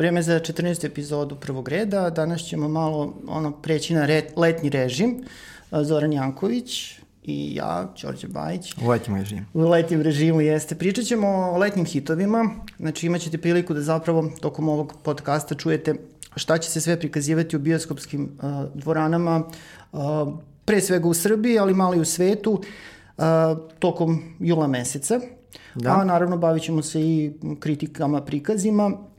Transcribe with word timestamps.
Vreme 0.00 0.22
za 0.22 0.40
14. 0.40 0.86
epizodu 0.86 1.36
prvog 1.36 1.68
reda. 1.68 2.10
Danas 2.10 2.40
ćemo 2.40 2.68
malo 2.68 3.14
ono, 3.28 3.52
preći 3.52 3.94
na 3.94 4.06
red, 4.06 4.24
letnji 4.36 4.70
režim. 4.70 5.24
Zoran 5.72 6.12
Janković 6.12 6.98
i 7.22 7.54
ja, 7.54 7.94
Đorđe 8.02 8.28
Bajić. 8.28 8.74
U 8.82 8.88
letnjem 8.88 9.16
režimu. 9.16 9.46
U 9.54 9.68
letnjem 9.68 10.02
režimu 10.02 10.40
jeste. 10.40 10.74
Pričat 10.74 11.04
ćemo 11.04 11.28
o 11.28 11.58
letnjim 11.58 11.86
hitovima. 11.86 12.50
Znači 12.78 13.06
imat 13.06 13.20
ćete 13.20 13.38
priliku 13.38 13.74
da 13.74 13.80
zapravo 13.80 14.30
tokom 14.40 14.68
ovog 14.68 14.94
podcasta 15.02 15.54
čujete 15.54 15.94
šta 16.36 16.58
će 16.58 16.70
se 16.70 16.80
sve 16.80 16.98
prikazivati 17.00 17.56
u 17.56 17.58
bioskopskim 17.58 18.24
uh, 18.24 18.50
dvoranama, 18.74 19.42
uh, 19.92 20.00
pre 20.64 20.80
svega 20.80 21.08
u 21.08 21.14
Srbiji, 21.14 21.58
ali 21.58 21.74
malo 21.74 21.94
i 21.94 22.00
u 22.00 22.04
svetu, 22.04 22.52
uh, 22.52 23.24
tokom 23.78 24.22
jula 24.38 24.66
meseca. 24.66 25.20
Da. 25.74 25.90
A 25.90 26.04
naravno 26.04 26.36
bavit 26.36 26.62
ćemo 26.62 26.82
se 26.82 27.00
i 27.00 27.32
kritikama, 27.58 28.20
prikazima. 28.24 29.09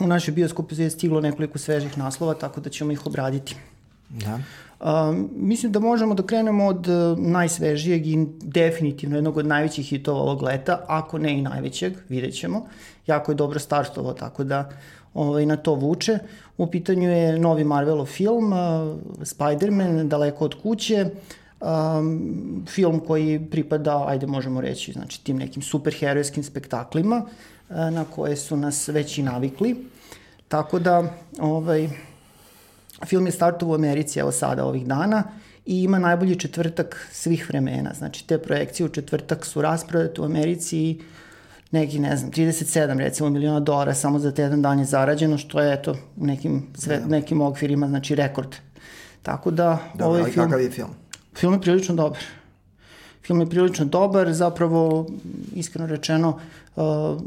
U 0.00 0.06
našoj 0.06 0.34
bioskopu 0.34 0.74
je 0.74 0.90
stiglo 0.90 1.20
nekoliko 1.20 1.58
svežih 1.58 1.98
naslova, 1.98 2.34
tako 2.34 2.60
da 2.60 2.70
ćemo 2.70 2.92
ih 2.92 3.06
obraditi. 3.06 3.56
Da. 4.08 4.40
Uh, 4.80 5.16
mislim 5.36 5.72
da 5.72 5.80
možemo 5.80 6.14
da 6.14 6.22
krenemo 6.22 6.66
od 6.66 6.88
uh, 6.88 7.18
najsvežijeg 7.18 8.06
i 8.06 8.26
definitivno 8.42 9.16
jednog 9.16 9.36
od 9.36 9.46
najvećih 9.46 9.86
hitova 9.86 10.20
ovog 10.20 10.42
leta, 10.42 10.84
ako 10.88 11.18
ne 11.18 11.38
i 11.38 11.42
najvećeg, 11.42 11.92
vidjet 12.08 12.34
ćemo. 12.34 12.66
Jako 13.06 13.32
je 13.32 13.36
dobro 13.36 13.58
startovao, 13.58 14.12
tako 14.12 14.44
da 14.44 14.70
ovaj, 15.14 15.46
na 15.46 15.56
to 15.56 15.74
vuče. 15.74 16.18
U 16.58 16.66
pitanju 16.66 17.10
je 17.10 17.38
novi 17.38 17.64
Marvelov 17.64 18.06
film, 18.06 18.52
uh, 18.52 18.58
Spider-Man, 19.20 20.08
daleko 20.08 20.44
od 20.44 20.54
kuće, 20.62 21.06
um, 21.60 22.66
film 22.68 23.00
koji 23.00 23.46
pripada, 23.50 24.04
ajde 24.08 24.26
možemo 24.26 24.60
reći, 24.60 24.92
znači 24.92 25.24
tim 25.24 25.36
nekim 25.36 25.62
superherojskim 25.62 26.42
spektaklima 26.42 27.16
uh, 27.16 27.30
na 27.68 28.04
koje 28.04 28.36
su 28.36 28.56
nas 28.56 28.88
već 28.88 29.18
i 29.18 29.22
navikli. 29.22 29.76
Tako 30.48 30.78
da, 30.78 31.14
ovaj, 31.38 31.88
film 33.06 33.26
je 33.26 33.32
startovao 33.32 33.72
u 33.72 33.74
Americi, 33.74 34.18
evo 34.18 34.32
sada, 34.32 34.64
ovih 34.64 34.86
dana, 34.86 35.22
i 35.66 35.82
ima 35.82 35.98
najbolji 35.98 36.38
četvrtak 36.38 37.08
svih 37.12 37.48
vremena. 37.48 37.94
Znači, 37.94 38.26
te 38.26 38.38
projekcije 38.38 38.86
u 38.86 38.88
četvrtak 38.88 39.46
su 39.46 39.62
rasprodate 39.62 40.20
u 40.20 40.24
Americi 40.24 40.78
i 40.78 41.00
neki, 41.70 41.98
ne 41.98 42.16
znam, 42.16 42.30
37 42.30 42.98
recimo 42.98 43.30
miliona 43.30 43.60
dolara 43.60 43.94
samo 43.94 44.18
za 44.18 44.32
jedan 44.36 44.62
dan 44.62 44.78
je 44.78 44.84
zarađeno, 44.84 45.38
što 45.38 45.60
je 45.60 45.74
eto 45.74 45.96
u 46.16 46.26
nekim, 46.26 46.66
sve, 46.74 46.98
da. 46.98 47.06
nekim 47.06 47.40
okvirima, 47.40 47.88
znači 47.88 48.14
rekord. 48.14 48.56
Tako 49.22 49.50
da, 49.50 49.78
Dobro, 49.94 50.06
ovaj 50.06 50.30
film... 50.30 50.46
kakav 50.46 50.60
je 50.60 50.70
film? 50.70 50.90
Film 51.34 51.52
je 51.52 51.60
prilično 51.60 51.94
dobar. 51.94 52.20
Film 53.22 53.40
je 53.40 53.50
prilično 53.50 53.84
dobar, 53.84 54.32
zapravo, 54.32 55.06
iskreno 55.54 55.86
rečeno, 55.86 56.40
uh, 56.76 57.20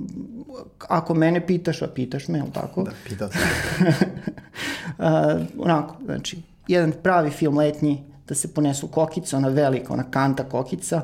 ako 0.87 1.13
mene 1.13 1.47
pitaš, 1.47 1.81
a 1.81 1.87
pitaš 1.87 2.27
me, 2.27 2.41
li 2.41 2.51
tako? 2.53 2.83
Da, 2.83 2.91
pitao 3.07 3.29
sam. 3.29 3.41
uh, 4.97 5.41
onako, 5.57 5.95
znači, 6.05 6.41
jedan 6.67 6.93
pravi 7.03 7.29
film 7.29 7.57
letnji, 7.57 8.03
da 8.27 8.35
se 8.35 8.53
ponesu 8.53 8.87
kokice, 8.87 9.35
ona 9.35 9.47
velika, 9.47 9.93
ona 9.93 10.03
kanta 10.11 10.43
kokica, 10.43 11.01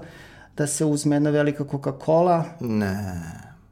da 0.58 0.68
se 0.68 0.86
uzme 0.86 1.16
jedna 1.16 1.30
velika 1.30 1.64
Coca-Cola. 1.64 2.44
Ne. 2.60 3.22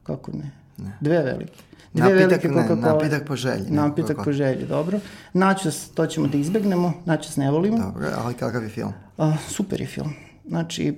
Kako 0.04 0.32
ne? 0.32 0.52
ne. 0.78 0.98
Dve 1.02 1.24
velike. 1.24 1.64
Dve 1.94 2.10
napitak, 2.10 2.30
velike 2.30 2.48
Coca-Cola. 2.48 2.94
Napitak 2.94 3.28
po 3.28 3.36
želji. 3.36 3.66
Napitak 3.70 4.18
po 4.24 4.32
želji, 4.32 4.66
dobro. 4.66 5.00
Načas, 5.34 5.90
to 5.90 6.06
ćemo 6.06 6.28
da 6.28 6.38
izbegnemo, 6.38 6.94
načas 7.06 7.38
ne 7.38 7.52
volimo. 7.52 7.78
Dobro, 7.78 8.08
ali 8.24 8.34
kakav 8.34 8.64
je 8.64 8.70
film? 8.70 8.94
Uh, 9.18 9.40
super 9.48 9.82
je 9.82 9.88
film. 9.88 10.14
Znači, 10.48 10.98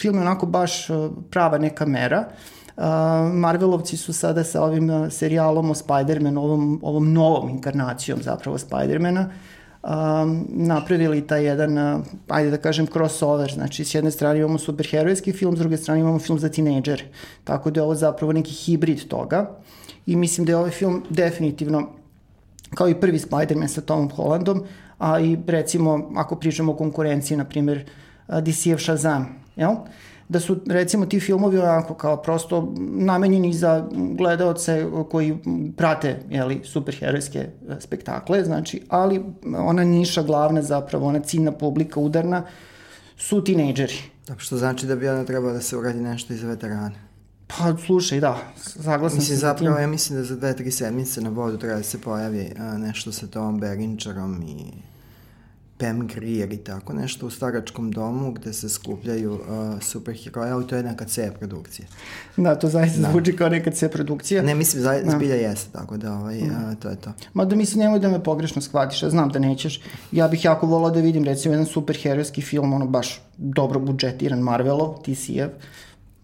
film 0.00 0.14
je 0.14 0.20
onako 0.20 0.46
baš 0.46 0.86
prava 1.30 1.58
neka 1.58 1.86
mera. 1.86 2.24
Uh, 2.28 2.61
Marvelovci 3.32 3.96
su 3.96 4.12
sada 4.12 4.44
sa 4.44 4.62
ovim 4.62 5.10
serijalom 5.10 5.70
o 5.70 5.74
Spider-Man, 5.74 6.38
ovom, 6.38 6.80
ovom 6.82 7.12
novom 7.12 7.48
inkarnacijom 7.48 8.22
zapravo 8.22 8.58
Spider-mana, 8.58 9.26
um, 9.82 10.46
napravili 10.48 11.26
taj 11.26 11.44
jedan, 11.44 11.78
uh, 11.78 12.04
ajde 12.28 12.50
da 12.50 12.56
kažem, 12.56 12.86
crossover. 12.86 13.52
Znači, 13.52 13.84
s 13.84 13.94
jedne 13.94 14.10
strane 14.10 14.38
imamo 14.38 14.58
superherojski 14.58 15.32
film, 15.32 15.56
s 15.56 15.58
druge 15.58 15.76
strane 15.76 16.00
imamo 16.00 16.18
film 16.18 16.38
za 16.38 16.48
tinejdžere. 16.48 17.04
Tako 17.44 17.70
da 17.70 17.80
je 17.80 17.84
ovo 17.84 17.94
zapravo 17.94 18.32
neki 18.32 18.52
hibrid 18.52 19.08
toga. 19.08 19.50
I 20.06 20.16
mislim 20.16 20.44
da 20.44 20.52
je 20.52 20.56
ovaj 20.56 20.70
film 20.70 21.02
definitivno 21.10 21.88
kao 22.74 22.88
i 22.88 23.00
prvi 23.00 23.18
Spider-Man 23.18 23.68
sa 23.68 23.80
Tomom 23.80 24.10
Hollandom, 24.10 24.62
a 24.98 25.20
i 25.20 25.38
recimo, 25.46 26.10
ako 26.16 26.36
pričamo 26.36 26.72
o 26.72 26.76
konkurenciji, 26.76 27.36
na 27.36 27.44
primjer, 27.44 27.84
DC-ev 28.28 28.78
Shazam, 28.78 29.26
jel? 29.56 29.74
Da 30.32 30.40
su 30.40 30.56
recimo 30.66 31.06
ti 31.06 31.20
filmovi 31.20 31.58
onako 31.58 31.94
kao 31.94 32.16
prosto 32.16 32.74
namenjeni 32.78 33.52
za 33.52 33.88
gledaoce 33.92 34.86
koji 35.10 35.38
prate 35.76 36.20
jeli, 36.30 36.60
superherojske 36.64 37.38
e, 37.38 37.50
spektakle, 37.80 38.44
znači, 38.44 38.82
ali 38.88 39.22
ona 39.56 39.84
niša 39.84 40.22
glavna 40.22 40.62
zapravo, 40.62 41.06
ona 41.06 41.20
ciljna 41.20 41.52
publika 41.52 42.00
udarna 42.00 42.44
su 43.16 43.44
tinejdžeri. 43.44 43.94
Da, 44.28 44.34
što 44.38 44.56
znači 44.56 44.86
da 44.86 44.96
bi 44.96 45.08
ona 45.08 45.24
trebala 45.24 45.52
da 45.52 45.60
se 45.60 45.76
uradi 45.76 46.00
nešto 46.00 46.34
i 46.34 46.36
za 46.36 46.48
veterane. 46.48 46.94
Pa, 47.46 47.76
slušaj, 47.86 48.20
da, 48.20 48.38
saglasan 48.56 49.18
mislim, 49.18 49.38
sam 49.38 49.48
zapravo, 49.48 49.78
ja 49.78 49.86
mislim 49.86 50.18
da 50.18 50.24
za 50.24 50.36
dve, 50.36 50.56
tri 50.56 50.70
sedmice 50.70 51.20
na 51.20 51.30
vodu 51.30 51.58
treba 51.58 51.76
da 51.76 51.82
se 51.82 52.00
pojavi 52.00 52.54
a, 52.58 52.78
nešto 52.78 53.12
sa 53.12 53.26
Tomom 53.26 53.60
Berinčarom 53.60 54.42
i 54.42 54.72
Pam 55.82 56.06
Grier 56.06 56.52
i 56.52 56.56
tako 56.56 56.92
nešto 56.92 57.26
u 57.26 57.30
staračkom 57.30 57.90
domu 57.90 58.32
gde 58.32 58.52
se 58.52 58.68
skupljaju 58.68 59.32
uh, 59.32 59.40
superheroje, 59.80 60.50
ali 60.52 60.66
to 60.66 60.76
je 60.76 60.82
neka 60.82 61.04
C 61.04 61.32
produkcija. 61.38 61.88
Da, 62.36 62.54
to 62.54 62.68
zaista 62.68 63.00
da. 63.00 63.10
zvuči 63.10 63.36
kao 63.36 63.48
neka 63.48 63.70
C 63.70 63.88
produkcija. 63.88 64.42
Ne, 64.42 64.54
mislim, 64.54 64.82
za, 64.82 65.00
da. 65.04 65.10
zbilja 65.10 65.34
jeste, 65.34 65.72
tako 65.72 65.96
da 65.96 66.12
ovaj, 66.12 66.40
da. 66.40 66.44
uh, 66.44 66.78
to 66.78 66.88
je 66.88 66.96
to. 66.96 67.12
Ma 67.34 67.44
da 67.44 67.56
mislim, 67.56 67.84
nemoj 67.84 67.98
da 67.98 68.08
me 68.08 68.22
pogrešno 68.24 68.62
shvatiš, 68.62 69.02
ja 69.02 69.10
znam 69.10 69.28
da 69.28 69.38
nećeš. 69.38 69.80
Ja 70.12 70.28
bih 70.28 70.44
jako 70.44 70.66
volao 70.66 70.90
da 70.90 71.00
vidim, 71.00 71.24
recimo, 71.24 71.54
jedan 71.54 71.66
superherojski 71.66 72.42
film, 72.42 72.72
ono 72.72 72.86
baš 72.86 73.22
dobro 73.36 73.80
budžetiran, 73.80 74.38
Marvelov, 74.38 75.02
TCF, 75.02 75.50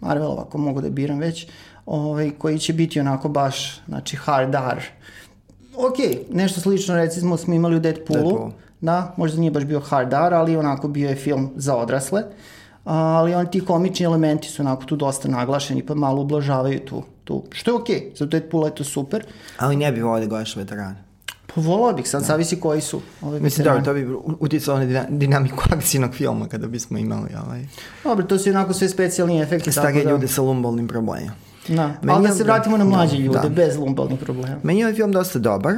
Marvelov, 0.01 0.41
ako 0.41 0.59
mogu 0.59 0.81
da 0.81 0.91
biram 0.91 1.19
već, 1.19 1.47
ovaj, 1.87 2.31
koji 2.39 2.59
će 2.59 2.73
biti 2.73 3.01
onako 3.01 3.29
baš, 3.29 3.81
znači, 3.89 4.17
hard 4.17 4.55
R. 4.55 4.83
Ok, 5.77 5.97
nešto 6.31 6.61
slično, 6.61 6.95
recimo, 6.95 7.37
smo 7.37 7.55
imali 7.55 7.77
u 7.77 7.81
Deadpoolu, 7.81 8.23
Deadpool 8.23 8.53
da, 8.81 9.15
možda 9.17 9.41
nije 9.41 9.51
baš 9.51 9.65
bio 9.65 9.81
hard 9.81 10.13
R, 10.13 10.35
ali 10.35 10.57
onako 10.57 10.89
bio 10.89 11.09
je 11.09 11.17
film 11.17 11.51
za 11.57 11.77
odrasle, 11.77 12.23
ali 12.85 13.35
oni 13.35 13.51
ti 13.51 13.65
komični 13.65 14.07
elementi 14.07 14.49
su 14.49 14.63
onako 14.63 14.85
tu 14.85 14.97
dosta 14.97 15.29
naglašeni, 15.29 15.87
pa 15.87 15.95
malo 15.95 16.23
ublažavaju 16.23 16.81
tu, 16.81 17.03
tu 17.25 17.45
što 17.51 17.71
je 17.71 17.75
okej, 17.75 17.97
okay. 17.97 18.19
za 18.19 18.27
Deadpool 18.27 18.65
je 18.65 18.75
to 18.75 18.85
super. 18.85 19.25
Ali 19.59 19.77
ne 19.77 19.93
bi 19.93 20.01
volio 20.01 20.21
da 20.21 20.27
gledaš 20.27 20.57
veterane. 20.57 21.09
Pa 21.55 21.61
volao 21.61 21.93
bih, 21.93 22.09
sad 22.09 22.21
da. 22.21 22.27
zavisi 22.27 22.61
koji 22.61 22.81
su. 22.81 23.01
Ove 23.23 23.41
Mislim, 23.41 23.65
dobro, 23.65 23.83
to 23.83 23.95
bi 23.95 24.07
uticalo 24.41 24.79
na 24.79 25.05
dinamiku 25.09 25.65
akcijnog 25.71 26.15
filma 26.15 26.49
kada 26.49 26.67
bismo 26.67 26.99
imali 26.99 27.31
ovaj... 27.45 27.67
Dobro, 28.05 28.27
to 28.27 28.39
su 28.39 28.51
onako 28.51 28.73
sve 28.73 28.89
specijalni 28.89 29.41
efekti. 29.41 29.73
Stare 29.73 30.05
da... 30.05 30.11
ljude 30.11 30.29
sa 30.29 30.43
lumbalnim 30.43 30.89
problemima. 30.89 31.33
Da, 31.69 31.87
Meni 32.03 32.19
ali 32.19 32.29
da 32.29 32.35
se 32.35 32.45
vratimo 32.45 32.77
na 32.77 32.85
mlađe 32.85 33.17
da, 33.17 33.23
ljude, 33.23 33.39
da. 33.43 33.49
bez 33.49 33.77
lumbalnih 33.77 34.19
problema. 34.19 34.57
Meni 34.63 34.81
je 34.81 34.87
ovaj 34.87 34.95
film 34.95 35.13
dosta 35.13 35.39
dobar. 35.39 35.75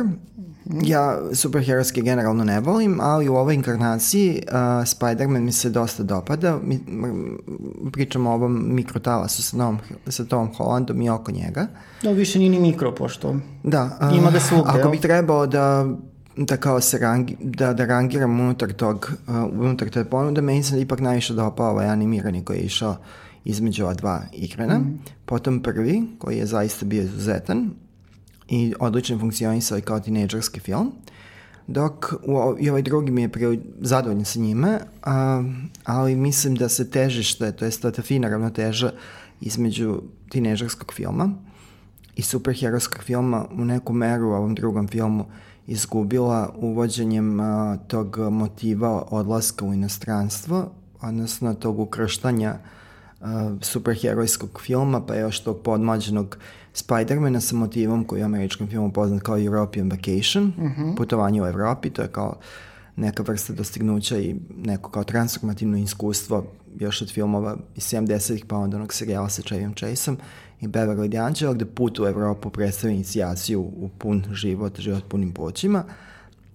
Ja 0.82 1.18
superherojske 1.32 2.00
generalno 2.00 2.44
ne 2.44 2.60
volim, 2.60 2.98
ali 3.00 3.28
u 3.28 3.36
ovoj 3.36 3.54
inkarnaciji 3.54 4.42
uh, 4.48 4.54
Spider-Man 4.86 5.42
mi 5.42 5.52
se 5.52 5.70
dosta 5.70 6.02
dopada. 6.02 6.58
Mi, 6.62 6.80
pričamo 7.92 8.30
o 8.30 8.34
ovom 8.34 8.74
mikrotalasu 8.74 9.42
sa, 9.42 9.56
novom, 9.56 9.78
sa 10.06 10.24
Tom 10.24 10.54
Hollandom 10.54 11.02
i 11.02 11.10
oko 11.10 11.32
njega. 11.32 11.66
Da, 12.02 12.10
više 12.10 12.38
nije 12.38 12.50
ni 12.50 12.60
mikro, 12.60 12.94
pošto 12.94 13.36
da, 13.62 13.98
uh, 14.10 14.18
ima 14.18 14.30
da 14.30 14.40
svugde. 14.40 14.70
Ako 14.70 14.88
bi 14.88 14.98
trebao 14.98 15.46
da 15.46 15.86
da 16.36 16.56
kao 16.56 16.80
se 16.80 16.98
rangi, 16.98 17.36
da, 17.40 17.72
da 17.72 17.84
rangiram 17.84 18.40
unutar 18.40 18.72
tog, 18.72 19.12
uh, 19.28 19.34
unutar 19.60 19.88
te 19.88 20.04
ponude, 20.04 20.40
meni 20.40 20.62
se 20.62 20.80
ipak 20.80 21.00
najviše 21.00 21.34
dopao 21.34 21.70
ovaj 21.70 21.86
animirani 21.86 22.44
koji 22.44 22.58
je 22.58 22.64
išao 22.64 22.96
između 23.44 23.84
ova 23.84 23.94
dva 23.94 24.22
igrana. 24.32 24.78
Mm. 24.78 25.00
Potom 25.24 25.62
prvi, 25.62 26.02
koji 26.18 26.38
je 26.38 26.46
zaista 26.46 26.86
bio 26.86 27.02
izuzetan, 27.02 27.70
i 28.50 28.74
odlično 28.80 29.18
funkcionisao 29.18 29.78
i 29.78 29.82
kao 29.82 30.00
tinejdžerski 30.00 30.60
film. 30.60 30.92
Dok 31.66 32.12
u, 32.12 32.56
i 32.58 32.70
ovaj 32.70 32.82
drugi 32.82 33.12
mi 33.12 33.22
je 33.22 33.28
prije 33.28 33.60
zadovoljan 33.80 34.24
sa 34.24 34.38
njime, 34.38 34.78
a, 35.02 35.42
ali 35.84 36.16
mislim 36.16 36.54
da 36.54 36.68
se 36.68 36.90
težište, 36.90 37.52
to 37.52 37.64
je 37.64 37.70
ta 37.70 38.02
fina 38.02 38.28
ravnoteža 38.28 38.92
između 39.40 40.02
tinejdžerskog 40.28 40.92
filma 40.92 41.30
i 42.16 42.22
superherojskog 42.22 43.02
filma 43.02 43.46
u 43.52 43.64
neku 43.64 43.92
meru 43.92 44.28
u 44.28 44.32
ovom 44.32 44.54
drugom 44.54 44.88
filmu 44.88 45.24
izgubila 45.66 46.54
uvođenjem 46.56 47.40
a, 47.40 47.76
tog 47.88 48.18
motiva 48.30 49.06
odlaska 49.10 49.64
u 49.64 49.74
inostranstvo, 49.74 50.72
odnosno 51.00 51.54
tog 51.54 51.78
ukrštanja 51.78 52.58
a, 53.20 53.56
superherojskog 53.60 54.60
filma, 54.62 55.06
pa 55.06 55.14
još 55.14 55.40
tog 55.40 55.60
podmađenog 55.62 56.38
Spider-mana 56.74 57.40
sa 57.40 57.56
motivom 57.56 58.04
koji 58.04 58.20
je 58.20 58.24
u 58.24 58.26
američkom 58.26 58.68
filmu 58.68 58.92
poznat 58.92 59.22
kao 59.22 59.38
European 59.38 59.90
Vacation, 59.90 60.52
uh 60.56 60.64
mhm. 60.64 60.82
-huh. 60.82 60.96
putovanje 60.96 61.42
u 61.42 61.46
Evropi, 61.46 61.90
to 61.90 62.02
je 62.02 62.08
kao 62.08 62.36
neka 62.96 63.22
vrsta 63.22 63.52
dostignuća 63.52 64.18
i 64.18 64.36
neko 64.56 64.90
kao 64.90 65.04
transformativno 65.04 65.78
iskustvo 65.78 66.46
još 66.78 67.02
od 67.02 67.12
filmova 67.12 67.56
iz 67.76 67.84
70-ih 67.84 68.44
pa 68.44 68.56
onda 68.56 68.76
onog 68.76 68.94
serijala 68.94 69.28
sa 69.28 69.42
Chavyom 69.42 69.76
Chaseom 69.78 70.18
i 70.60 70.68
Beverly 70.68 71.08
D'Angelo 71.08 71.54
gde 71.54 71.64
put 71.64 71.98
u 71.98 72.06
Evropu 72.06 72.50
predstavlja 72.50 72.94
inicijaciju 72.94 73.60
u 73.60 73.88
pun 73.98 74.24
život, 74.32 74.80
život 74.80 75.04
punim 75.08 75.32
poćima. 75.32 75.84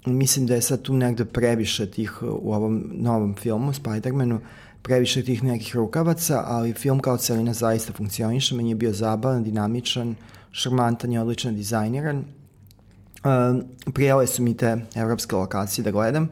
Mislim 0.05 0.47
da 0.47 0.55
je 0.55 0.61
sad 0.61 0.81
tu 0.81 0.93
negde 0.93 1.25
previše 1.25 1.91
tih 1.91 2.23
u 2.23 2.53
ovom 2.53 2.83
novom 2.93 3.35
filmu, 3.35 3.73
Spider-Manu, 3.73 4.39
previše 4.85 5.23
tih 5.23 5.43
nekih 5.43 5.75
rukavaca, 5.75 6.43
ali 6.45 6.73
film 6.73 6.99
kao 6.99 7.17
celina 7.17 7.53
zaista 7.53 7.93
funkcioniše, 7.93 8.55
meni 8.55 8.69
je 8.69 8.75
bio 8.75 8.93
zabavan, 8.93 9.43
dinamičan, 9.43 10.15
šarmantan 10.51 11.13
i 11.13 11.17
odlično 11.17 11.51
dizajniran. 11.51 12.17
Uh, 12.17 13.63
prijele 13.93 14.27
su 14.27 14.43
mi 14.43 14.57
te 14.57 14.77
evropske 14.95 15.35
lokacije 15.35 15.83
da 15.83 15.91
gledam. 15.91 16.29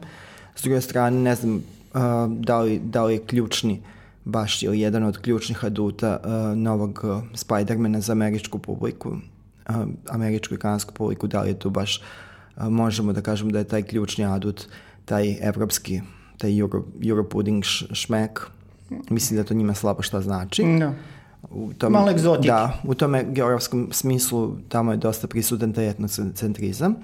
S 0.54 0.62
druge 0.62 0.80
strane, 0.80 1.20
ne 1.20 1.34
znam 1.34 1.54
uh, 1.54 1.62
da, 2.28 2.60
li, 2.60 2.78
da 2.78 3.04
li 3.04 3.14
je 3.14 3.26
ključni 3.26 3.82
baš 4.24 4.62
ili 4.62 4.80
jedan 4.80 5.04
od 5.04 5.18
ključnih 5.18 5.64
aduta 5.64 6.18
uh, 6.24 6.58
novog 6.58 7.00
uh, 7.04 7.22
Spidermana 7.34 8.00
za 8.00 8.12
američku 8.12 8.58
publiku, 8.58 9.08
uh, 9.08 9.76
američku 10.08 10.54
i 10.54 10.58
kanadsku 10.58 10.94
publiku, 10.94 11.26
da 11.26 11.42
li 11.42 11.48
je 11.48 11.58
to 11.58 11.70
baš, 11.70 12.02
uh, 12.56 12.68
možemo 12.68 13.12
da 13.12 13.20
kažemo 13.20 13.50
da 13.50 13.58
je 13.58 13.64
taj 13.64 13.82
ključni 13.82 14.24
adut, 14.24 14.66
taj 15.04 15.36
evropski 15.40 16.00
taj 16.38 16.58
Euro, 16.58 16.82
Euro 17.06 17.24
pudding 17.24 17.64
šmek. 17.92 18.40
Mislim 19.10 19.36
da 19.36 19.44
to 19.44 19.54
njima 19.54 19.74
slabo 19.74 20.02
šta 20.02 20.20
znači. 20.20 20.62
Da. 20.78 20.92
U 21.50 21.72
tom, 21.72 21.92
Malo 21.92 22.10
egzotik. 22.10 22.46
Da, 22.46 22.80
u 22.84 22.94
tome 22.94 23.24
geografskom 23.28 23.88
smislu 23.92 24.56
tamo 24.68 24.90
je 24.90 24.96
dosta 24.96 25.26
prisutan 25.26 25.72
taj 25.72 25.90
etnocentrizam. 25.90 26.94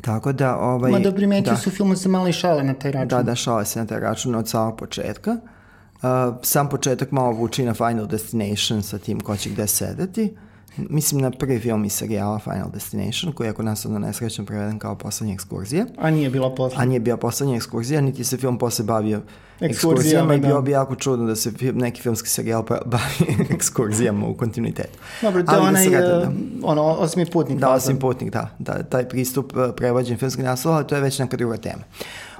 Tako 0.00 0.32
da... 0.32 0.56
Ovaj, 0.56 0.92
Ma 0.92 0.98
da 0.98 1.14
primetio 1.14 1.52
da, 1.52 1.58
su 1.58 1.70
filmu 1.70 1.96
se 1.96 2.08
malo 2.08 2.28
i 2.28 2.32
šale 2.32 2.64
na 2.64 2.74
taj 2.74 2.92
račun. 2.92 3.08
Da, 3.08 3.22
da, 3.22 3.34
šale 3.34 3.64
se 3.64 3.78
na 3.78 3.86
taj 3.86 4.00
račun 4.00 4.34
od 4.34 4.48
samog 4.48 4.76
početka. 4.76 5.30
Uh, 5.30 6.08
sam 6.42 6.68
početak 6.68 7.12
malo 7.12 7.32
vuči 7.32 7.64
na 7.64 7.74
Final 7.74 8.06
Destination 8.06 8.82
sa 8.82 8.98
tim 8.98 9.20
ko 9.20 9.36
će 9.36 9.50
gde 9.50 9.66
sedeti. 9.66 10.22
Uh, 10.32 10.51
mislim 10.76 11.20
na 11.20 11.30
prvi 11.30 11.58
film 11.58 11.84
iz 11.84 11.92
serijala 11.92 12.38
Final 12.38 12.70
Destination, 12.70 13.32
koji 13.32 13.46
je 13.46 13.52
kod 13.52 13.64
nas 13.64 13.86
ono 13.86 13.98
nesrećno 13.98 14.44
preveden 14.44 14.78
kao 14.78 14.94
poslednja 14.94 15.34
ekskurzija. 15.34 15.86
A 15.98 16.10
nije 16.10 16.30
bila 16.30 16.54
poslednja. 16.54 16.82
A 16.82 16.86
nije 16.86 17.00
bila 17.00 17.16
poslednja 17.16 17.56
ekskurzija, 17.56 18.00
niti 18.00 18.24
se 18.24 18.36
film 18.36 18.58
posle 18.58 18.84
bavio 18.84 19.22
ekskurzijama 19.60 20.34
i 20.34 20.40
da. 20.40 20.46
bilo 20.46 20.62
bi 20.62 20.70
jako 20.70 20.94
čudno 20.94 21.26
da 21.26 21.36
se 21.36 21.50
film, 21.50 21.78
neki 21.78 22.02
filmski 22.02 22.28
serijal 22.28 22.62
bavi 22.92 23.46
ekskurzijama 23.50 24.26
u 24.26 24.34
kontinuitetu. 24.34 24.98
Dobro, 25.22 25.42
to 25.42 25.54
je 25.54 25.60
onaj, 25.60 25.84
sretan, 25.84 26.20
da. 26.20 26.32
ono, 26.62 26.82
osmi 26.82 27.26
putnik. 27.26 27.58
Da, 27.58 27.70
osmi 27.70 27.98
putnik, 27.98 28.32
da, 28.32 28.56
da, 28.58 28.82
taj 28.82 29.08
pristup 29.08 29.56
uh, 29.56 29.74
prevođen 29.76 30.18
filmskih 30.18 30.44
naslova, 30.44 30.82
to 30.82 30.94
je 30.94 31.00
već 31.00 31.18
neka 31.18 31.36
druga 31.36 31.56
tema. 31.56 31.82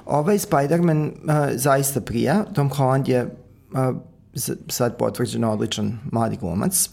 Ovaj 0.07 0.39
Spider-Man 0.39 1.07
uh, 1.07 1.13
zaista 1.55 2.01
prija, 2.01 2.45
Tom 2.55 2.71
Holland 2.71 3.09
je 3.09 3.23
uh, 3.25 3.97
sad 4.69 4.97
potvrđeno 4.97 5.53
odličan 5.53 5.99
mladi 6.13 6.37
glumac, 6.37 6.91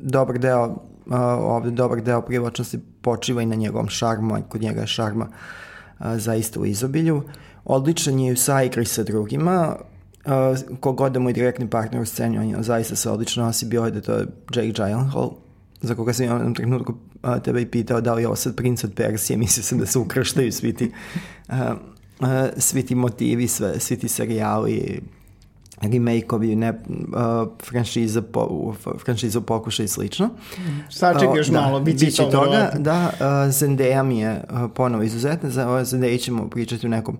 dobar 0.00 0.38
deo 0.38 0.90
uh, 1.10 1.16
ovde 1.40 1.70
dobar 1.70 2.00
deo 2.00 2.22
privlačnosti 2.22 2.78
počiva 3.00 3.42
i 3.42 3.46
na 3.46 3.54
njegovom 3.54 3.88
šarmu, 3.88 4.34
a 4.34 4.42
kod 4.48 4.62
njega 4.62 4.80
je 4.80 4.86
šarma 4.86 5.28
uh, 5.28 6.06
zaista 6.16 6.60
u 6.60 6.66
izobilju. 6.66 7.22
Odličan 7.64 8.18
je 8.18 8.32
u 8.32 8.36
saigri 8.36 8.84
sa 8.84 9.02
drugima, 9.02 9.76
uh, 10.24 10.78
kogod 10.80 11.12
da 11.12 11.20
mu 11.20 11.28
je 11.28 11.32
direktni 11.32 11.70
partner 11.70 12.02
u 12.02 12.06
sceni, 12.06 12.38
on 12.38 12.48
je 12.48 12.62
zaista 12.62 12.96
se 12.96 13.10
odlično 13.10 13.44
nosi, 13.44 13.66
bio 13.66 13.84
je 13.84 13.90
da 13.90 14.00
to 14.00 14.12
je 14.12 14.26
Jake 14.54 14.72
Gyllenhaal, 14.72 15.32
za 15.80 15.94
koga 15.94 16.12
sam 16.12 16.26
jednom 16.26 16.54
trenutku 16.54 16.92
uh, 17.22 17.42
tebe 17.42 17.62
i 17.62 17.66
pitao 17.66 18.00
da 18.00 18.14
li 18.14 18.22
je 18.22 18.26
ovo 18.26 18.36
sad 18.36 18.56
princ 18.56 18.84
od 18.84 18.94
Persije, 18.94 19.36
mislio 19.44 19.64
sam 19.64 19.78
da 19.78 19.86
se 19.86 19.98
ukrštaju 19.98 20.52
svi 20.52 20.72
ti, 20.72 20.92
uh, 21.48 21.54
uh, 22.20 22.28
svi 22.56 22.82
ti 22.82 22.94
motivi, 22.94 23.48
sve, 23.48 23.80
svi 23.80 23.96
ti 23.96 24.08
serijali, 24.08 25.00
remake-ovi, 25.80 26.56
ne, 26.56 26.70
uh, 26.70 27.48
franšiza, 27.62 28.22
po, 28.22 28.74
franšiza 29.04 29.40
pokuša 29.40 29.82
i 29.82 29.88
slično. 29.88 30.28
Saček 30.90 31.28
još 31.36 31.46
da, 31.46 31.60
malo, 31.60 31.80
bit 31.80 32.14
će 32.14 32.22
toga. 32.30 32.70
da, 32.78 33.10
uh, 33.12 33.26
Zendaya 33.52 34.02
mi 34.02 34.18
je 34.18 34.44
uh, 34.50 34.70
ponovo 34.74 35.02
izuzetna, 35.02 35.50
za 35.50 35.70
uh, 35.70 35.80
Zendaya 35.80 36.20
ćemo 36.20 36.48
pričati 36.48 36.86
u 36.86 36.90
nekom 36.90 37.18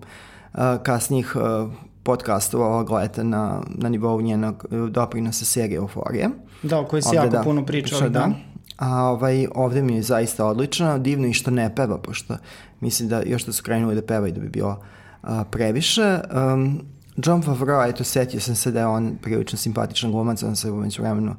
uh, 0.53 0.59
kasnijih 0.83 1.35
uh, 1.35 1.71
podcastova 2.03 2.67
ovog 2.67 2.91
leta 2.91 3.23
na, 3.23 3.61
na 3.67 3.89
nivou 3.89 4.21
njenog 4.21 4.65
uh, 4.71 4.89
doprinosa 4.89 5.45
serije 5.45 5.77
Euforije. 5.77 6.29
Da, 6.63 6.79
o 6.79 6.85
kojoj 6.85 7.01
si 7.01 7.15
jako 7.15 7.29
da, 7.29 7.41
puno 7.41 7.65
pričao, 7.65 7.99
da. 8.01 8.09
da. 8.09 8.29
A 8.77 9.03
ovaj, 9.03 9.47
ovde 9.55 9.81
mi 9.81 9.95
je 9.95 10.01
zaista 10.01 10.45
odlično, 10.45 10.99
divno 10.99 11.27
i 11.27 11.33
što 11.33 11.51
ne 11.51 11.75
peva, 11.75 11.97
pošto 11.97 12.37
mislim 12.79 13.09
da 13.09 13.21
još 13.25 13.45
da 13.45 13.51
su 13.51 13.63
krenuli 13.63 13.95
da 13.95 14.01
pevaju 14.01 14.33
da 14.33 14.39
bi 14.39 14.49
bilo 14.49 14.81
uh, 15.23 15.29
previše. 15.51 16.19
Um, 16.53 16.81
John 17.25 17.41
Favreau, 17.41 17.89
eto, 17.89 18.03
setio 18.03 18.39
sam 18.39 18.55
se 18.55 18.71
da 18.71 18.79
je 18.79 18.87
on 18.87 19.17
prilično 19.21 19.57
simpatičan 19.57 20.11
glumac, 20.11 20.43
on 20.43 20.55
se 20.55 20.71
umeđu 20.71 21.01
vremenu 21.01 21.35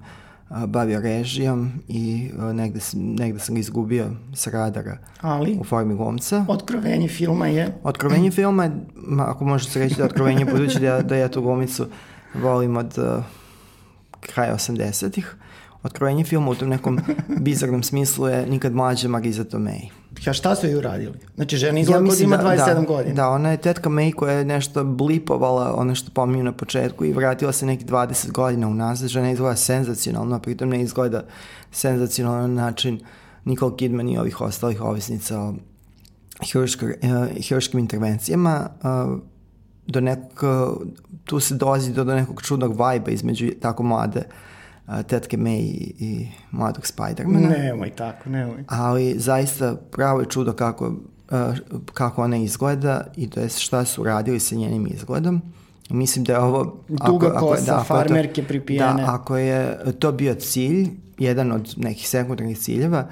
bavio 0.67 1.01
režijom 1.01 1.73
i 1.89 2.31
negde, 2.53 2.81
negde 2.95 3.39
sam 3.39 3.55
ga 3.55 3.59
izgubio 3.61 4.11
sa 4.35 4.51
radara 4.51 4.99
Ali, 5.21 5.57
u 5.61 5.65
formi 5.65 5.95
glumca. 5.95 6.45
Otkrovenje 6.49 7.09
filma 7.09 7.47
je... 7.47 7.75
Otkrovenje 7.83 8.31
filma, 8.41 8.71
ma, 8.95 9.31
ako 9.31 9.45
može 9.45 9.71
se 9.71 9.79
reći 9.79 9.95
da 9.95 10.03
je 10.03 10.07
otkrovenje, 10.07 10.45
budući 10.45 10.79
da, 10.79 11.03
da 11.03 11.17
ja 11.17 11.29
tu 11.29 11.43
glumicu 11.43 11.87
volim 12.35 12.77
od 12.77 12.99
uh, 12.99 13.25
kraja 14.21 14.55
80-ih. 14.55 15.37
Otkrovenje 15.83 16.25
filma 16.25 16.51
u 16.51 16.55
tom 16.55 16.69
nekom 16.69 17.01
bizarnom 17.47 17.83
smislu 17.83 18.29
je 18.29 18.47
nikad 18.47 18.75
mlađa 18.75 19.09
Marisa 19.09 19.45
Tomei. 19.45 19.91
Ja 20.27 20.33
šta 20.33 20.55
su 20.55 20.67
joj 20.67 20.77
uradili? 20.77 21.19
Znači 21.35 21.57
žena 21.57 21.81
izgleda 21.81 22.05
ja 22.05 22.11
kod 22.11 22.21
ima 22.21 22.39
27 22.39 22.75
da, 22.75 22.81
godina. 22.81 23.15
Da, 23.15 23.29
ona 23.29 23.51
je 23.51 23.57
tetka 23.57 23.91
May 23.91 24.15
koja 24.15 24.35
je 24.35 24.45
nešto 24.45 24.85
blipovala, 24.85 25.75
ono 25.77 25.95
što 25.95 26.11
pominju 26.15 26.45
na 26.45 26.53
početku 26.53 27.05
i 27.05 27.13
vratila 27.13 27.53
se 27.53 27.67
neki 27.67 27.85
20 27.85 28.31
godina 28.33 28.69
unazad. 28.69 29.09
Žena 29.09 29.31
izgleda 29.31 29.57
senzacionalno, 29.57 30.39
pritom 30.39 30.69
ne 30.69 30.83
izgleda 30.83 31.25
senzacionalno 31.71 32.47
na 32.49 32.65
način 32.65 33.01
Nicole 33.45 33.77
Kidman 33.77 34.09
i 34.09 34.19
ovih 34.19 34.41
ostalih 34.41 34.83
ovisnica 34.83 35.41
o 35.41 35.55
hiruškim 37.43 37.79
uh, 37.79 37.83
intervencijama. 37.83 38.69
Uh, 38.83 39.19
do 39.87 40.01
nekog, 40.01 40.51
uh, 40.51 40.87
tu 41.25 41.41
se 41.41 41.55
dolazi 41.55 41.93
do, 41.93 42.05
do 42.05 42.15
nekog 42.15 42.43
čudnog 42.43 42.77
vajba 42.77 43.11
između 43.11 43.51
tako 43.61 43.83
mlade 43.83 44.23
uh, 44.27 44.52
tetke 45.07 45.37
May 45.37 45.59
i, 45.59 45.95
i 45.99 46.29
mladog 46.51 46.87
Spidermana. 46.87 47.49
Nemoj 47.49 47.91
tako, 47.91 48.31
nemoj. 48.31 48.65
Ali 48.67 49.15
zaista 49.19 49.77
pravo 49.91 50.21
je 50.21 50.27
čudo 50.27 50.53
kako, 50.53 50.93
kako 51.95 52.23
ona 52.23 52.37
izgleda 52.37 53.07
i 53.17 53.31
to 53.31 53.41
je 53.41 53.49
šta 53.49 53.85
su 53.85 54.05
radili 54.05 54.41
sa 54.41 54.55
njenim 54.55 54.87
izgledom. 54.91 55.43
Mislim 55.91 56.25
da 56.25 56.33
je 56.33 56.39
ovo... 56.39 56.77
Duga 56.89 57.29
ako, 57.35 57.39
kosa, 57.39 57.77
da, 57.77 57.85
farmerke 57.85 58.43
pripijene. 58.43 59.03
Da, 59.03 59.15
ako 59.15 59.37
je 59.37 59.79
to 59.99 60.13
bio 60.13 60.35
cilj, 60.35 60.89
jedan 61.19 61.53
od 61.53 61.75
nekih 61.77 62.09
sekundarnih 62.09 62.59
ciljeva, 62.59 63.07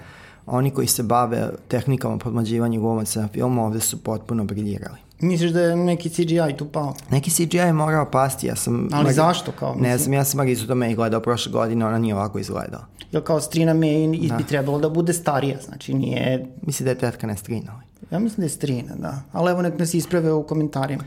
oni 0.47 0.71
koji 0.71 0.87
se 0.87 1.03
bave 1.03 1.50
tehnikama 1.69 2.19
podmađivanja 2.19 2.79
glumaca 2.79 3.21
na 3.21 3.29
filmu 3.29 3.65
ovde 3.65 3.81
su 3.81 4.05
potpuno 4.05 4.45
briljirali. 4.45 4.99
Misliš 5.21 5.50
da 5.50 5.61
je 5.61 5.77
neki 5.77 6.11
CGI 6.11 6.57
tu 6.57 6.65
pao? 6.65 6.95
Neki 7.11 7.31
CGI 7.31 7.57
je 7.57 7.73
morao 7.73 8.11
pasti, 8.11 8.47
ja 8.47 8.57
sam... 8.57 8.89
Ali 8.93 9.03
Mari... 9.03 9.15
zašto 9.15 9.53
kao? 9.53 9.75
Mislim? 9.75 9.91
Ne 9.91 9.99
znam, 9.99 10.12
ja 10.15 10.25
sam 10.25 10.39
Marizu 10.39 10.67
Tomei 10.67 10.95
gledao 10.95 11.21
prošle 11.21 11.53
godine, 11.53 11.87
ona 11.87 11.99
nije 11.99 12.15
ovako 12.15 12.39
izgledala. 12.39 12.87
Jel 13.12 13.23
kao 13.23 13.41
Strina 13.41 13.75
May 13.75 14.29
da. 14.29 14.37
bi 14.37 14.45
trebalo 14.45 14.79
da 14.79 14.89
bude 14.89 15.12
starija, 15.12 15.59
znači 15.65 15.95
nije... 15.95 16.47
Misli 16.62 16.85
da 16.85 16.91
je 16.91 16.99
tetka 16.99 17.27
ne 17.27 17.37
Strina? 17.37 17.81
Ja 18.11 18.19
mislim 18.19 18.37
da 18.37 18.45
je 18.45 18.49
Strina, 18.49 18.95
da. 18.97 19.23
Ali 19.33 19.50
evo 19.50 19.62
nek 19.62 19.79
nas 19.79 19.95
isprave 19.95 20.33
u 20.33 20.43
komentarima. 20.43 21.05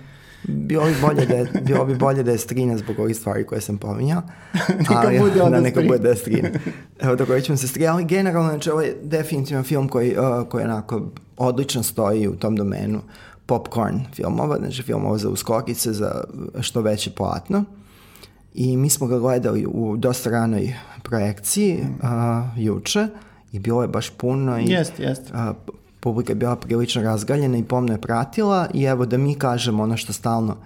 Bilo 0.48 0.86
bi 0.86 0.96
bolje 1.02 1.26
da 1.26 1.34
je, 1.34 1.52
bilo 1.62 1.86
bi 1.86 1.96
bolje 1.96 2.24
da 2.24 2.32
je 2.32 2.38
Strina 2.38 2.78
zbog 2.78 3.00
ovih 3.00 3.18
stvari 3.18 3.46
koje 3.46 3.62
sam 3.62 3.78
pominjao. 3.78 4.22
neka 4.80 5.02
ali, 5.06 5.20
bude 5.20 5.40
da, 5.40 5.60
neka 5.60 5.82
bude 5.82 6.00
da 6.00 6.10
je 6.10 6.16
Strina. 6.16 6.50
Evo, 7.00 7.16
dok 7.16 7.42
ćemo 7.42 7.58
se 7.58 7.68
Strina, 7.68 7.94
ali 7.94 8.06
generalno, 8.06 8.50
znači, 8.50 8.70
ovo 8.70 8.82
je 8.82 8.98
definitivno 9.04 9.64
film 9.64 9.88
koji, 9.88 10.18
uh, 10.18 10.50
koji 10.50 10.64
onako 10.64 11.02
odlično 11.38 11.84
stoji 11.84 12.28
u 12.28 12.36
tom 12.36 12.56
domenu 12.56 13.02
popcorn 13.46 14.00
filmova, 14.14 14.58
znači 14.58 14.84
filmova 14.84 15.18
za 15.18 15.30
uskokice, 15.30 15.94
za 15.94 16.24
što 16.62 16.82
veće 16.82 17.12
platno. 17.12 17.64
I 18.54 18.78
mi 18.78 18.90
smo 18.90 19.08
ga 19.08 19.20
gledali 19.20 19.66
u 19.66 19.98
dosta 19.98 20.30
ranoj 20.30 20.74
projekciji 21.04 21.80
uh, 21.82 22.64
juče 22.64 23.08
i 23.52 23.60
bilo 23.60 23.82
je 23.82 23.88
baš 23.88 24.10
puno 24.10 24.60
i 24.60 24.66
jest, 24.66 25.00
jest. 25.00 25.32
Uh, 25.32 25.74
publika 26.00 26.32
je 26.32 26.36
bila 26.36 26.56
prilično 26.56 27.02
razgaljena 27.02 27.58
i 27.58 27.64
pomno 27.64 27.94
je 27.94 28.02
pratila 28.02 28.68
i 28.74 28.84
evo 28.84 29.06
da 29.06 29.18
mi 29.18 29.36
kažemo 29.36 29.84
ono 29.84 29.98
što 29.98 30.14
stalno 30.14 30.58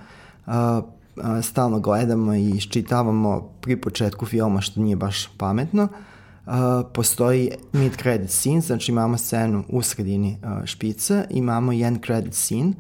uh, 0.48 0.54
uh, 0.54 1.44
stalno 1.44 1.80
gledamo 1.80 2.36
i 2.36 2.50
iščitavamo 2.50 3.50
pri 3.62 3.82
početku 3.82 4.26
filma 4.26 4.62
što 4.62 4.82
nije 4.82 4.96
baš 4.96 5.28
pametno. 5.38 5.84
Uh, 5.84 5.90
postoji 6.94 7.52
mid 7.74 7.98
credit 7.98 8.30
scene, 8.30 8.62
znači 8.62 8.92
imamo 8.92 9.18
scenu 9.18 9.64
u 9.70 9.82
sredini 9.82 10.38
uh, 10.44 10.66
špice, 10.66 11.26
imamo 11.30 11.74
end 11.74 12.06
credit 12.06 12.34
scene 12.34 12.74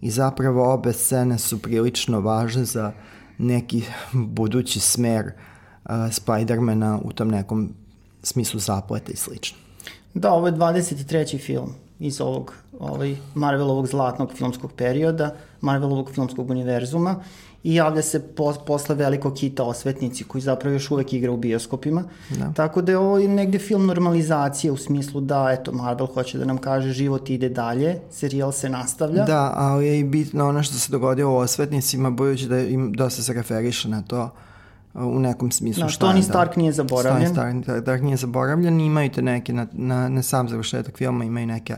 i 0.00 0.10
zapravo 0.10 0.72
obe 0.74 0.92
scene 0.92 1.38
su 1.38 1.62
prilično 1.62 2.20
važne 2.20 2.64
za 2.64 2.92
neki 3.38 3.82
budući 4.12 4.80
smer 4.80 5.32
uh, 5.84 5.90
Spidermana 6.10 7.00
u 7.04 7.12
tom 7.12 7.28
nekom 7.28 7.74
smislu 8.22 8.60
zapleta 8.60 9.12
i 9.12 9.16
slično. 9.16 9.58
Da, 10.14 10.32
ovo 10.32 10.46
je 10.46 10.52
23. 10.52 11.44
film. 11.44 11.74
iz 11.98 12.20
ovog 12.20 12.54
ovaj, 12.80 13.16
Marvelovog 13.34 13.86
zlatnog 13.86 14.32
filmskog 14.32 14.72
perioda, 14.72 15.34
Marvelovog 15.60 16.10
filmskog 16.10 16.50
univerzuma 16.50 17.22
i 17.64 17.74
javlja 17.74 18.02
se 18.02 18.20
po, 18.22 18.54
posle 18.66 18.94
velikog 18.94 19.38
hita 19.38 19.64
Osvetnici 19.64 20.24
koji 20.24 20.42
zapravo 20.42 20.72
još 20.72 20.90
uvek 20.90 21.12
igra 21.12 21.32
u 21.32 21.36
bioskopima. 21.36 22.04
Da. 22.30 22.52
Tako 22.52 22.82
da 22.82 22.92
je 22.92 22.98
ovo 22.98 23.18
negde 23.18 23.58
film 23.58 23.86
normalizacije 23.86 24.72
u 24.72 24.76
smislu 24.76 25.20
da 25.20 25.48
eto 25.50 25.72
Marvel 25.72 26.06
hoće 26.06 26.38
da 26.38 26.44
nam 26.44 26.58
kaže 26.58 26.92
život 26.92 27.30
ide 27.30 27.48
dalje, 27.48 27.98
serijal 28.10 28.52
se 28.52 28.68
nastavlja. 28.68 29.24
Da, 29.24 29.52
ali 29.56 29.86
je 29.86 29.98
i 29.98 30.04
bitno 30.04 30.48
ono 30.48 30.62
što 30.62 30.74
se 30.74 30.92
dogodilo 30.92 31.32
u 31.32 31.36
Osvetnicima, 31.36 32.10
bojući 32.10 32.48
da 32.48 32.60
im 32.60 32.92
dosta 32.92 33.22
se 33.22 33.32
referiše 33.32 33.88
na 33.88 34.02
to 34.02 34.30
u 34.94 35.18
nekom 35.20 35.50
smislu. 35.50 35.82
Da, 35.82 35.88
Tony 35.88 36.22
Stark 36.22 36.54
da, 36.54 36.60
nije 36.60 36.72
zaboravljen. 36.72 37.34
Tony 37.34 37.62
Stark, 37.62 37.82
Stark 37.82 38.02
nije 38.02 38.16
zaboravljen, 38.16 38.80
imaju 38.80 39.10
te 39.10 39.22
neke, 39.22 39.52
na, 39.52 39.66
na, 39.72 40.08
na 40.08 40.22
sam 40.22 40.48
završetak 40.48 40.98
filma 40.98 41.24
imaju 41.24 41.46
neke 41.46 41.76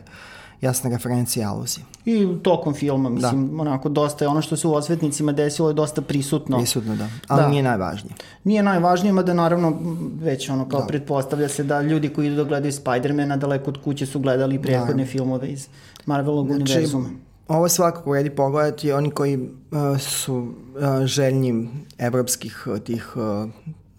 jasne 0.61 0.91
referencije 0.91 1.43
i 1.43 1.47
aluzije. 1.47 1.85
I 2.05 2.29
tokom 2.43 2.75
filma, 2.75 3.09
mislim, 3.09 3.57
da. 3.57 3.63
onako, 3.63 3.89
dosta 3.89 4.25
je 4.25 4.29
ono 4.29 4.43
što 4.43 4.57
se 4.57 4.69
u 4.69 4.75
osvetnicima 4.75 5.33
desilo 5.33 5.69
je 5.69 5.75
dosta 5.75 6.03
prisutno. 6.03 6.57
Prisutno, 6.59 6.97
da. 6.97 7.09
Ali 7.29 7.43
da. 7.43 7.49
nije 7.49 7.63
najvažnije. 7.63 8.15
Nije 8.45 8.63
najvažnije, 8.63 9.13
mada 9.13 9.35
naravno 9.35 9.79
već 10.21 10.49
ono 10.49 10.69
kao 10.69 10.81
da. 10.81 10.87
pretpostavlja 10.87 11.49
se 11.49 11.65
da 11.65 11.83
ljudi 11.83 12.09
koji 12.09 12.27
idu 12.27 12.37
da 12.37 12.45
gledaju 12.45 12.73
Spider-mana 12.73 13.37
daleko 13.37 13.71
od 13.71 13.79
kuće 13.85 14.07
su 14.07 14.21
gledali 14.21 14.63
prethodne 14.63 15.05
da. 15.05 15.11
filmove 15.11 15.49
iz 15.49 15.69
Marvelovog 16.07 16.47
znači, 16.47 16.63
univerzuma. 16.63 17.09
Ovo 17.49 17.69
svakako 17.69 18.11
vredi 18.11 18.31
pogledati 18.31 18.93
oni 18.93 19.11
koji 19.11 19.37
uh, 19.37 20.01
su 20.01 20.37
uh, 20.37 21.05
željni 21.05 21.69
evropskih 21.99 22.67
uh, 22.67 22.79
tih, 22.79 23.17
uh, 23.17 23.51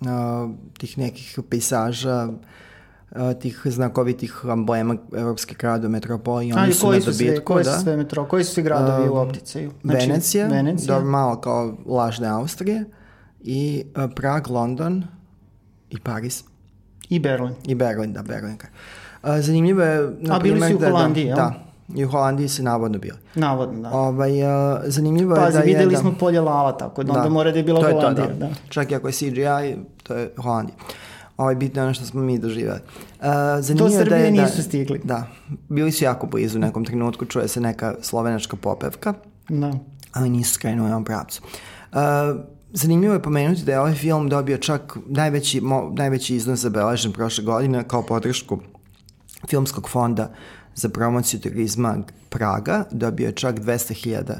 uh, 0.01 0.51
tih 0.77 0.97
nekih 0.97 1.39
pejsaža, 1.49 2.29
tih 3.39 3.61
znakovitih 3.65 4.45
amblema 4.45 4.95
Evropske 5.17 5.55
grada 5.59 5.87
metropoli. 5.87 6.53
Oni 6.53 6.69
A, 6.69 6.73
su 6.73 6.85
koji, 6.85 7.01
su 7.01 7.13
sve, 7.13 7.39
koji 7.39 7.63
da? 7.63 7.71
su 7.71 7.83
sve 7.83 7.97
metro, 7.97 8.25
koji 8.25 8.43
su 8.43 8.63
gradovi 8.63 9.09
uh, 9.09 9.15
u 9.15 9.17
opticaju? 9.17 9.71
Znači, 9.83 10.07
Venecija, 10.07 10.47
Venecija. 10.47 10.99
Da, 10.99 11.05
malo 11.05 11.41
kao 11.41 11.77
lažne 11.85 12.27
Austrije 12.27 12.85
i 13.41 13.83
uh, 13.95 14.11
Prag, 14.15 14.47
London 14.47 15.03
i 15.89 15.99
Paris. 15.99 16.43
I 17.09 17.19
Berlin. 17.19 17.53
I 17.67 17.75
Berlin, 17.75 18.13
da, 18.13 18.21
Berlin. 18.21 18.57
Uh, 19.23 19.29
zanimljivo 19.39 19.83
je... 19.83 20.15
A 20.29 20.39
bili 20.39 20.61
su 20.61 20.75
u 20.75 20.79
da- 20.79 20.89
Holandiji, 20.89 21.23
da, 21.23 21.29
jel? 21.29 21.37
Da, 21.37 21.53
i 21.95 22.05
u 22.05 22.09
Holandiji 22.09 22.47
se 22.47 22.63
navodno 22.63 22.99
bili. 22.99 23.17
Navodno, 23.35 23.81
da. 23.81 23.97
Ovaj, 23.97 24.43
uh, 24.43 24.79
zanimljivo 24.85 25.35
Pazi, 25.35 25.47
je 25.47 25.51
da 25.51 25.57
je... 25.57 25.63
Pazi, 25.63 25.73
videli 25.73 25.95
smo 25.95 26.15
polje 26.19 26.41
lava, 26.41 26.71
tako 26.71 27.03
da, 27.03 27.13
da 27.13 27.19
onda 27.19 27.29
mora 27.29 27.51
da 27.51 27.57
je 27.57 27.63
bila 27.63 27.91
Holandija. 27.91 28.27
To, 28.27 28.33
da. 28.33 28.47
da. 28.47 28.49
Čak 28.69 28.91
i 28.91 28.95
ako 28.95 29.07
je 29.07 29.13
CGI, 29.13 29.77
to 30.03 30.13
je 30.13 30.31
Holandija 30.37 30.77
ovaj, 31.37 31.55
bitno 31.55 31.81
je 31.81 31.85
ono 31.85 31.93
što 31.93 32.05
smo 32.05 32.21
mi 32.21 32.39
doživali. 32.39 32.79
Uh, 33.19 33.25
zanimljivo 33.59 33.89
Do 33.89 33.95
Srbije 33.97 34.19
da 34.19 34.25
je, 34.25 34.31
da, 34.31 34.43
nisu 34.43 34.63
stigli. 34.63 35.01
Da, 35.03 35.27
bili 35.69 35.91
su 35.91 36.03
jako 36.03 36.27
blizu 36.27 36.57
u 36.57 36.61
nekom 36.61 36.85
trenutku, 36.85 37.25
čuje 37.25 37.47
se 37.47 37.61
neka 37.61 37.95
slovenačka 38.01 38.55
popevka, 38.55 39.13
da. 39.49 39.71
ali 40.11 40.29
nisu 40.29 40.53
skrenuli 40.53 40.89
u 40.89 40.91
ovom 40.91 41.05
pravcu. 41.05 41.41
Uh, 41.91 41.97
zanimljivo 42.71 43.13
je 43.13 43.21
pomenuti 43.21 43.63
da 43.63 43.71
je 43.71 43.79
ovaj 43.79 43.93
film 43.93 44.29
dobio 44.29 44.57
čak 44.57 44.97
najveći, 45.07 45.61
mo, 45.61 45.91
najveći 45.95 46.35
iznos 46.35 46.59
zabeležen 46.59 47.11
prošle 47.11 47.43
godine 47.43 47.83
kao 47.87 48.01
podršku 48.01 48.59
filmskog 49.49 49.89
fonda 49.89 50.33
za 50.75 50.89
promociju 50.89 51.39
turizma 51.39 51.97
Praga, 52.29 52.83
dobio 52.91 53.25
je 53.25 53.31
čak 53.31 53.59
200.000 53.59 54.33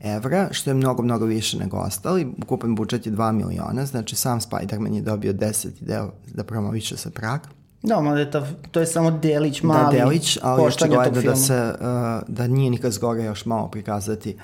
evra, 0.00 0.48
što 0.50 0.70
je 0.70 0.74
mnogo, 0.74 1.02
mnogo 1.02 1.24
više 1.24 1.58
nego 1.58 1.76
ostali. 1.76 2.32
Ukupan 2.42 2.74
budžet 2.74 3.06
je 3.06 3.12
2 3.12 3.32
miliona, 3.32 3.86
znači 3.86 4.16
sam 4.16 4.40
Spider-Man 4.40 4.94
je 4.94 5.02
dobio 5.02 5.32
10 5.32 5.68
deo 5.80 6.10
da 6.34 6.44
promoviše 6.44 6.96
sa 6.96 7.10
Prag. 7.10 7.40
Da, 7.82 8.00
ma 8.00 8.18
je 8.18 8.30
to, 8.30 8.46
to 8.70 8.80
je 8.80 8.86
samo 8.86 9.10
delić, 9.10 9.60
da, 9.60 9.68
mali 9.68 9.96
Da, 9.96 10.04
delić, 10.04 10.38
ali 10.42 10.62
očigledno 10.62 11.22
da, 11.22 11.36
se, 11.36 11.74
uh, 11.80 11.86
da 12.28 12.46
nije 12.46 12.70
nikad 12.70 12.92
zgore 12.92 13.24
još 13.24 13.44
malo 13.46 13.68
prikazati 13.68 14.36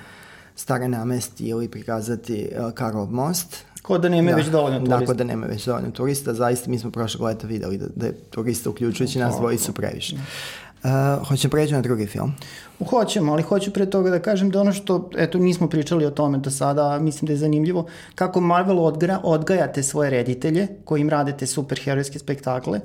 stare 0.55 0.87
namesti 0.87 1.45
ili 1.45 1.67
prikazati 1.67 2.49
uh, 2.59 2.71
Karlov 2.73 3.11
most. 3.11 3.65
Ko 3.81 3.97
da 3.97 4.09
nema 4.09 4.31
da, 4.31 4.37
već 4.37 4.47
dovoljno 4.47 4.79
turista. 4.79 4.99
Da, 4.99 5.05
ko 5.05 5.13
da 5.13 5.23
nema 5.23 5.45
već 5.45 5.65
dovoljno 5.65 5.91
turista. 5.91 6.33
Zaista 6.33 6.69
mi 6.69 6.79
smo 6.79 6.91
prošle 6.91 7.25
leta 7.25 7.47
videli 7.47 7.77
da, 7.77 7.85
da 7.95 8.05
je 8.05 8.13
turista, 8.29 8.69
uključujući 8.69 9.19
nas 9.19 9.35
dvojicu, 9.35 9.73
previše. 9.73 10.17
Uh, 10.87 11.27
hoćemo 11.27 11.51
preći 11.51 11.73
na 11.73 11.81
drugi 11.81 12.05
film? 12.05 12.33
Hoćemo, 12.89 13.33
ali 13.33 13.43
hoću 13.43 13.71
pre 13.71 13.89
toga 13.89 14.09
da 14.09 14.19
kažem 14.19 14.49
da 14.49 14.61
ono 14.61 14.73
što, 14.73 15.09
eto, 15.17 15.37
nismo 15.37 15.69
pričali 15.69 16.05
o 16.05 16.11
tome 16.11 16.37
do 16.37 16.51
sada, 16.51 16.99
mislim 16.99 17.27
da 17.27 17.33
je 17.33 17.37
zanimljivo, 17.37 17.85
kako 18.15 18.41
Marvel 18.41 18.79
odgra, 18.79 19.19
odgaja 19.23 19.71
te 19.71 19.83
svoje 19.83 20.09
reditelje 20.09 20.67
koji 20.85 21.01
im 21.01 21.09
rade 21.09 21.37
te 21.37 21.47
superherojske 21.47 22.19
spektakle. 22.19 22.79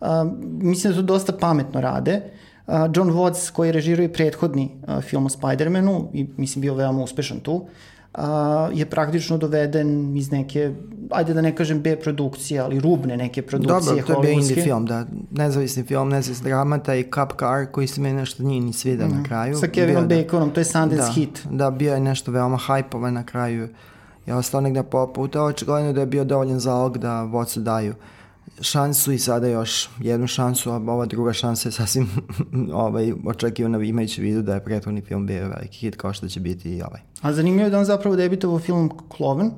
Uh, 0.00 0.08
mislim 0.42 0.92
da 0.92 0.98
to 0.98 1.02
dosta 1.02 1.32
pametno 1.32 1.80
rade. 1.80 2.20
Uh, 2.66 2.74
John 2.94 3.10
Watts 3.10 3.52
koji 3.52 3.72
režiruje 3.72 4.12
prethodni 4.12 4.70
uh, 4.82 5.02
film 5.02 5.26
o 5.26 5.28
Spider-Manu 5.28 6.06
i 6.12 6.26
mislim 6.36 6.62
bio 6.62 6.74
veoma 6.74 7.02
uspešan 7.02 7.40
tu. 7.40 7.54
Uh, 7.54 7.68
a, 8.14 8.70
je 8.72 8.86
praktično 8.86 9.38
doveden 9.38 10.16
iz 10.16 10.30
neke, 10.30 10.74
ajde 11.10 11.34
da 11.34 11.40
ne 11.40 11.56
kažem 11.56 11.82
B 11.82 11.96
produkcije, 11.96 12.60
ali 12.60 12.80
rubne 12.80 13.16
neke 13.16 13.42
produkcije 13.42 14.02
Dobro, 14.02 14.06
to 14.06 14.12
je 14.12 14.26
bio 14.26 14.40
indie 14.40 14.64
film, 14.64 14.86
da. 14.86 15.06
Nezavisni 15.30 15.82
film, 15.82 16.08
nezavisni 16.08 16.44
dramata 16.44 16.94
i 16.94 17.02
Cup 17.02 17.38
Car 17.38 17.66
koji 17.72 17.86
se 17.86 18.00
meni 18.00 18.16
nešto 18.16 18.42
nije 18.42 18.60
ni 18.60 18.72
svida 18.72 19.06
mm. 19.06 19.10
na 19.10 19.22
kraju. 19.22 19.56
Sa 19.56 19.66
Kevinom 19.66 20.08
bio, 20.08 20.16
da- 20.16 20.22
Baconom, 20.22 20.50
to 20.50 20.60
je 20.60 20.64
Sundance 20.64 20.96
da, 20.96 21.12
hit. 21.12 21.46
Da, 21.50 21.70
bio 21.70 21.94
je 21.94 22.00
nešto 22.00 22.32
veoma 22.32 22.56
hajpovan 22.56 23.14
na 23.14 23.26
kraju. 23.26 23.68
Je 24.26 24.34
ostao 24.34 24.60
negde 24.60 24.82
poputa, 24.82 25.42
očigledno 25.42 25.92
da 25.92 26.00
je 26.00 26.06
bio 26.06 26.24
dovoljan 26.24 26.60
zalog 26.60 26.98
da 26.98 27.22
vodcu 27.22 27.60
daju 27.60 27.94
šansu 28.60 29.12
i 29.12 29.18
sada 29.18 29.48
još 29.48 29.90
jednu 30.00 30.26
šansu, 30.26 30.70
a 30.70 30.76
ova 30.76 31.06
druga 31.06 31.32
šansa 31.32 31.68
je 31.68 31.72
sasvim 31.72 32.08
ovaj, 32.72 33.12
očekivana 33.26 33.84
imajući 33.84 34.22
vidu 34.22 34.42
da 34.42 34.54
je 34.54 34.64
prethodni 34.64 35.00
film 35.00 35.26
bio 35.26 35.48
veliki 35.48 35.78
hit 35.78 35.96
kao 35.96 36.12
što 36.12 36.28
će 36.28 36.40
biti 36.40 36.76
i 36.76 36.82
ovaj. 36.82 37.00
A 37.20 37.32
zanimljivo 37.32 37.66
je 37.66 37.70
da 37.70 37.78
on 37.78 37.84
zapravo 37.84 38.16
debitovao 38.16 38.58
film 38.58 38.90
Kloven 39.08 39.50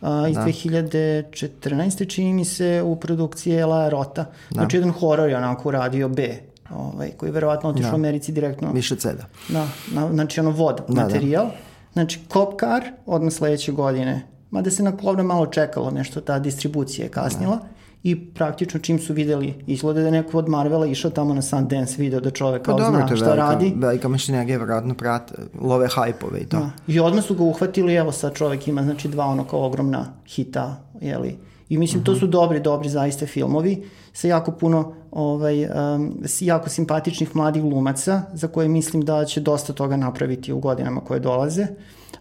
a, 0.00 0.28
iz 0.28 0.34
da. 0.34 0.44
2014. 0.44 2.08
čini 2.08 2.32
mi 2.32 2.44
se 2.44 2.82
u 2.84 2.96
produkciji 2.96 3.54
Ela 3.54 3.88
Rota. 3.88 4.22
Da. 4.22 4.30
Znači 4.50 4.76
jedan 4.76 4.90
horor 4.90 5.28
je 5.28 5.36
onako 5.36 5.68
uradio 5.68 6.08
B 6.08 6.38
ovaj, 6.70 7.10
koji 7.16 7.28
je 7.28 7.32
verovatno 7.32 7.70
otišao 7.70 7.90
da. 7.90 7.96
u 7.96 7.98
Americi 7.98 8.32
direktno. 8.32 8.72
Više 8.72 8.96
ceda. 8.96 9.24
Da, 9.48 9.68
na, 9.92 10.12
znači 10.12 10.40
ono 10.40 10.50
vod, 10.50 10.76
da, 10.88 10.94
da. 10.94 11.02
materijal. 11.02 11.46
Da. 11.46 11.52
Znači 11.92 12.20
Cop 12.32 12.60
Car 12.60 12.82
odmah 13.06 13.32
sledeće 13.32 13.72
godine. 13.72 14.26
Mada 14.50 14.70
se 14.70 14.82
na 14.82 14.96
Klovna 14.96 15.22
malo 15.22 15.46
čekalo 15.46 15.90
nešto, 15.90 16.20
ta 16.20 16.38
distribucija 16.38 17.04
je 17.04 17.10
kasnila. 17.10 17.56
Da 17.56 17.73
i 18.04 18.24
praktično 18.34 18.80
čim 18.80 18.98
su 18.98 19.12
videli 19.12 19.54
izglede 19.66 20.00
da 20.00 20.06
je 20.06 20.12
neko 20.12 20.38
od 20.38 20.48
Marvela 20.48 20.86
išao 20.86 21.10
tamo 21.10 21.34
na 21.34 21.42
Sundance 21.42 21.94
video 21.98 22.20
da 22.20 22.30
čovek 22.30 22.62
pa 22.62 22.76
kao 22.76 22.78
zna 22.78 23.06
šta 23.06 23.24
velika, 23.24 23.34
radi. 23.34 23.72
Velika 23.76 24.08
mašinerija 24.08 24.56
vjerojatno 24.56 24.94
prate, 24.94 25.34
love 25.60 25.88
hajpove 25.88 26.40
i 26.40 26.46
to. 26.46 26.56
Da. 26.56 26.70
I 26.86 27.00
odmah 27.00 27.24
su 27.24 27.34
ga 27.34 27.42
uhvatili, 27.42 27.94
evo 27.94 28.12
sad 28.12 28.34
čovek 28.34 28.68
ima 28.68 28.82
znači 28.82 29.08
dva 29.08 29.24
ono 29.24 29.44
kao 29.44 29.66
ogromna 29.66 30.06
hita, 30.26 30.76
jeli. 31.00 31.36
I 31.68 31.78
mislim, 31.78 31.98
uh 31.98 32.02
-huh. 32.02 32.06
to 32.06 32.12
mhm. 32.12 32.20
su 32.20 32.26
dobri, 32.26 32.60
dobri 32.60 32.88
zaiste 32.88 33.26
filmovi 33.26 33.88
sa 34.12 34.28
jako 34.28 34.52
puno 34.52 34.94
ovaj, 35.10 35.64
um, 35.64 36.22
jako 36.40 36.68
simpatičnih 36.68 37.36
mladih 37.36 37.62
glumaca 37.62 38.22
za 38.32 38.48
koje 38.48 38.68
mislim 38.68 39.02
da 39.04 39.24
će 39.24 39.40
dosta 39.40 39.72
toga 39.72 39.96
napraviti 39.96 40.52
u 40.52 40.58
godinama 40.58 41.00
koje 41.00 41.20
dolaze. 41.20 41.66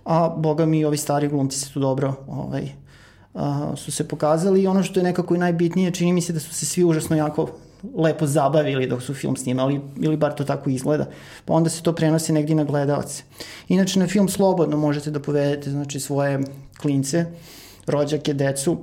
A 0.05 0.29
boga 0.37 0.65
mi 0.65 0.85
ovi 0.85 0.97
stari 0.97 1.27
glumci 1.27 1.59
se 1.59 1.73
tu 1.73 1.79
dobro 1.79 2.13
ovaj, 2.27 2.82
a, 3.33 3.71
su 3.75 3.91
se 3.91 4.07
pokazali 4.07 4.61
i 4.61 4.67
ono 4.67 4.83
što 4.83 4.99
je 4.99 5.03
nekako 5.03 5.35
i 5.35 5.37
najbitnije, 5.37 5.91
čini 5.91 6.13
mi 6.13 6.21
se 6.21 6.33
da 6.33 6.39
su 6.39 6.53
se 6.53 6.65
svi 6.65 6.83
užasno 6.83 7.15
jako 7.15 7.49
lepo 7.95 8.27
zabavili 8.27 8.87
dok 8.87 9.03
su 9.03 9.13
film 9.13 9.35
snimali, 9.35 9.81
ili 9.97 10.17
bar 10.17 10.35
to 10.35 10.43
tako 10.43 10.69
izgleda. 10.69 11.05
Pa 11.45 11.53
onda 11.53 11.69
se 11.69 11.83
to 11.83 11.93
prenosi 11.93 12.33
negdje 12.33 12.55
na 12.55 12.63
gledalce. 12.63 13.23
Inače, 13.67 13.99
na 13.99 14.07
film 14.07 14.29
slobodno 14.29 14.77
možete 14.77 15.11
da 15.11 15.19
povedete 15.19 15.71
znači, 15.71 15.99
svoje 15.99 16.39
klince, 16.81 17.25
rođake, 17.87 18.33
decu. 18.33 18.77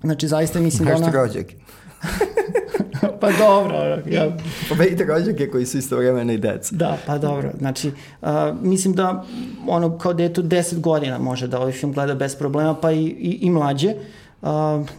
Znači, 0.00 0.28
zaista 0.28 0.60
mislim 0.60 0.88
da 0.88 0.96
ona... 0.96 1.10
rođake? 1.10 1.54
pa 3.20 3.30
dobro. 3.38 3.98
Ja... 4.10 4.36
Pobedite 4.68 5.04
rođake 5.04 5.50
koji 5.50 5.66
su 5.66 5.78
isto 5.78 5.96
vremena 5.96 6.32
i 6.32 6.38
deca. 6.38 6.76
Da, 6.76 6.96
pa 7.06 7.18
dobro. 7.18 7.50
Znači, 7.58 7.92
uh, 8.22 8.28
mislim 8.62 8.94
da 8.94 9.24
ono 9.68 9.98
kao 9.98 10.12
deto 10.14 10.42
10 10.42 10.80
godina 10.80 11.18
može 11.18 11.46
da 11.46 11.58
ovaj 11.60 11.72
film 11.72 11.92
gleda 11.92 12.14
bez 12.14 12.36
problema, 12.36 12.74
pa 12.74 12.92
i, 12.92 13.04
i, 13.04 13.38
i 13.42 13.50
mlađe. 13.50 13.94
Uh, 14.42 14.48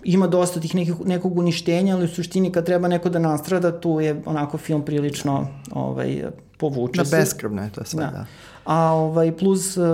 ima 0.03 0.27
dosta 0.27 0.59
tih 0.59 0.75
nekih, 0.75 0.95
nekog 1.05 1.37
uništenja, 1.37 1.95
ali 1.95 2.05
u 2.05 2.07
suštini 2.07 2.51
kad 2.51 2.65
treba 2.65 2.87
neko 2.87 3.09
da 3.09 3.19
nastrada, 3.19 3.79
tu 3.79 3.99
je 4.01 4.21
onako 4.25 4.57
film 4.57 4.85
prilično 4.85 5.47
ovaj, 5.71 6.23
povuče 6.57 6.97
da, 6.97 7.05
se. 7.05 7.15
Da, 7.15 7.21
beskrvno 7.21 7.63
je 7.63 7.69
to 7.69 7.85
sve, 7.85 8.03
da. 8.03 8.11
da. 8.11 8.25
A 8.65 8.93
ovaj, 8.93 9.37
plus 9.37 9.77
uh, 9.77 9.85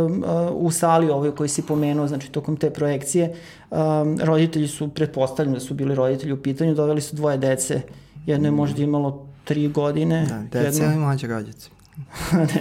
u 0.53 0.71
sali 0.71 1.09
ovaj 1.09 1.31
koji 1.31 1.49
si 1.49 1.61
pomenuo, 1.61 2.07
znači 2.07 2.31
tokom 2.31 2.57
te 2.57 2.69
projekcije, 2.69 3.33
um, 3.69 3.77
roditelji 4.21 4.67
su, 4.67 4.87
pretpostavljam 4.87 5.53
da 5.53 5.59
su 5.59 5.73
bili 5.73 5.95
roditelji 5.95 6.33
u 6.33 6.41
pitanju, 6.41 6.75
doveli 6.75 7.01
su 7.01 7.15
dvoje 7.15 7.37
dece 7.37 7.81
Jedno 8.27 8.47
je 8.47 8.51
možda 8.51 8.83
imalo 8.83 9.27
tri 9.43 9.67
godine. 9.67 10.25
Da, 10.29 10.59
deca 10.59 10.83
jedno... 10.83 10.85
ili 10.85 10.95
mlađe 10.95 11.27
rođice? 11.27 11.69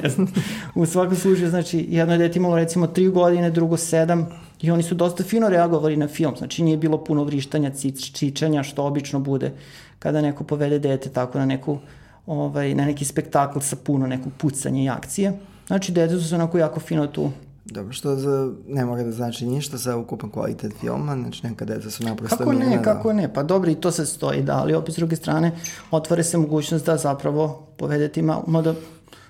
ne 0.02 0.08
znam. 0.08 0.32
U 0.75 0.86
svakom 0.86 1.16
slučaju, 1.16 1.50
znači, 1.50 1.86
jedno 1.90 2.14
je 2.14 2.18
dete 2.18 2.38
imalo 2.38 2.56
recimo 2.56 2.86
tri 2.86 3.08
godine, 3.08 3.50
drugo 3.50 3.76
sedam 3.76 4.26
i 4.60 4.70
oni 4.70 4.82
su 4.82 4.94
dosta 4.94 5.25
fino 5.25 5.48
reagovali 5.48 5.96
na 5.96 6.08
film. 6.08 6.36
Znači, 6.36 6.62
nije 6.62 6.76
bilo 6.76 7.04
puno 7.04 7.25
vrištanja, 7.25 7.70
cič, 7.70 8.12
čičanja, 8.12 8.62
što 8.62 8.84
obično 8.84 9.20
bude 9.20 9.52
kada 9.98 10.20
neko 10.20 10.44
povede 10.44 10.78
dete 10.78 11.08
tako 11.08 11.38
na 11.38 11.46
neku 11.46 11.78
ovaj, 12.26 12.75
na 12.75 12.84
neki 12.84 13.04
spektakl 13.04 13.58
sa 13.58 13.76
puno 13.76 14.06
nekog 14.06 14.32
pucanja 14.38 14.82
i 14.82 14.88
akcije. 14.88 15.32
Znači, 15.66 15.92
deca 15.92 16.18
su 16.18 16.28
se 16.28 16.35
onako 16.35 16.58
jako 16.58 16.80
fino 16.80 17.06
tu 17.06 17.30
dobro, 17.66 17.92
što 17.92 18.16
za, 18.16 18.52
ne 18.68 18.85
mora 18.85 19.02
da 19.02 19.12
znači 19.12 19.46
ništa 19.46 19.76
za 19.76 19.96
ukupan 19.96 20.30
kvalitet 20.30 20.73
filma, 20.80 21.16
znači 21.16 21.46
neka 21.46 21.64
deca 21.64 21.90
su 21.90 22.04
naprosto 22.04 22.37
Kako 22.37 22.52
ne, 22.52 22.82
kako 22.82 23.12
ne, 23.12 23.35
pa 23.35 23.42
dobro 23.42 23.70
i 23.70 23.75
to 23.75 23.92
se 23.92 24.06
stoji, 24.06 24.42
da, 24.42 24.56
ali 24.56 24.75
opet 24.75 24.94
s 24.94 24.96
druge 24.96 25.16
strane 25.16 25.52
otvore 25.90 26.25
se 26.25 26.38
mogućnost 26.38 26.87
da 26.87 26.96
zapravo 26.96 27.66
povedete 27.76 28.20
ima, 28.20 28.42
da 28.64 28.75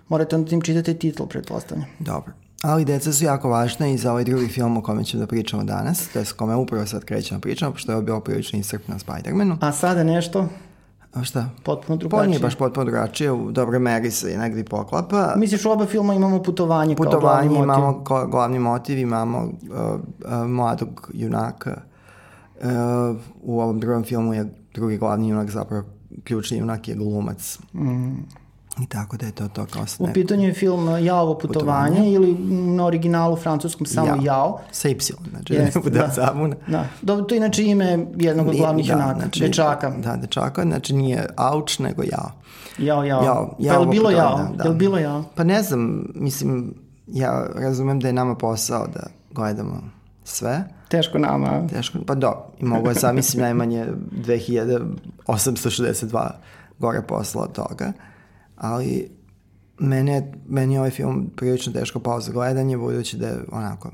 morate 0.09 0.37
onda 0.37 0.51
tim 0.51 0.61
čitati 0.61 0.95
titl, 0.95 1.23
pretpostavljam. 1.23 1.87
Dobro. 1.99 2.33
Ali 2.63 2.85
deca 2.85 3.13
su 3.13 3.25
jako 3.25 3.49
važna 3.49 3.89
i 3.89 3.99
za 3.99 4.11
ovaj 4.11 4.25
drugi 4.25 4.49
film 4.49 4.77
o 4.77 4.83
kome 4.83 5.05
ćemo 5.05 5.21
da 5.21 5.27
pričamo 5.27 5.65
danas, 5.65 6.09
to 6.09 6.19
je 6.19 6.25
s 6.25 6.33
kome 6.33 6.55
upravo 6.55 6.87
sad 6.87 7.05
krećemo 7.05 7.41
pričamo, 7.41 7.73
pošto 7.73 7.93
je 7.93 8.03
bio 8.03 8.21
prilično 8.21 8.59
iscrpno 8.59 8.95
na 8.95 9.01
Spider-Manu. 9.01 9.57
A 9.61 9.73
sada 9.73 10.05
nešto 10.05 10.49
A 11.17 11.25
šta? 11.25 11.49
Potpuno 11.63 11.97
drugačije. 11.97 12.25
Pa 12.25 12.27
nije 12.27 12.41
baš 12.41 12.55
potpuno 12.55 12.85
drugačije, 12.85 13.33
u 13.33 13.53
dobroj 13.53 13.79
meri 13.79 14.11
se 14.11 14.39
negdje 14.39 14.65
poklapa. 14.65 15.35
Misliš 15.37 15.65
u 15.65 15.71
oba 15.71 15.87
filma 15.87 16.15
imamo 16.15 16.43
putovanje, 16.43 16.97
putovanje 16.97 17.21
kao 17.21 17.21
glavni 17.21 17.59
imamo 17.59 17.87
motiv? 17.87 18.05
Kao 18.05 18.27
glavni 18.27 18.59
motiv, 18.59 18.99
imamo 18.99 19.39
uh, 19.39 19.51
uh, 19.71 20.47
mladog 20.47 21.11
junaka. 21.15 21.81
Uh, 22.61 23.17
u 23.43 23.61
ovom 23.61 23.81
drugom 23.81 24.05
filmu 24.05 24.35
je 24.35 24.55
drugi 24.75 24.99
glavni 24.99 25.29
junak 25.29 25.51
zapravo 25.51 25.83
ključni 26.25 26.59
junak 26.59 26.89
je 26.89 26.95
glumac. 26.95 27.59
Mm. 27.73 28.15
I 28.83 28.87
tako 28.87 29.17
da 29.17 29.27
je 29.27 29.33
to 29.33 29.49
to 29.49 29.67
kao 29.67 29.87
snap. 29.87 30.11
U 30.11 30.13
pitanju 30.13 30.49
je 30.49 30.55
film 30.55 31.05
Jao 31.05 31.39
putovanje, 31.39 31.97
putovanje. 31.97 32.13
ili 32.13 32.35
na 32.51 32.85
originalu 32.87 33.37
francuskom 33.37 33.87
samo 33.87 34.07
Jao. 34.07 34.19
Jao. 34.23 34.61
Sa 34.71 34.89
Y, 34.89 34.97
znači 35.31 35.55
Jest, 35.55 35.75
ne 35.75 35.81
bude 35.81 35.99
da. 35.99 36.09
zabuna. 36.15 36.57
Da. 36.67 36.87
Dobro, 37.03 37.25
to 37.25 37.35
je 37.35 37.37
inače 37.37 37.65
ime 37.65 38.07
jednog 38.17 38.49
od 38.49 38.57
glavnih 38.57 38.87
da, 38.87 38.93
junaka, 38.93 39.19
znači, 39.21 39.41
dečaka. 39.41 39.91
Da, 39.91 40.17
dečaka, 40.17 40.63
znači 40.63 40.95
nije 40.95 41.27
Auč, 41.37 41.79
nego 41.79 42.03
Jao. 42.03 42.31
Jao, 42.79 43.05
Jao. 43.05 43.23
jao, 43.25 43.55
jao 43.59 43.75
pa 43.75 43.81
je 43.81 43.87
li 43.87 43.87
bilo 43.87 44.11
Jao? 44.11 44.37
Da, 44.37 44.49
da. 44.57 44.65
Je 44.65 44.71
li 44.71 44.77
bilo 44.77 44.99
Jao? 44.99 45.25
Pa 45.35 45.45
ne 45.45 45.63
znam, 45.63 46.07
mislim, 46.15 46.75
ja 47.07 47.47
razumem 47.55 48.01
da 48.01 48.09
je 48.09 48.13
nama 48.13 48.35
posao 48.35 48.87
da 48.87 49.07
gledamo 49.31 49.83
sve. 50.25 50.65
Teško 50.89 51.19
nama. 51.19 51.67
Teško, 51.69 51.99
pa 52.07 52.15
do, 52.15 52.33
i 52.59 52.65
mogu 52.65 52.91
ja 53.03 53.13
mislim 53.13 53.43
najmanje 53.43 53.87
2862 54.13 56.31
gore 56.79 57.03
posla 57.03 57.43
od 57.43 57.53
toga 57.53 57.93
ali 58.57 59.11
mene, 59.79 60.33
meni 60.49 60.75
je 60.75 60.81
ovaj 60.81 60.91
film 60.91 61.31
prilično 61.37 61.73
teško 61.73 62.01
pao 62.01 62.21
za 62.21 62.33
gledanje, 62.33 62.77
budući 62.77 63.17
da 63.17 63.27
je 63.27 63.39
onako 63.53 63.91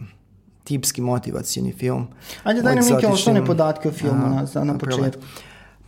tipski 0.64 1.00
motivacijni 1.00 1.72
film. 1.72 2.06
Ajde 2.44 2.62
daj 2.62 2.74
nam 2.74 2.84
neke 2.90 3.06
osnovne 3.06 3.44
podatke 3.44 3.88
o 3.88 3.92
filmu 3.92 4.26
na, 4.28 4.46
na, 4.54 4.64
na 4.64 4.78
početku. 4.78 5.22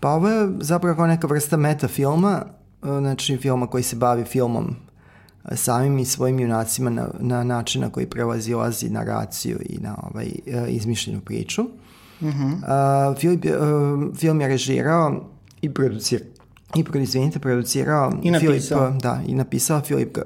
Pa 0.00 0.10
ovo 0.10 0.28
je 0.28 0.48
zapravo 0.60 0.96
kao 0.96 1.06
neka 1.06 1.26
vrsta 1.26 1.56
meta 1.56 1.88
filma, 1.88 2.42
znači 2.82 3.36
filma 3.36 3.66
koji 3.66 3.82
se 3.82 3.96
bavi 3.96 4.24
filmom 4.24 4.76
samim 5.52 5.98
i 5.98 6.04
svojim 6.04 6.40
junacima 6.40 6.90
na, 6.90 7.08
na 7.20 7.44
način 7.44 7.80
na 7.80 7.90
koji 7.90 8.06
prevazilazi 8.06 8.90
naraciju 8.90 9.58
i 9.66 9.78
na 9.78 9.96
ovaj, 10.02 10.26
e, 10.46 10.66
izmišljenu 10.68 11.20
priču. 11.20 11.62
Uh 11.62 11.68
-huh. 12.20 13.10
uh, 13.10 13.18
film, 13.18 13.40
uh, 14.10 14.16
film 14.16 14.40
je 14.40 14.48
režirao 14.48 15.30
i 15.62 15.74
producirao 15.74 16.33
i 16.76 17.02
izvinite, 17.02 17.38
producirao 17.38 18.12
I 18.22 18.30
napisao. 18.30 18.86
Filip, 18.88 19.02
da, 19.02 19.20
i 19.26 19.34
napisao 19.34 19.80
Filip 19.80 20.18
uh, 20.18 20.24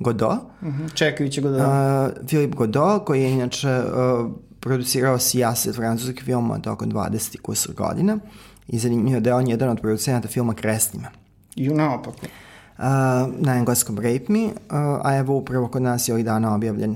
Godot. 0.00 0.38
Uh 0.60 0.68
mhm, 0.68 0.82
-huh. 0.82 0.94
Čekajući 0.94 1.40
Godot. 1.40 1.60
Uh, 1.60 2.28
Filip 2.28 2.54
Godot, 2.54 3.04
koji 3.04 3.22
je 3.22 3.30
inače 3.30 3.68
uh, 3.68 4.30
producirao 4.60 5.18
sijaset 5.18 5.76
francuskih 5.76 6.24
filma 6.24 6.58
tokom 6.58 6.90
20. 6.90 7.40
kusur 7.40 7.74
godina 7.74 8.18
i 8.68 8.78
zanimljivo 8.78 9.20
da 9.20 9.30
je 9.30 9.34
on 9.34 9.48
jedan 9.48 9.68
od 9.68 9.80
producenata 9.80 10.28
filma 10.28 10.54
Kresnima. 10.54 11.08
I 11.56 11.68
naopako. 11.68 12.16
Uh, 12.78 12.84
na 13.38 13.56
engleskom 13.56 13.96
Rape 13.96 14.24
Me, 14.28 14.44
uh, 14.44 14.52
a 15.04 15.16
evo 15.16 15.36
upravo 15.36 15.68
kod 15.68 15.82
nas 15.82 16.08
je 16.08 16.12
ovih 16.14 16.24
dana 16.24 16.54
objavljen 16.54 16.90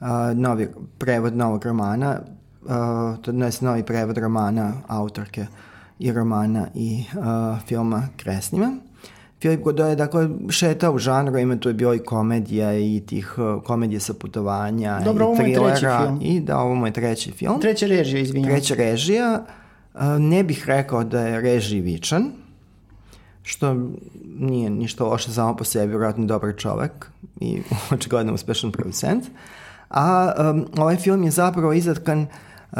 uh, 0.00 0.06
novi 0.34 0.68
prevod 0.98 1.36
novog 1.36 1.64
romana, 1.64 2.20
uh, 2.62 2.70
to 3.22 3.30
je 3.30 3.50
novi 3.60 3.82
prevod 3.82 4.18
romana 4.18 4.72
autorke 4.88 5.40
uh, 5.40 5.48
i 5.98 6.12
romana 6.12 6.66
i 6.74 7.04
uh, 7.16 7.62
filma 7.66 8.08
Kresnima. 8.16 8.72
Filip 9.40 9.60
Godot 9.60 9.88
je 9.88 9.96
dakle 9.96 10.28
šetao 10.50 10.92
u 10.92 10.98
žanru, 10.98 11.38
ima 11.38 11.56
tu 11.56 11.68
je 11.68 11.74
bio 11.74 11.94
i 11.94 11.98
komedija 11.98 12.78
i 12.78 13.02
tih 13.06 13.34
komedije 13.64 14.00
sa 14.00 14.14
putovanja 14.14 15.00
Dobro, 15.04 15.32
i 15.32 15.36
trilera. 15.36 16.16
I 16.20 16.40
da, 16.40 16.58
ovo 16.58 16.74
mu 16.74 16.86
je 16.86 16.92
treći 16.92 17.32
film. 17.32 17.60
Treća 17.60 17.86
režija, 17.86 18.20
izvinjam. 18.20 18.50
Treća 18.50 18.74
režija. 18.74 19.44
Ne 20.18 20.44
bih 20.44 20.64
rekao 20.66 21.04
da 21.04 21.20
je 21.20 21.40
reživičan, 21.40 22.30
što 23.42 23.76
nije 24.38 24.70
ništa 24.70 25.04
loše 25.04 25.30
samo 25.30 25.56
po 25.56 25.64
sebi, 25.64 25.86
vjerojatno 25.86 26.26
dobar 26.26 26.54
čovek 26.56 27.10
i 27.40 27.62
očigledno 27.94 28.34
uspešan 28.34 28.72
producent. 28.72 29.24
A 29.90 30.32
um, 30.50 30.66
ovaj 30.76 30.96
film 30.96 31.24
je 31.24 31.30
zapravo 31.30 31.72
izatkan 31.72 32.26
uh, 32.72 32.78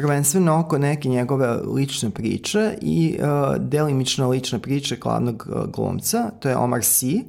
prvenstveno 0.00 0.58
oko 0.58 0.78
neke 0.78 1.08
njegove 1.08 1.56
lične 1.74 2.10
priče 2.10 2.74
i 2.80 3.18
uh, 3.18 3.56
delimično 3.56 4.28
lične 4.28 4.58
priče 4.58 4.96
glavnog 4.96 5.46
uh, 5.48 5.70
glumca, 5.70 6.30
to 6.40 6.48
je 6.48 6.56
Omar 6.56 6.80
Sy, 6.80 7.22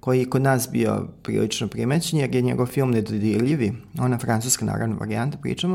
koji 0.00 0.18
je 0.18 0.30
kod 0.30 0.42
nas 0.42 0.68
bio 0.72 1.06
prilično 1.22 1.68
primećen, 1.68 2.18
jer 2.18 2.34
je 2.34 2.42
njegov 2.42 2.66
film 2.66 2.90
Nedodirljivi, 2.90 3.72
ona 3.98 4.18
francuska 4.18 4.64
naravno 4.64 4.96
varijanta 4.96 5.38
pričamo, 5.38 5.74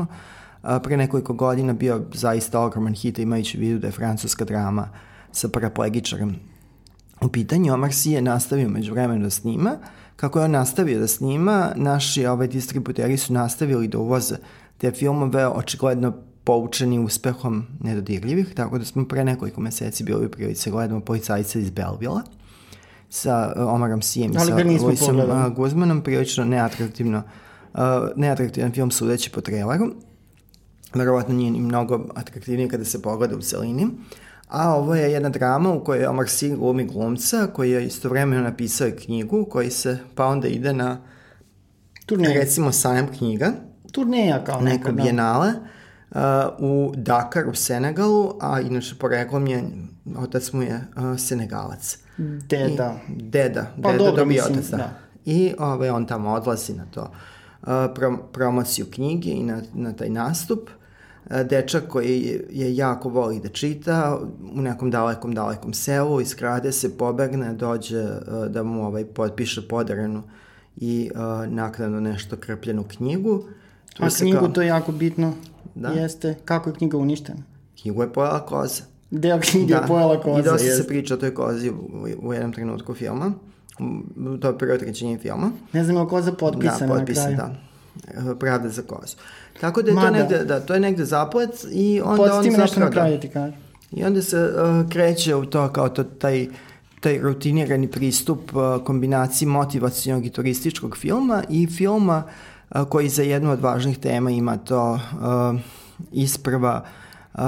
uh, 0.62 0.70
pre 0.82 0.96
nekoliko 0.96 1.32
godina 1.32 1.72
bio 1.72 2.02
zaista 2.14 2.60
ogroman 2.60 2.94
hit, 2.94 3.18
imajući 3.18 3.58
vidu 3.58 3.78
da 3.78 3.86
je 3.86 3.92
francuska 3.92 4.44
drama 4.44 4.88
sa 5.32 5.48
paraplegičarem 5.48 6.36
u 7.20 7.28
pitanju. 7.28 7.74
Omar 7.74 7.90
Sy 7.90 8.10
je 8.10 8.22
nastavio 8.22 8.68
među 8.68 8.92
vremenu 8.92 9.22
da 9.22 9.30
snima, 9.30 9.76
kako 10.16 10.38
je 10.38 10.44
on 10.44 10.50
nastavio 10.50 10.98
da 10.98 11.06
snima, 11.06 11.72
naši 11.76 12.26
ovaj, 12.26 12.48
distributeri 12.48 13.16
su 13.16 13.32
nastavili 13.32 13.88
da 13.88 13.98
uvoze 13.98 14.36
te 14.78 14.90
filmove 14.90 15.46
očigledno 15.46 16.12
poučeni 16.44 16.98
uspehom 16.98 17.66
nedodirljivih, 17.80 18.54
tako 18.54 18.78
da 18.78 18.84
smo 18.84 19.08
pre 19.08 19.24
nekoliko 19.24 19.60
meseci 19.60 20.04
bili 20.04 20.26
u 20.26 20.30
prilici 20.30 20.70
da 20.70 20.76
gledamo 20.76 21.00
policajca 21.00 21.58
iz 21.58 21.70
Belvila 21.70 22.22
sa 23.10 23.52
uh, 23.56 23.74
Omarom 23.74 24.02
Sijem 24.02 24.32
i 24.32 24.38
sa 24.38 24.84
Luisom 24.84 25.20
Guzmanom, 25.56 26.02
prilično 26.02 26.44
neatraktivno, 26.44 27.22
uh, 27.74 27.80
neatraktivan 28.16 28.72
film 28.72 28.90
sudeći 28.90 29.30
po 29.30 29.40
traileru. 29.40 29.92
Verovatno 30.94 31.34
nije 31.34 31.50
ni 31.50 31.60
mnogo 31.60 32.06
atraktivnije 32.14 32.68
kada 32.68 32.84
se 32.84 33.02
pogleda 33.02 33.36
u 33.36 33.40
celini. 33.40 33.88
A 34.48 34.74
ovo 34.74 34.94
je 34.94 35.12
jedna 35.12 35.28
drama 35.28 35.72
u 35.72 35.84
kojoj 35.84 36.06
Omar 36.06 36.26
Sy 36.26 36.56
glumi 36.56 36.84
glumca 36.84 37.46
koji 37.54 37.70
je 37.70 37.86
istovremeno 37.86 38.42
napisao 38.42 38.90
knjigu 39.04 39.46
koji 39.50 39.70
se 39.70 39.98
pa 40.14 40.26
onda 40.26 40.48
ide 40.48 40.72
na 40.72 41.00
Turneja. 42.06 42.40
recimo 42.40 42.72
sajam 42.72 43.06
knjiga. 43.18 43.52
Turneja 43.92 44.44
kao 44.44 44.60
neka, 44.60 44.92
neko 44.92 44.92
da. 44.92 45.02
Da 46.14 46.56
u 46.58 46.92
Dakar 46.96 47.48
u 47.48 47.54
Senegalu, 47.54 48.34
a 48.40 48.60
inače 48.60 48.94
poreklom 48.98 49.46
je, 49.46 49.64
otac 50.16 50.52
mu 50.52 50.62
je 50.62 50.84
uh, 50.96 51.18
Senegalac. 51.18 51.98
Deda. 52.48 52.94
I, 53.08 53.22
deda, 53.22 53.66
pa 53.82 53.92
deda 53.92 54.04
dobro, 54.04 54.16
dobio 54.16 54.42
mislim, 54.42 54.58
otac, 54.58 54.70
da. 54.70 54.76
da. 54.76 54.90
I 55.24 55.54
ovaj, 55.58 55.90
on 55.90 56.06
tamo 56.06 56.32
odlazi 56.32 56.74
na 56.74 56.86
to 56.90 57.00
uh, 57.02 57.68
pro, 57.94 58.18
promociju 58.32 58.86
knjige 58.90 59.30
i 59.30 59.42
na, 59.42 59.62
na 59.74 59.92
taj 59.92 60.08
nastup. 60.08 60.70
Uh, 61.30 61.40
dečak 61.40 61.88
koji 61.88 62.40
je 62.50 62.76
jako 62.76 63.08
voli 63.08 63.40
da 63.40 63.48
čita 63.48 64.18
u 64.54 64.60
nekom 64.60 64.90
dalekom, 64.90 65.34
dalekom 65.34 65.74
selu, 65.74 66.20
iskrade 66.20 66.72
se, 66.72 66.96
pobegne, 66.98 67.52
dođe 67.52 68.02
uh, 68.02 68.46
da 68.46 68.62
mu 68.62 68.86
ovaj, 68.86 69.04
potpiše 69.04 69.68
podarenu 69.68 70.22
i 70.76 71.10
uh, 71.14 71.52
naknadno 71.52 72.00
nešto 72.00 72.36
krpljenu 72.36 72.84
knjigu. 72.84 73.44
Tu 73.94 74.04
A 74.04 74.08
knjigu 74.18 74.38
kao... 74.38 74.48
to 74.48 74.62
je 74.62 74.68
jako 74.68 74.92
bitno 74.92 75.34
da. 75.74 75.88
jeste 75.88 76.34
kako 76.44 76.70
je 76.70 76.74
knjiga 76.74 76.96
uništena. 76.96 77.42
Knjigu 77.82 78.02
je 78.02 78.12
pojela 78.12 78.46
koza. 78.46 78.82
Deo 79.10 79.40
knjige 79.40 79.74
da. 79.74 79.80
je 79.80 79.86
pojela 79.86 80.20
koza. 80.20 80.40
I 80.40 80.42
dosta 80.42 80.76
se 80.76 80.86
priča 80.86 81.14
o 81.14 81.16
toj 81.16 81.34
kozi 81.34 81.70
u, 81.70 82.06
u 82.22 82.32
jednom 82.32 82.52
trenutku 82.52 82.94
filma. 82.94 83.32
To 84.40 84.48
je 84.48 84.58
prvo 84.58 84.78
trećenje 84.78 85.18
filma. 85.18 85.50
Ne 85.72 85.84
znam 85.84 85.96
je 85.96 86.08
koza 86.08 86.32
potpisana 86.32 86.86
da, 86.86 86.98
potpisa, 86.98 87.30
na 87.30 87.36
kraju. 87.36 87.52
Da, 88.24 88.34
pravda 88.34 88.68
za 88.68 88.82
kozu. 88.82 89.16
Tako 89.60 89.82
da 89.82 89.90
je 89.90 89.94
Ma, 89.94 90.02
to 90.02 90.10
negde, 90.10 90.44
da, 90.44 90.60
to 90.60 90.74
je 90.74 90.80
negde 90.80 91.04
zaplet 91.04 91.50
i 91.72 92.00
onda 92.04 92.16
Podsjeti 92.16 92.38
on 92.38 92.44
zapravo... 92.44 92.62
nešto 92.62 92.80
na 92.80 92.90
kraju 92.90 93.20
ti 93.20 93.28
kaže. 93.28 93.56
I 93.92 94.04
onda 94.04 94.22
se 94.22 94.36
uh, 94.36 94.90
kreće 94.90 95.34
u 95.34 95.46
to 95.46 95.72
kao 95.72 95.88
to, 95.88 96.04
taj 96.04 96.46
taj 97.02 97.18
rutinirani 97.18 97.88
pristup 97.88 98.56
uh, 98.56 98.84
kombinaciji 98.84 99.48
motivacijnog 99.48 100.26
i 100.26 100.30
turističkog 100.30 100.96
filma 100.96 101.42
i 101.48 101.66
filma 101.66 102.22
koji 102.88 103.08
za 103.08 103.22
jednu 103.22 103.50
od 103.50 103.60
važnih 103.60 103.98
tema 103.98 104.30
ima 104.30 104.56
to 104.56 104.92
uh, 104.92 105.60
isprva 106.12 106.84
uh, 107.34 107.40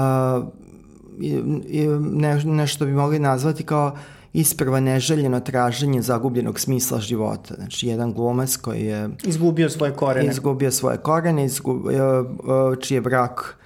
ne, 1.99 2.43
nešto 2.43 2.85
bi 2.85 2.91
mogli 2.91 3.19
nazvati 3.19 3.63
kao 3.63 3.95
isprva 4.33 4.79
neželjeno 4.79 5.39
traženje 5.39 6.01
zagubljenog 6.01 6.59
smisla 6.59 6.99
života. 6.99 7.55
Znači, 7.55 7.87
jedan 7.87 8.13
glumac 8.13 8.55
koji 8.57 8.81
je... 8.81 9.09
Izgubio 9.23 9.69
svoje 9.69 9.93
korene. 9.93 10.29
Izgubio 10.31 10.71
svoje 10.71 10.97
korene, 10.97 11.45
izgubio, 11.45 12.25
čiji 12.81 12.95
je 12.95 13.01
brak 13.01 13.57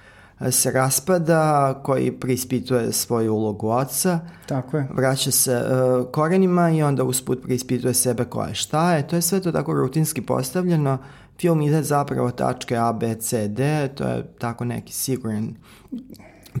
se 0.50 0.70
raspada, 0.70 1.74
koji 1.82 2.12
prispituje 2.12 2.92
svoju 2.92 3.34
ulogu 3.34 3.68
oca. 3.68 4.20
Tako 4.46 4.76
je. 4.76 4.88
Vraća 4.94 5.30
se 5.30 5.56
uh, 5.56 6.10
korenima 6.12 6.70
i 6.70 6.82
onda 6.82 7.04
usput 7.04 7.42
prispituje 7.42 7.94
sebe 7.94 8.24
ko 8.24 8.42
je 8.42 8.54
šta 8.54 8.94
je. 8.94 9.08
To 9.08 9.16
je 9.16 9.22
sve 9.22 9.40
to 9.40 9.52
tako 9.52 9.72
rutinski 9.72 10.22
postavljeno. 10.22 10.98
Film 11.40 11.60
ide 11.60 11.82
zapravo 11.82 12.30
tačke 12.30 12.76
A, 12.76 12.92
B, 12.92 13.14
C, 13.14 13.48
D. 13.48 13.88
To 13.94 14.04
je 14.04 14.26
tako 14.38 14.64
neki 14.64 14.92
siguran 14.92 15.54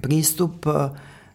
pristup. 0.00 0.66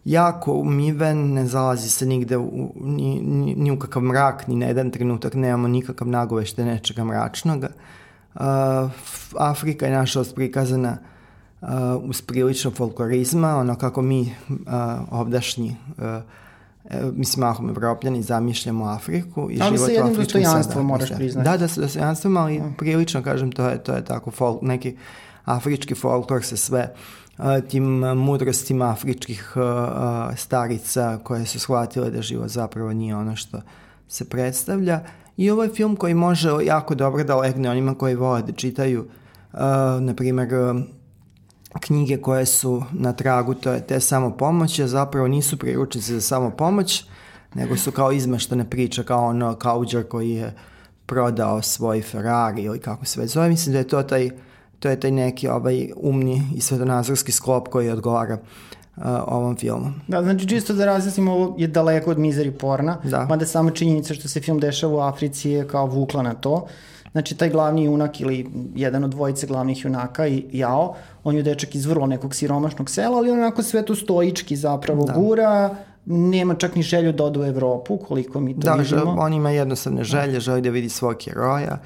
Jako 0.04 0.52
umiven, 0.52 1.32
ne 1.32 1.46
zalazi 1.46 1.88
se 1.88 2.06
nigde 2.06 2.36
u, 2.36 2.72
ni, 2.80 3.20
ni, 3.22 3.54
ni 3.54 3.70
u 3.70 3.78
kakav 3.78 4.02
mrak, 4.02 4.46
ni 4.48 4.56
na 4.56 4.66
jedan 4.66 4.90
trenutak 4.90 5.34
nemamo 5.34 5.68
nikakav 5.68 6.08
nagovešte 6.08 6.64
nečega 6.64 7.04
mračnog. 7.04 7.64
Uh, 8.34 8.42
Afrika 9.38 9.86
je 9.86 9.92
naša 9.92 10.24
prikazana 10.34 10.98
uh, 11.60 11.68
uz 12.02 12.22
prilično 12.22 12.70
folklorizma, 12.70 13.56
ono 13.56 13.74
kako 13.74 14.02
mi 14.02 14.20
uh, 14.20 14.56
ovdašnji 15.10 15.76
uh, 15.98 16.04
mislim, 17.12 17.40
mahom 17.40 17.68
evropljani 17.68 18.22
zamišljamo 18.22 18.84
Afriku 18.84 19.50
i 19.50 19.58
ali 19.60 19.76
život 19.76 19.90
u 19.90 19.92
Afričkom 19.92 20.04
Ali 20.04 20.14
sa 20.14 20.20
dostojanstvom 20.20 20.86
moraš 20.86 21.10
priznati. 21.16 21.48
Da, 21.48 21.56
da, 21.56 21.68
sa 21.68 21.80
dostojanstvom, 21.80 22.36
ali 22.36 22.58
mm. 22.58 22.74
prilično, 22.78 23.22
kažem, 23.22 23.52
to 23.52 23.68
je, 23.68 23.84
to 23.84 23.92
je 23.92 24.04
tako 24.04 24.30
folk, 24.30 24.62
neki 24.62 24.96
afrički 25.44 25.94
folklor 25.94 26.44
se 26.44 26.56
sve 26.56 26.92
tim 27.68 27.84
mudrostima 28.16 28.90
afričkih 28.90 29.54
starica 30.36 31.18
koje 31.22 31.46
su 31.46 31.60
shvatile 31.60 32.10
da 32.10 32.22
život 32.22 32.48
zapravo 32.48 32.92
nije 32.92 33.16
ono 33.16 33.36
što 33.36 33.60
se 34.08 34.24
predstavlja. 34.24 35.00
I 35.36 35.50
ovo 35.50 35.62
je 35.62 35.74
film 35.74 35.96
koji 35.96 36.14
može 36.14 36.50
jako 36.64 36.94
dobro 36.94 37.24
da 37.24 37.36
legne 37.36 37.70
onima 37.70 37.94
koji 37.94 38.14
vole 38.14 38.42
da 38.42 38.52
čitaju, 38.52 39.08
na 40.00 40.14
primjer, 40.16 40.48
knjige 41.78 42.16
koje 42.16 42.46
su 42.46 42.82
na 42.92 43.12
tragu 43.12 43.54
to 43.54 43.72
je 43.72 43.86
te 43.86 44.00
samopomoći, 44.00 44.88
zapravo 44.88 45.28
nisu 45.28 45.56
priručnice 45.56 46.14
za 46.14 46.20
samopomoć, 46.20 47.04
nego 47.54 47.76
su 47.76 47.92
kao 47.92 48.12
izmeštane 48.12 48.70
priče, 48.70 49.04
kao 49.04 49.26
ono 49.26 49.54
kauđer 49.54 50.08
koji 50.08 50.30
je 50.30 50.54
prodao 51.06 51.62
svoj 51.62 52.02
Ferrari 52.02 52.62
ili 52.62 52.78
kako 52.78 53.04
se 53.04 53.20
već 53.20 53.30
zove. 53.30 53.48
Mislim 53.48 53.72
da 53.72 53.78
je 53.78 53.88
to 53.88 54.02
taj 54.02 54.30
to 54.78 54.88
je 54.88 55.00
taj 55.00 55.10
neki 55.10 55.48
ovaj 55.48 55.90
umni 55.96 56.42
i 56.54 56.60
svetonazorski 56.60 57.32
sklop 57.32 57.68
koji 57.68 57.90
odgovara 57.90 58.38
uh, 58.96 59.04
ovom 59.26 59.56
filmu. 59.56 59.92
Da, 60.08 60.22
znači 60.22 60.48
čisto 60.48 60.74
da 60.74 60.86
razjasnimo, 60.86 61.32
ovo 61.32 61.54
je 61.58 61.66
daleko 61.68 62.10
od 62.10 62.18
mizeri 62.18 62.50
porna, 62.50 62.98
da. 63.04 63.26
mada 63.28 63.46
sama 63.46 63.70
činjenica 63.70 64.14
što 64.14 64.28
se 64.28 64.40
film 64.40 64.60
dešava 64.60 64.94
u 64.94 65.00
Africi 65.00 65.50
je 65.50 65.68
kao 65.68 65.86
vukla 65.86 66.22
na 66.22 66.34
to. 66.34 66.66
Znači, 67.16 67.34
taj 67.34 67.50
glavni 67.50 67.84
junak 67.84 68.20
ili 68.20 68.46
jedan 68.74 69.04
od 69.04 69.10
dvojice 69.10 69.46
glavnih 69.46 69.84
junaka 69.84 70.26
i 70.26 70.44
Jao, 70.52 70.94
on 71.24 71.36
je 71.36 71.42
dečak 71.42 71.74
iz 71.74 71.86
vrlo 71.86 72.06
nekog 72.06 72.34
siromašnog 72.34 72.90
sela, 72.90 73.16
ali 73.16 73.30
onako 73.30 73.62
sve 73.62 73.84
to 73.84 73.94
stoički 73.94 74.56
zapravo 74.56 75.04
da. 75.04 75.12
gura, 75.12 75.74
nema 76.06 76.54
čak 76.54 76.74
ni 76.74 76.82
želju 76.82 77.12
da 77.12 77.24
ode 77.24 77.40
u 77.40 77.44
Evropu, 77.44 77.96
koliko 77.96 78.40
mi 78.40 78.54
to 78.54 78.60
da, 78.60 78.74
vidimo. 78.74 79.04
Da, 79.04 79.10
on 79.10 79.32
ima 79.32 79.50
jednostavne 79.50 80.04
želje, 80.04 80.40
želi 80.40 80.60
da 80.60 80.70
vidi 80.70 80.88
svog 80.88 81.16
heroja, 81.24 81.78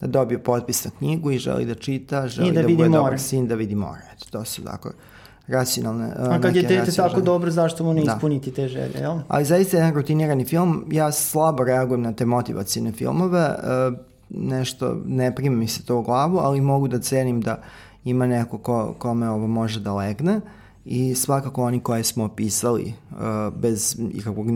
da 0.00 0.06
dobije 0.06 0.42
potpis 0.42 0.84
na 0.84 0.90
knjigu 0.98 1.30
i 1.30 1.38
želi 1.38 1.64
da 1.64 1.74
čita, 1.74 2.28
želi 2.28 2.48
I 2.48 2.52
da, 2.52 2.62
da 2.62 2.68
bude 2.68 2.88
more. 2.88 2.98
dobar 2.98 3.20
sin, 3.20 3.46
da 3.48 3.54
vidi 3.54 3.74
more. 3.74 4.00
Eto, 4.16 4.26
to 4.30 4.44
su 4.44 4.64
tako 4.64 4.90
racionalne 5.48 6.12
A 6.18 6.40
kad 6.40 6.56
je 6.56 6.62
dete 6.62 6.92
tako 6.92 7.14
želje. 7.14 7.22
dobro, 7.22 7.50
zašto 7.50 7.84
mu 7.84 7.92
ne 7.92 8.02
da. 8.02 8.12
ispuniti 8.14 8.50
te 8.50 8.68
želje, 8.68 8.98
jel? 9.00 9.18
Ali 9.28 9.44
zaista 9.44 9.76
je 9.76 9.80
jedan 9.80 9.94
rutinirani 9.94 10.44
film. 10.44 10.84
Ja 10.90 11.12
slabo 11.12 11.64
reagujem 11.64 12.02
na 12.02 12.12
te 12.12 12.24
motivacijne 12.26 12.92
filmove. 12.92 13.40
E, 13.40 14.07
nešto, 14.30 14.96
ne 15.06 15.34
prima 15.34 15.56
mi 15.56 15.68
se 15.68 15.84
to 15.84 15.98
u 15.98 16.02
glavu, 16.02 16.38
ali 16.38 16.60
mogu 16.60 16.88
da 16.88 16.98
cenim 16.98 17.40
da 17.40 17.62
ima 18.04 18.26
neko 18.26 18.58
ko, 18.58 18.94
kome 18.98 19.30
ovo 19.30 19.46
može 19.46 19.80
da 19.80 19.94
legne 19.94 20.40
i 20.84 21.14
svakako 21.14 21.64
oni 21.64 21.80
koje 21.80 22.04
smo 22.04 22.24
opisali 22.24 22.94
uh, 23.10 23.18
bez 23.54 23.96
ikakvog 24.12 24.46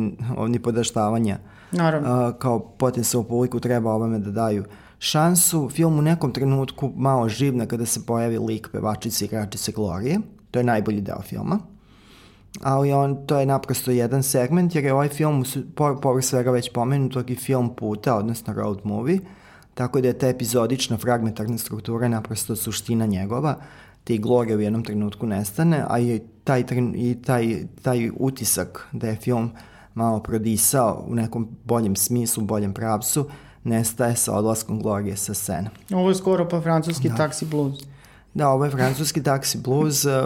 ni 0.49 0.59
podaštavanja 0.59 1.39
Naravno. 1.73 2.29
Uh, 2.29 2.35
kao 2.39 2.59
potencijalnu 2.59 3.29
publiku 3.29 3.61
treba 3.61 3.93
ovome 3.93 4.19
da 4.19 4.31
daju 4.31 4.65
šansu. 4.99 5.69
Film 5.69 5.99
u 5.99 6.03
nekom 6.03 6.33
trenutku 6.33 6.93
malo 6.97 7.29
živne 7.29 7.69
kada 7.69 7.87
se 7.87 8.07
pojavi 8.07 8.39
lik 8.39 8.69
pevačice 8.73 9.25
i 9.25 9.27
igračice 9.27 9.73
Glorije. 9.73 10.21
To 10.51 10.59
je 10.59 10.65
najbolji 10.65 11.01
deo 11.01 11.23
filma. 11.23 11.59
Ali 12.63 12.93
on, 12.93 13.27
to 13.27 13.41
je 13.41 13.47
naprosto 13.47 13.91
jedan 13.91 14.23
segment, 14.23 14.75
jer 14.75 14.85
je 14.85 14.93
ovaj 14.93 15.09
film, 15.09 15.45
po, 15.75 15.97
povrh 16.03 16.25
svega 16.25 16.51
već 16.51 16.73
pomenutog, 16.73 17.31
i 17.31 17.35
film 17.35 17.75
puta, 17.77 18.17
odnosno 18.17 18.53
road 18.53 18.81
movie, 18.85 19.19
tako 19.75 20.01
da 20.01 20.09
je 20.09 20.19
ta 20.19 20.29
epizodična 20.29 20.97
fragmentarna 20.97 21.59
struktura 21.59 22.09
naprosto 22.09 22.57
suština 22.57 23.07
njegova, 23.07 23.57
te 24.05 24.19
Glorija 24.19 24.57
u 24.57 24.61
jednom 24.61 24.85
trenutku 24.85 25.27
nestane, 25.27 25.85
a 25.89 25.99
i 25.99 26.21
taj, 26.45 26.65
i 26.95 27.23
taj, 27.23 27.57
taj 27.83 28.11
utisak 28.17 28.89
da 28.93 29.09
je 29.09 29.17
film 29.17 29.51
malo 29.95 30.21
prodisao 30.21 31.05
u 31.09 31.15
nekom 31.15 31.49
boljem 31.65 31.97
smislu, 31.97 32.45
boljem 32.45 32.73
pravcu, 32.75 33.27
nestaje 33.65 34.17
sa 34.17 34.33
odlaskom 34.33 34.83
Glorije 34.83 35.17
sa 35.17 35.35
scene. 35.35 35.71
Ovo 35.93 36.09
je 36.09 36.15
skoro 36.15 36.49
pa 36.49 36.61
francuski 36.61 37.09
da. 37.09 37.17
taksi 37.17 37.47
blues. 37.47 37.75
Da, 38.35 38.49
ovo 38.49 38.65
je 38.65 38.71
francuski 38.71 39.23
taksi 39.23 39.59
blues, 39.59 40.05
eh, 40.05 40.25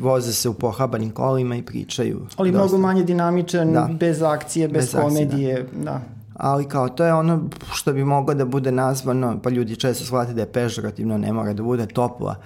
voze 0.00 0.32
se 0.32 0.48
u 0.48 0.54
pohabanim 0.54 1.10
kolima 1.10 1.56
i 1.56 1.62
pričaju. 1.62 2.26
Ali 2.36 2.50
dosta. 2.52 2.64
mnogo 2.64 2.78
manje 2.78 3.02
dinamičan, 3.02 3.72
da. 3.72 3.88
bez 3.92 4.22
akcije, 4.22 4.68
bez, 4.68 4.92
bez 4.92 5.02
komedije, 5.02 5.52
akcije, 5.52 5.84
da. 5.84 5.90
da. 5.90 6.17
Ali 6.38 6.68
kao, 6.68 6.88
to 6.88 7.04
je 7.04 7.14
ono 7.14 7.48
što 7.72 7.92
bi 7.92 8.04
moglo 8.04 8.34
da 8.34 8.44
bude 8.44 8.72
nazvano, 8.72 9.40
pa 9.42 9.50
ljudi 9.50 9.76
često 9.76 10.04
shvate 10.04 10.32
da 10.32 10.40
je 10.40 10.52
pežorativno, 10.52 11.18
ne 11.18 11.32
mora 11.32 11.52
da 11.52 11.62
bude 11.62 11.86
topla 11.86 12.36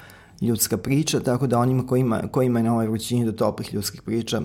ljudska 0.40 0.76
priča, 0.76 1.20
tako 1.20 1.46
da 1.46 1.58
onima 1.58 1.86
koji 1.86 2.00
ima, 2.00 2.22
koji 2.30 2.46
ima 2.46 2.62
na 2.62 2.72
ovoj 2.72 2.86
vrućini 2.86 3.24
do 3.24 3.32
toplih 3.32 3.74
ljudskih 3.74 4.02
priča 4.02 4.40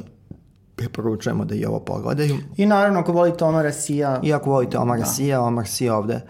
preporučujemo 0.76 1.46
da 1.46 1.56
i 1.56 1.66
ovo 1.66 1.80
pogledaju. 1.80 2.38
I 2.58 2.66
naravno 2.66 3.00
ako 3.00 3.12
volite 3.12 3.46
Omara 3.46 3.72
Sija. 3.72 4.20
I 4.24 4.34
ako 4.34 4.50
volite 4.50 4.78
Omara 4.78 5.00
da. 5.00 5.06
Sija, 5.06 5.42
Omar 5.42 5.68
Sija 5.68 5.98
ovde 5.98 6.22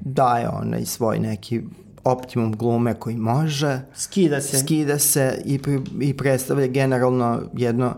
daje 0.00 0.48
onaj 0.48 0.84
svoj 0.84 1.18
neki 1.18 1.62
optimum 2.04 2.52
glume 2.56 2.94
koji 2.94 3.16
može. 3.16 3.80
Skida 3.94 4.40
se. 4.40 4.58
Skida 4.58 4.98
se 4.98 5.42
i, 5.44 5.58
pri, 5.58 5.80
i 6.00 6.16
predstavlja 6.16 6.66
generalno 6.66 7.42
jedno 7.52 7.94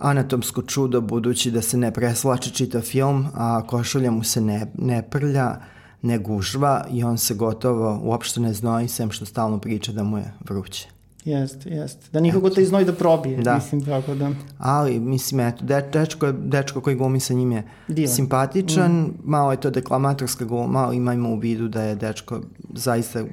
anatomsko 0.00 0.62
čudo 0.62 1.00
budući 1.00 1.50
da 1.50 1.62
se 1.62 1.76
ne 1.76 1.90
preslače 1.90 2.50
čita 2.50 2.80
film, 2.80 3.26
a 3.34 3.62
košulja 3.66 4.10
mu 4.10 4.24
se 4.24 4.40
ne, 4.40 4.66
ne 4.78 5.02
prlja, 5.02 5.56
ne 6.02 6.18
gužva 6.18 6.86
i 6.92 7.04
on 7.04 7.18
se 7.18 7.34
gotovo 7.34 8.00
uopšte 8.02 8.40
ne 8.40 8.52
znoji, 8.52 8.88
sem 8.88 9.10
što 9.10 9.26
stalno 9.26 9.58
priča 9.58 9.92
da 9.92 10.02
mu 10.02 10.18
je 10.18 10.32
vruće. 10.40 10.88
Jest, 11.24 11.66
jest. 11.66 12.12
Da 12.12 12.20
nikogo 12.20 12.50
te 12.50 12.62
iznoj 12.62 12.84
da 12.84 12.92
probije, 12.92 13.42
da. 13.42 13.54
mislim, 13.54 13.84
tako 13.84 14.14
da. 14.14 14.30
Ali, 14.58 15.00
mislim, 15.00 15.40
eto, 15.40 15.64
de, 15.64 15.88
dečko, 15.92 16.32
dečko 16.32 16.80
koji 16.80 16.96
glumi 16.96 17.20
sa 17.20 17.34
njim 17.34 17.52
je 17.52 17.62
Divan. 17.88 18.14
simpatičan, 18.14 18.92
mm. 18.92 19.14
malo 19.24 19.50
je 19.50 19.60
to 19.60 19.70
deklamatorska 19.70 20.44
gluma, 20.44 20.78
ali 20.78 20.96
imajmo 20.96 21.30
u 21.30 21.38
vidu 21.38 21.68
da 21.68 21.82
je 21.82 21.94
dečko 21.94 22.40
zaista 22.74 23.24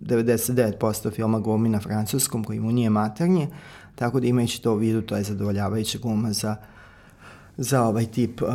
99% 0.00 1.14
filma 1.14 1.40
glumi 1.40 1.68
na 1.68 1.80
francuskom, 1.80 2.44
koji 2.44 2.60
mu 2.60 2.72
nije 2.72 2.90
maternje, 2.90 3.48
tako 3.94 4.20
da 4.20 4.26
imajući 4.26 4.62
to 4.62 4.72
u 4.72 4.76
vidu, 4.76 5.02
to 5.02 5.16
je 5.16 5.22
zadovoljavajuća 5.22 5.98
gluma 6.02 6.32
za, 6.32 6.56
za 7.56 7.82
ovaj 7.82 8.06
tip 8.06 8.42
uh, 8.42 8.48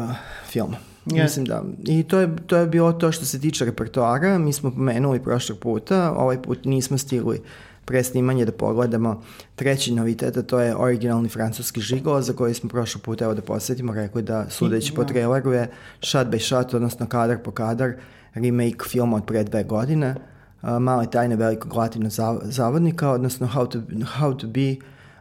filma. 0.49 0.77
Yes. 1.05 1.23
Mislim 1.23 1.45
da. 1.45 1.63
I 1.85 2.03
to 2.03 2.19
je, 2.19 2.35
to 2.47 2.57
je 2.57 2.67
bilo 2.67 2.93
to 2.93 3.11
što 3.11 3.25
se 3.25 3.39
tiče 3.39 3.65
repertoara. 3.65 4.37
Mi 4.37 4.53
smo 4.53 4.71
pomenuli 4.71 5.23
prošlog 5.23 5.59
puta, 5.59 6.13
ovaj 6.17 6.41
put 6.41 6.65
nismo 6.65 6.97
stigli 6.97 7.41
pre 7.85 8.03
snimanje 8.03 8.45
da 8.45 8.51
pogledamo 8.51 9.23
treći 9.55 9.93
novitet, 9.93 10.37
a 10.37 10.41
to 10.41 10.59
je 10.59 10.75
originalni 10.75 11.29
francuski 11.29 11.81
žigolo 11.81 12.21
za 12.21 12.33
koji 12.33 12.53
smo 12.53 12.69
prošlog 12.69 13.03
puta, 13.03 13.25
evo 13.25 13.33
da 13.33 13.41
posjetimo, 13.41 13.93
rekli 13.93 14.21
da 14.21 14.49
sudeći 14.49 14.93
po 14.93 15.03
da. 15.03 15.07
traileru 15.07 15.51
je 15.51 15.69
shot 16.01 16.27
by 16.27 16.39
shot, 16.39 16.73
odnosno 16.73 17.05
kadar 17.05 17.37
po 17.43 17.51
kadar, 17.51 17.93
remake 18.33 18.83
filma 18.89 19.17
od 19.17 19.25
pre 19.25 19.43
dve 19.43 19.63
godine, 19.63 20.15
uh, 20.61 20.69
male 20.69 21.11
tajne 21.11 21.35
velikog 21.35 21.73
latinog 21.73 22.11
zavodnika, 22.43 23.11
odnosno 23.11 23.47
How 23.47 23.69
to, 23.69 23.79
How 24.19 24.37
to 24.37 24.47
be 24.47 24.75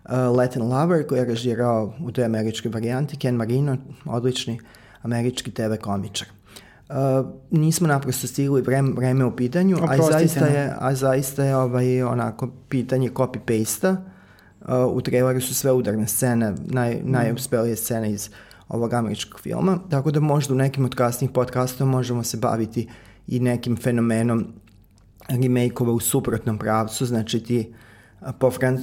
Latin 0.09 0.63
Lover, 0.63 1.07
koji 1.07 1.19
je 1.19 1.25
režirao 1.25 1.95
u 2.01 2.13
toj 2.13 2.25
američkoj 2.25 2.71
varijanti, 2.71 3.17
Ken 3.17 3.35
Marino, 3.35 3.77
odlični 4.05 4.61
američki 5.03 5.51
TV 5.51 5.75
komičar. 5.81 6.29
Uh, 6.89 7.27
nismo 7.51 7.89
naprosto 7.89 8.27
stigli 8.27 8.63
vreme, 8.63 8.93
vreme 8.97 9.25
u 9.25 9.37
pitanju, 9.37 9.77
a 9.89 9.97
zaista 10.11 10.47
je, 10.47 10.75
a 10.79 10.95
zaista 10.95 11.45
je 11.45 11.57
ovaj, 11.57 12.03
onako 12.03 12.49
pitanje 12.69 13.11
copy-paste-a. 13.11 13.97
Uh, 14.61 14.97
u 14.97 15.01
traileru 15.01 15.41
su 15.41 15.55
sve 15.55 15.73
udarne 15.73 16.07
scene, 16.07 16.55
naj, 16.67 16.95
mm. 16.95 17.11
najuspelije 17.11 17.77
scene 17.77 18.13
iz 18.13 18.31
ovog 18.69 18.93
američkog 18.93 19.41
filma, 19.41 19.79
tako 19.91 20.11
da 20.11 20.21
možda 20.21 20.55
u 20.55 20.57
nekim 20.57 20.85
od 20.85 20.95
kasnih 20.95 21.31
podcasta 21.31 21.85
možemo 21.85 22.23
se 22.23 22.37
baviti 22.37 22.89
i 23.27 23.41
nekim 23.41 23.77
fenomenom 23.77 24.47
remake-ova 25.29 25.93
u 25.93 26.01
suprotnom 26.01 26.59
pravcu, 26.59 27.07
znači 27.07 27.41
ti 27.41 27.73
po 28.33 28.51
fran, 28.51 28.75
uh, 28.75 28.81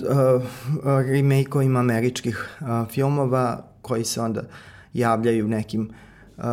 remake-ovima 1.06 1.80
američkih 1.80 2.50
uh, 2.62 2.68
filmova 2.88 3.46
koji 3.82 4.04
se 4.04 4.22
onda 4.22 4.42
javljaju 4.94 5.48
nekim 5.48 5.90
uh, 6.38 6.44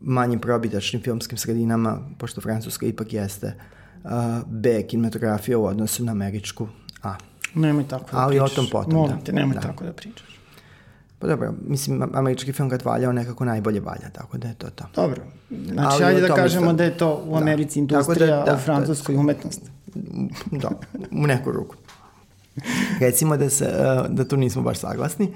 manjim 0.00 0.40
probitačnim 0.40 1.02
filmskim 1.02 1.38
sredinama, 1.38 1.98
pošto 2.18 2.40
Francuska 2.40 2.86
ipak 2.86 3.12
jeste 3.12 3.54
uh, 4.04 4.10
B 4.46 4.82
kinematografija 4.82 5.58
u 5.58 5.64
odnosu 5.64 6.04
na 6.04 6.12
američku 6.12 6.68
A. 7.02 7.14
Nemoj 7.54 7.88
tako 7.88 8.04
da 8.12 8.18
Ali 8.18 8.30
pričaš. 8.30 8.52
o 8.52 8.56
tom 8.56 8.66
potom, 8.68 8.92
Molim 8.92 9.16
da. 9.16 9.24
te, 9.24 9.32
nemoj 9.32 9.54
Da. 9.54 9.60
tako 9.60 9.84
da 9.84 9.92
pričaš. 9.92 10.40
Pa 11.18 11.26
dobro, 11.26 11.54
mislim, 11.60 12.02
američki 12.04 12.52
film 12.52 12.70
kad 12.70 12.82
valja, 12.82 13.08
on 13.08 13.14
nekako 13.14 13.44
najbolje 13.44 13.80
valja, 13.80 14.10
tako 14.10 14.38
da 14.38 14.48
je 14.48 14.54
to 14.54 14.66
to. 14.68 14.84
Dobro, 14.96 15.22
znači 15.50 15.88
Ali 15.94 16.04
ajde 16.04 16.20
da 16.20 16.34
kažemo 16.34 16.66
sad- 16.66 16.76
da 16.76 16.84
je 16.84 16.96
to 16.96 17.14
u 17.18 17.30
Da. 17.30 17.36
Americi 17.36 17.78
da- 17.78 17.80
industrija, 17.82 18.26
da, 18.28 18.42
a 18.42 18.46
to 18.46 18.54
u 18.54 18.58
Francuskoj 18.58 19.16
umetnost. 19.16 19.60
Da, 20.52 20.70
u 21.12 21.26
neku 21.26 21.52
ruku. 21.52 21.74
Recimo 23.00 23.36
da, 23.36 23.50
se, 23.50 23.64
uh, 23.64 24.06
da 24.10 24.28
tu 24.28 24.36
nismo 24.36 24.62
baš 24.62 24.78
saglasni, 24.78 25.34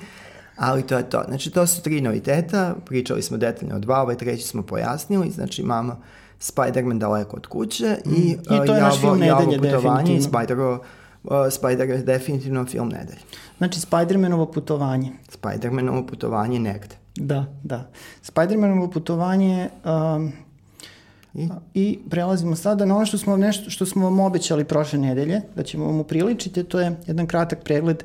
ali 0.57 0.83
to 0.83 0.97
je 0.97 1.11
to. 1.11 1.23
Znači, 1.29 1.51
to 1.51 1.67
su 1.67 1.83
tri 1.83 2.01
noviteta, 2.01 2.75
pričali 2.87 3.23
smo 3.23 3.37
detaljno 3.37 3.77
o 3.77 3.79
dva, 3.79 4.03
ovaj 4.03 4.17
treći 4.17 4.43
smo 4.43 4.63
pojasnili, 4.63 5.31
znači 5.31 5.63
imamo 5.63 6.01
Spider-Man 6.41 6.99
daleko 6.99 7.37
od 7.37 7.47
kuće 7.47 7.97
i, 8.05 8.37
Mm. 8.51 8.55
I 8.55 8.67
to 8.67 8.75
je 8.75 8.81
naš 8.81 9.01
film 9.01 9.19
nedelje, 9.19 9.59
putovanje 9.59 10.15
i 10.15 10.19
definitivno. 10.19 10.39
Spider, 10.39 10.59
uh, 10.61 10.79
Spider 11.51 11.91
je 11.91 11.99
definitivno 12.03 12.65
film 12.65 12.89
nedelje. 12.89 13.21
Znači, 13.59 13.81
Spider-manovo 13.81 14.53
putovanje. 14.53 15.13
Spider-Manovo 15.41 16.07
putovanje 16.07 16.59
negde. 16.59 16.97
Da, 17.17 17.47
da. 17.63 17.91
Spider-manovo 18.23 18.91
putovanje 18.91 19.69
um, 19.85 20.33
I? 21.39 21.49
i 21.75 21.99
prelazimo 22.11 22.57
sada 22.57 22.85
na 22.85 22.97
ono 22.97 23.07
što 23.07 23.19
smo, 23.19 23.37
nešto, 23.37 23.71
što 23.71 23.87
smo 23.87 24.05
vam 24.05 24.21
obećali 24.21 24.65
prošle 24.65 24.99
nedelje, 24.99 25.41
da 25.57 25.63
ćemo 25.63 25.85
vam 25.85 26.01
upriličiti, 26.01 26.65
to 26.65 26.81
je 26.81 26.97
jedan 27.07 27.27
kratak 27.27 27.59
pregled 27.65 28.03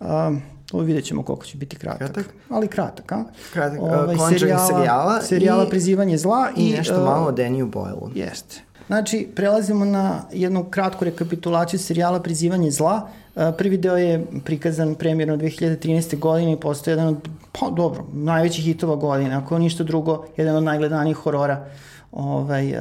um, 0.00 0.42
Ovo 0.72 0.82
vidjet 0.82 1.04
ćemo 1.04 1.22
koliko 1.22 1.44
će 1.44 1.56
biti 1.56 1.76
kratak. 1.76 1.98
Kratak? 2.12 2.34
Ali 2.48 2.68
kratak, 2.68 3.12
a? 3.12 3.24
Kratak, 3.52 3.80
uh, 3.82 3.88
Conjuring 4.16 4.58
serijala 4.68 5.20
Serijala 5.20 5.64
i- 5.64 5.68
Prizivanje 5.70 6.18
zla. 6.18 6.48
I, 6.56 6.72
nešto 6.72 6.98
uh, 6.98 7.04
malo 7.04 7.26
o 7.26 7.32
Danny 7.32 7.70
Boyle. 7.70 8.10
Jeste. 8.14 8.60
Znači, 8.86 9.28
prelazimo 9.34 9.84
na 9.84 10.22
jednu 10.32 10.64
kratku 10.64 11.04
rekapitulaciju 11.04 11.80
serijala 11.80 12.20
Prizivanje 12.20 12.70
zla. 12.70 13.08
E, 13.36 13.52
Prvi 13.58 13.76
deo 13.76 13.96
je 13.96 14.26
prikazan 14.44 14.94
premjerno 14.94 15.36
2013. 15.36 16.18
godine 16.18 16.52
i 16.52 16.60
postoje 16.60 16.92
jedan 16.92 17.08
od, 17.08 17.28
pa 17.62 17.70
dobro, 17.70 18.04
najvećih 18.12 18.64
hitova 18.64 18.96
godine, 18.96 19.34
ako 19.34 19.58
ništa 19.58 19.84
drugo, 19.84 20.24
jedan 20.36 20.56
od 20.56 20.62
najgledanijih 20.62 21.16
horora 21.16 21.64
ovaj, 22.12 22.74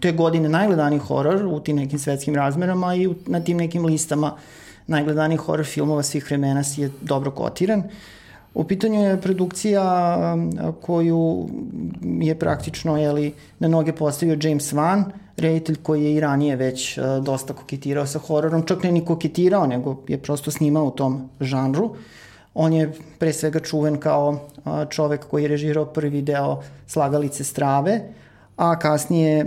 te 0.00 0.12
godine 0.12 0.48
najgledaniji 0.48 0.98
horor 0.98 1.46
u 1.46 1.60
tim 1.60 1.76
nekim 1.76 1.98
svetskim 1.98 2.34
razmerama 2.34 2.94
i 2.94 3.08
na 3.26 3.40
tim 3.40 3.56
nekim 3.56 3.84
listama 3.84 4.36
najgledanijih 4.86 5.40
horor 5.40 5.66
filmova 5.66 6.02
svih 6.02 6.26
vremena 6.26 6.62
je 6.76 6.90
dobro 7.00 7.30
kotiran. 7.30 7.82
U 8.54 8.64
pitanju 8.64 9.02
je 9.02 9.20
produkcija 9.20 10.36
koju 10.82 11.48
je 12.20 12.38
praktično 12.38 12.96
jeli, 12.96 13.32
na 13.58 13.68
noge 13.68 13.92
postavio 13.92 14.38
James 14.42 14.72
Wan, 14.72 15.04
reditelj 15.36 15.76
koji 15.82 16.04
je 16.04 16.14
i 16.14 16.20
ranije 16.20 16.56
već 16.56 16.98
uh, 16.98 17.24
dosta 17.24 17.52
koketirao 17.52 18.06
sa 18.06 18.18
hororom, 18.18 18.62
čak 18.66 18.82
ne 18.82 18.92
ni 18.92 19.04
koketirao, 19.04 19.66
nego 19.66 19.96
je 20.08 20.18
prosto 20.18 20.50
snimao 20.50 20.84
u 20.84 20.90
tom 20.90 21.28
žanru. 21.40 21.94
On 22.60 22.72
je 22.72 22.92
pre 23.18 23.32
svega 23.32 23.60
čuven 23.60 24.00
kao 24.00 24.48
čovek 24.90 25.26
koji 25.30 25.42
je 25.42 25.48
režirao 25.48 25.86
prvi 25.86 26.22
deo 26.22 26.62
Slagalice 26.86 27.44
strave, 27.44 28.00
a 28.56 28.78
kasnije 28.78 29.46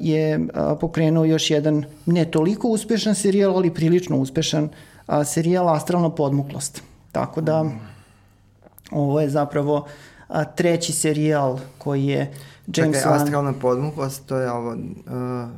je 0.00 0.46
pokrenuo 0.80 1.24
još 1.24 1.50
jedan 1.50 1.84
ne 2.06 2.24
toliko 2.24 2.68
uspešan 2.68 3.14
serijal, 3.14 3.56
ali 3.56 3.74
prilično 3.74 4.16
uspešan 4.16 4.68
serijal 5.24 5.68
Astralna 5.74 6.10
podmuklost. 6.10 6.82
Tako 7.12 7.40
da 7.40 7.64
ovo 8.90 9.20
je 9.20 9.30
zapravo 9.30 9.86
treći 10.56 10.92
serijal 10.92 11.58
koji 11.78 12.06
je 12.06 12.18
James 12.18 12.96
Čekaj, 12.96 13.12
Wan... 13.12 13.22
astralna 13.22 13.52
podmuklost, 13.52 14.26
to 14.26 14.36
je 14.36 14.50
ovo... 14.50 14.70
Uh, 14.70 15.48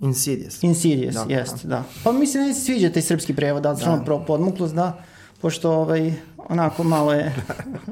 Insidious. 0.00 0.62
Insidious, 0.62 1.14
Da, 1.14 1.24
da, 1.24 1.34
jest, 1.34 1.66
da. 1.66 1.82
Pa 2.04 2.12
mislim 2.12 2.42
da 2.42 2.48
mi 2.48 2.54
se 2.54 2.60
sviđa 2.60 2.90
taj 2.92 3.02
srpski 3.02 3.34
prevod, 3.34 3.66
Astralna 3.66 4.04
da. 4.04 4.18
podmuklost, 4.26 4.74
da, 4.74 5.04
pošto 5.44 5.72
ovaj, 5.72 6.12
onako 6.48 6.84
malo 6.84 7.12
je 7.12 7.34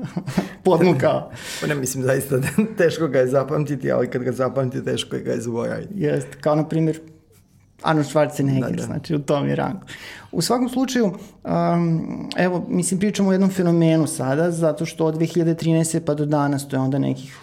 podmukao. 0.64 1.30
Pa 1.60 1.66
ne 1.66 1.74
mislim 1.74 2.04
zaista 2.04 2.36
teško 2.78 3.08
ga 3.08 3.18
je 3.18 3.26
zapamtiti, 3.26 3.92
ali 3.92 4.10
kad 4.10 4.22
ga 4.22 4.32
zapamti 4.32 4.84
teško 4.84 5.16
je 5.16 5.22
ga 5.22 5.32
je 5.32 5.40
zaboraviti. 5.40 5.94
Jest, 5.96 6.28
kao 6.40 6.54
na 6.54 6.68
primjer 6.68 7.00
Arnold 7.82 8.06
Schwarzenegger, 8.06 8.70
Da, 8.70 8.76
da, 8.76 8.82
znači 8.82 9.14
u 9.14 9.18
tom 9.18 9.48
je 9.48 9.56
rangu. 9.56 9.80
U 10.32 10.42
svakom 10.42 10.68
slučaju, 10.68 11.04
um, 11.44 12.30
evo, 12.36 12.64
mislim, 12.68 13.00
pričamo 13.00 13.28
o 13.28 13.32
jednom 13.32 13.50
fenomenu 13.50 14.06
sada, 14.06 14.50
zato 14.50 14.86
što 14.86 15.06
od 15.06 15.18
2013. 15.18 16.00
pa 16.00 16.14
do 16.14 16.26
danas, 16.26 16.68
to 16.68 16.76
je 16.76 16.80
onda 16.80 16.98
nekih 16.98 17.38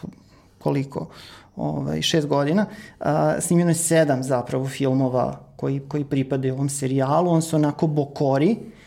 koliko, 0.59 1.09
ovaj, 1.55 2.01
šest 2.01 2.27
godina, 2.27 2.65
uh, 2.99 3.05
snimljeno 3.39 3.71
je 3.71 3.75
sedam 3.75 4.23
zapravo 4.23 4.67
filmova 4.67 5.39
koji, 5.55 5.79
koji 5.87 6.05
pripadaju 6.05 6.53
ovom 6.53 6.69
serijalu, 6.69 7.31
on 7.31 7.41
su 7.41 7.55
onako 7.55 7.87
bokori, 7.87 8.51
uh, 8.51 8.78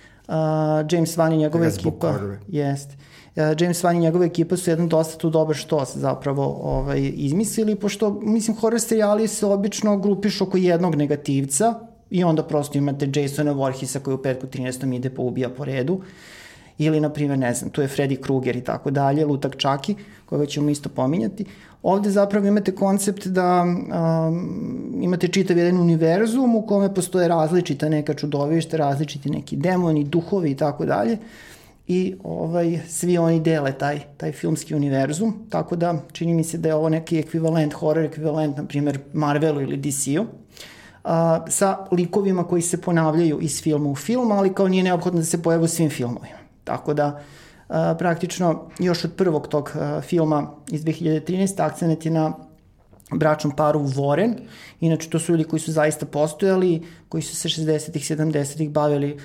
James 0.91 1.17
Wan 1.17 1.35
i 1.35 1.37
njegova 1.37 1.65
Raz 1.65 1.79
ekipa, 1.79 2.19
jest, 2.49 2.91
Uh, 3.37 3.43
James 3.61 3.85
Wan 3.85 3.97
i 3.97 3.99
njegova 3.99 4.25
ekipa 4.25 4.57
su 4.57 4.71
jedan 4.71 4.89
dosta 4.89 5.19
tu 5.19 5.31
dobar 5.31 5.57
štos 5.57 5.97
zapravo 5.97 6.61
ovaj, 6.63 7.13
izmislili, 7.15 7.77
pošto, 7.77 8.21
mislim, 8.23 8.57
horror 8.57 8.81
serijali 8.81 9.29
se 9.29 9.47
obično 9.47 9.97
grupišu 9.97 10.45
oko 10.45 10.57
jednog 10.57 10.95
negativca 10.95 11.75
i 12.11 12.25
onda 12.25 12.43
prosto 12.43 12.79
imate 12.79 13.09
Jasona 13.15 13.53
Voorheesa 13.53 14.01
koji 14.01 14.15
u 14.15 14.23
petku 14.23 14.47
13. 14.47 14.97
ide 14.97 15.11
pa 15.11 15.23
ubija 15.23 15.51
po 15.51 15.65
redu. 15.65 16.01
Ili, 16.79 17.01
na 17.01 17.11
primjer, 17.11 17.39
ne 17.39 17.55
znam, 17.55 17.71
tu 17.71 17.83
je 17.83 17.89
Freddy 17.89 18.21
Krueger 18.21 18.57
i 18.57 18.65
tako 18.65 18.91
dalje, 18.91 19.27
Lutak 19.27 19.57
Čaki, 19.57 19.95
koga 20.27 20.47
ćemo 20.47 20.71
isto 20.71 20.89
pominjati. 20.89 21.45
Ovde 21.83 22.11
zapravo 22.11 22.47
imate 22.47 22.75
koncept 22.75 23.27
da 23.27 23.63
um, 23.63 24.99
imate 25.01 25.29
čitav 25.29 25.59
jedan 25.59 25.81
univerzum 25.81 26.57
u 26.57 26.67
kome 26.67 26.95
postoje 26.95 27.29
različita 27.29 27.89
neka 27.89 28.15
čudovišta, 28.15 28.77
različiti 28.77 29.31
neki 29.31 29.57
demoni, 29.57 30.05
duhovi 30.05 30.51
i 30.51 30.57
tako 30.57 30.87
dalje 30.87 31.19
i 31.87 32.15
ovaj, 32.25 32.81
svi 32.89 33.19
oni 33.19 33.41
dele 33.41 33.73
taj, 33.73 34.01
taj 34.17 34.33
filmski 34.33 34.75
univerzum, 34.75 35.47
tako 35.51 35.77
da 35.77 35.95
čini 36.13 36.35
mi 36.35 36.45
se 36.45 36.59
da 36.59 36.69
je 36.69 36.75
ovo 36.75 36.89
neki 36.89 37.19
ekvivalent, 37.19 37.73
horror 37.73 38.05
ekvivalent, 38.05 38.57
na 38.57 38.65
primjer 38.65 38.99
Marvelu 39.13 39.61
ili 39.61 39.77
DC-u, 39.77 40.27
a, 41.05 41.45
sa 41.49 41.87
likovima 41.93 42.45
koji 42.45 42.63
se 42.63 42.81
ponavljaju 42.81 43.41
iz 43.41 43.63
filma 43.63 43.91
u 43.91 43.95
film, 43.95 44.33
ali 44.33 44.55
kao 44.55 44.69
nije 44.69 44.83
neophodno 44.83 45.21
da 45.21 45.27
se 45.27 45.43
pojave 45.43 45.65
u 45.65 45.69
svim 45.69 45.91
filmovima. 45.91 46.39
Tako 46.65 46.95
da, 46.95 47.07
a, 47.07 47.21
praktično, 47.99 48.69
još 48.79 49.05
od 49.05 49.13
prvog 49.17 49.49
tog 49.49 49.73
filma 50.03 50.51
iz 50.71 50.85
2013. 50.85 51.63
akcent 51.63 52.05
je 52.05 52.11
na 52.11 52.33
bračnom 53.15 53.57
paru 53.57 53.81
Warren. 53.81 54.35
Inače, 54.81 55.11
to 55.11 55.19
su 55.19 55.33
ljudi 55.33 55.45
koji 55.45 55.61
su 55.61 55.73
zaista 55.73 56.07
postojali, 56.07 56.83
koji 57.09 57.23
su 57.23 57.37
se 57.37 57.49
60-ih, 57.49 58.03
70-ih 58.03 58.71
bavili 58.71 59.19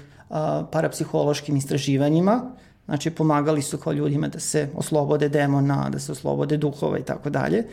parapsihološkim 0.71 1.57
istraživanjima. 1.57 2.41
Znači, 2.85 3.09
pomagali 3.11 3.61
su 3.61 3.77
kao 3.77 3.93
ljudima 3.93 4.27
da 4.27 4.39
se 4.39 4.69
oslobode 4.75 5.29
demona, 5.29 5.89
da 5.89 5.99
se 5.99 6.11
oslobode 6.11 6.57
duhova 6.57 6.99
i 6.99 7.03
tako 7.03 7.29
dalje. 7.29 7.65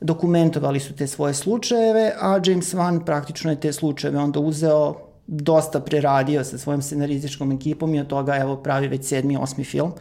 Dokumentovali 0.00 0.80
su 0.80 0.96
te 0.96 1.06
svoje 1.06 1.34
slučajeve, 1.34 2.12
a 2.20 2.40
James 2.44 2.74
Wan 2.74 3.04
praktično 3.04 3.50
je 3.50 3.60
te 3.60 3.72
slučajeve 3.72 4.18
onda 4.18 4.40
uzeo 4.40 4.94
dosta 5.26 5.80
preradio 5.80 6.44
sa 6.44 6.58
svojom 6.58 6.82
scenarističkom 6.82 7.52
ekipom 7.52 7.94
i 7.94 8.00
od 8.00 8.06
toga 8.06 8.36
evo 8.36 8.56
pravi 8.56 8.88
već 8.88 9.04
sedmi, 9.04 9.36
osmi 9.36 9.64
film. 9.64 9.92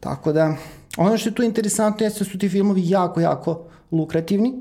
Tako 0.00 0.32
da, 0.32 0.56
ono 0.96 1.18
što 1.18 1.28
je 1.28 1.34
tu 1.34 1.42
interesantno 1.42 2.06
jeste 2.06 2.24
da 2.24 2.30
su 2.30 2.38
ti 2.38 2.48
filmovi 2.48 2.88
jako, 2.88 3.20
jako 3.20 3.62
lukrativni. 3.92 4.54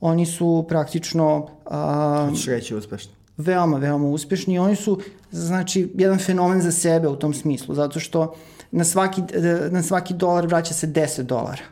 Oni 0.00 0.26
su 0.26 0.64
praktično 0.68 1.48
a, 1.66 2.26
Hoćeš 2.30 2.46
reći 2.46 2.74
uspešno. 2.74 3.12
veoma, 3.36 3.78
veoma 3.78 4.06
uspešni 4.08 4.58
oni 4.58 4.76
su, 4.76 5.00
znači, 5.30 5.92
jedan 5.94 6.18
fenomen 6.18 6.62
za 6.62 6.72
sebe 6.72 7.08
u 7.08 7.16
tom 7.16 7.34
smislu, 7.34 7.74
zato 7.74 8.00
što 8.00 8.34
na 8.70 8.84
svaki, 8.84 9.22
na 9.70 9.82
svaki 9.82 10.14
dolar 10.14 10.46
vraća 10.46 10.74
se 10.74 10.86
10 10.86 11.22
dolara. 11.22 11.62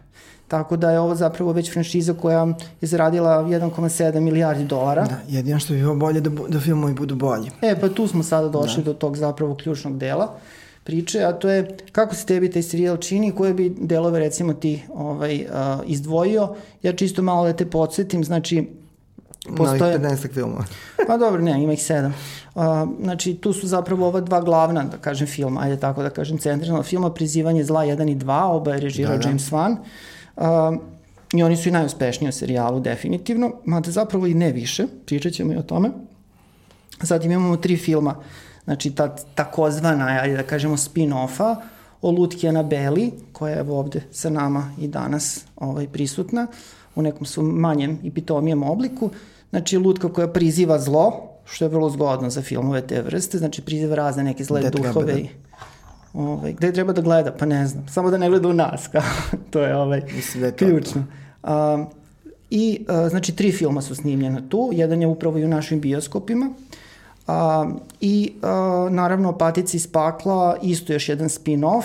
Tako 0.48 0.76
da 0.76 0.90
je 0.90 1.00
ovo 1.00 1.14
zapravo 1.14 1.52
već 1.52 1.72
franšiza 1.72 2.14
koja 2.14 2.46
je 2.80 2.88
zaradila 2.88 3.44
1,7 3.44 4.20
milijardi 4.20 4.64
dolara. 4.64 5.04
Da, 5.04 5.18
jedino 5.28 5.58
što 5.58 5.72
bi 5.72 5.78
bilo 5.80 5.94
bolje 5.94 6.20
da, 6.20 6.30
da 6.48 6.60
filmovi 6.60 6.94
budu 6.94 7.14
bolji. 7.14 7.50
E, 7.62 7.80
pa 7.80 7.88
tu 7.88 8.06
smo 8.06 8.22
sada 8.22 8.48
došli 8.48 8.82
da. 8.82 8.92
do 8.92 8.98
tog 8.98 9.16
zapravo 9.16 9.54
ključnog 9.54 9.98
dela 9.98 10.34
priče, 10.84 11.24
a 11.24 11.32
to 11.32 11.50
je 11.50 11.76
kako 11.92 12.14
se 12.14 12.26
tebi 12.26 12.50
taj 12.50 12.62
serijal 12.62 12.96
čini, 12.96 13.32
koje 13.32 13.54
bi 13.54 13.74
delove 13.80 14.18
recimo 14.18 14.54
ti 14.54 14.82
ovaj, 14.94 15.36
uh, 15.36 15.80
izdvojio. 15.86 16.54
Ja 16.82 16.92
čisto 16.92 17.22
malo 17.22 17.46
da 17.46 17.52
te 17.52 17.66
podsjetim, 17.66 18.24
znači 18.24 18.68
Postoje... 19.56 19.98
Novih 19.98 20.18
15 20.18 20.34
filmova. 20.34 20.64
Pa 21.08 21.16
dobro, 21.16 21.42
ne, 21.42 21.62
ima 21.62 21.72
ih 21.72 21.82
sedam. 21.82 22.14
Uh, 22.54 22.62
znači, 23.02 23.34
tu 23.34 23.52
su 23.52 23.66
zapravo 23.66 24.06
ova 24.06 24.20
dva 24.20 24.40
glavna, 24.40 24.84
da 24.84 24.96
kažem, 24.96 25.26
filma, 25.26 25.60
ajde 25.60 25.76
tako 25.76 26.02
da 26.02 26.10
kažem, 26.10 26.38
centralna 26.38 26.82
filma, 26.82 27.10
Prizivanje 27.10 27.64
zla 27.64 27.84
1 27.84 28.10
i 28.10 28.16
2, 28.16 28.42
oba 28.42 28.74
je 28.74 28.80
režirao 28.80 29.16
da, 29.16 29.22
da. 29.22 29.28
James 29.28 29.50
Wan. 29.50 29.72
Uh, 29.72 29.78
I 31.32 31.42
oni 31.42 31.56
su 31.56 31.68
i 31.68 31.72
najuspešniji 31.72 32.28
u 32.28 32.32
serijalu, 32.32 32.80
definitivno, 32.80 33.52
mada 33.64 33.90
zapravo 33.90 34.26
i 34.26 34.34
ne 34.34 34.52
više, 34.52 34.86
pričat 35.06 35.32
ćemo 35.32 35.52
i 35.52 35.56
o 35.56 35.62
tome. 35.62 35.90
Zatim 37.02 37.32
imamo 37.32 37.56
tri 37.56 37.76
filma, 37.76 38.14
znači 38.64 38.90
ta 38.90 39.16
takozvana, 39.34 40.06
ajde 40.06 40.36
da 40.36 40.42
kažemo, 40.42 40.76
spin-offa, 40.76 41.56
o 42.02 42.10
Lutki 42.10 42.48
Anabeli, 42.48 43.12
koja 43.32 43.52
je 43.52 43.58
evo 43.58 43.78
ovde 43.78 44.02
sa 44.10 44.30
nama 44.30 44.74
i 44.80 44.88
danas 44.88 45.44
ovaj, 45.56 45.88
prisutna, 45.88 46.46
u 46.94 47.02
nekom 47.02 47.26
svom 47.26 47.46
manjem 47.46 47.98
i 48.02 48.10
pitomijem 48.10 48.62
obliku. 48.62 49.10
Znači, 49.50 49.76
lutka 49.78 50.12
koja 50.12 50.28
priziva 50.28 50.78
zlo, 50.78 51.28
što 51.44 51.64
je 51.64 51.68
vrlo 51.68 51.90
zgodno 51.90 52.30
za 52.30 52.42
filmove 52.42 52.86
te 52.86 53.02
vrste, 53.02 53.38
znači 53.38 53.62
priziva 53.62 53.96
razne 53.96 54.24
neke 54.24 54.44
zle 54.44 54.60
gde 54.60 54.70
duhove. 54.70 55.12
Da... 55.12 55.28
Ovaj, 56.12 56.52
gde 56.52 56.72
treba 56.72 56.92
da 56.92 57.02
gleda? 57.02 57.32
Pa 57.32 57.46
ne 57.46 57.66
znam. 57.66 57.88
Samo 57.88 58.10
da 58.10 58.18
ne 58.18 58.28
gleda 58.28 58.48
u 58.48 58.52
nas. 58.52 58.88
Kao. 58.88 59.02
to 59.50 59.60
je 59.60 59.76
ovaj, 59.76 60.02
Mislim 60.16 60.40
da 60.40 60.46
je 60.46 60.52
ključno. 60.52 61.04
Um, 61.42 61.86
I, 62.50 62.86
uh, 62.88 63.08
znači, 63.08 63.36
tri 63.36 63.52
filma 63.52 63.82
su 63.82 63.94
snimljena 63.94 64.42
tu. 64.48 64.70
Jedan 64.72 65.00
je 65.00 65.06
upravo 65.06 65.38
i 65.38 65.44
u 65.44 65.48
našim 65.48 65.80
bioskopima. 65.80 66.50
A, 67.28 67.70
I 68.00 68.32
a, 68.42 68.88
naravno 68.90 69.38
Patici 69.38 69.76
iz 69.76 69.86
pakla, 69.92 70.56
isto 70.62 70.92
još 70.92 71.08
jedan 71.08 71.28
spin-off, 71.28 71.84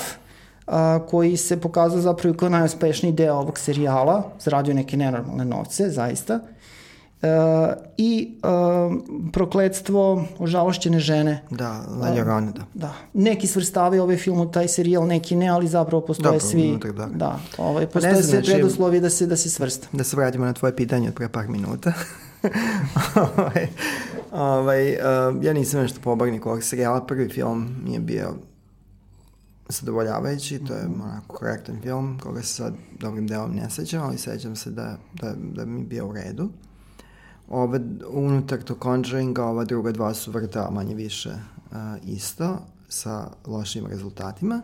a, 0.67 0.99
koji 1.09 1.37
se 1.37 1.61
pokazao 1.61 2.01
zapravo 2.01 2.35
kao 2.35 2.49
najuspešniji 2.49 3.13
deo 3.13 3.35
ovog 3.35 3.59
serijala, 3.59 4.23
zaradio 4.39 4.73
neke 4.73 4.97
nenormalne 4.97 5.45
novce, 5.45 5.89
zaista. 5.89 6.39
E, 7.23 7.73
I 7.97 8.37
e, 8.43 8.47
prokledstvo 9.31 10.25
ožalošćene 10.39 10.99
žene. 10.99 11.43
Da, 11.49 11.85
La 12.01 12.09
Llorona, 12.09 12.51
da. 12.51 12.65
Da. 12.73 12.93
Neki 13.13 13.47
svrstavaju 13.47 14.03
ovaj 14.03 14.17
film 14.17 14.39
u 14.39 14.51
taj 14.51 14.67
serijal, 14.67 15.07
neki 15.07 15.35
ne, 15.35 15.47
ali 15.47 15.67
zapravo 15.67 16.05
postoje 16.05 16.31
Dobro, 16.31 16.39
svi... 16.39 16.69
Unutak, 16.69 16.91
da. 16.91 17.05
da. 17.05 17.39
Ovaj, 17.57 17.87
postoje 17.87 18.15
sve 18.15 18.23
znači, 18.23 18.51
preduslovi 18.51 18.99
da 18.99 19.09
se, 19.09 19.27
da 19.27 19.37
se 19.37 19.49
svrsta. 19.49 19.87
Da 19.91 20.03
se 20.03 20.15
vratimo 20.15 20.45
na 20.45 20.53
tvoje 20.53 20.75
pitanje 20.75 21.07
od 21.07 21.15
pre 21.15 21.29
par 21.29 21.47
minuta. 21.47 21.93
ovaj, 23.37 23.67
ovaj, 24.31 24.91
uh, 24.91 25.43
ja 25.43 25.53
nisam 25.53 25.81
nešto 25.81 25.99
pobornik 26.03 26.45
ovog 26.45 26.63
serijala. 26.63 27.05
Prvi 27.05 27.29
film 27.29 27.75
mi 27.83 27.93
je 27.93 27.99
bio 27.99 28.33
zadovoljavajući, 29.69 30.59
to 30.59 30.73
je 30.73 30.85
onako 30.85 31.37
korektan 31.37 31.81
film, 31.81 32.19
koga 32.23 32.41
se 32.41 32.53
sad 32.53 32.73
dobrim 32.99 33.27
delom 33.27 33.55
ne 33.55 33.69
sećam, 33.69 34.03
ali 34.03 34.17
sećam 34.17 34.55
se 34.55 34.71
da, 34.71 34.97
da, 35.13 35.33
da 35.37 35.65
mi 35.65 35.83
bio 35.83 36.07
u 36.07 36.13
redu. 36.13 36.49
Ove, 37.53 37.79
unutar 38.09 38.63
to 38.63 38.75
Conjuringa, 38.83 39.45
ova 39.45 39.63
druga 39.65 39.91
dva 39.91 40.13
su 40.13 40.31
vrta 40.31 40.69
manje 40.71 40.95
više 40.95 41.29
uh, 41.29 41.77
isto, 42.03 42.57
sa 42.89 43.27
lošim 43.47 43.85
rezultatima. 43.85 44.61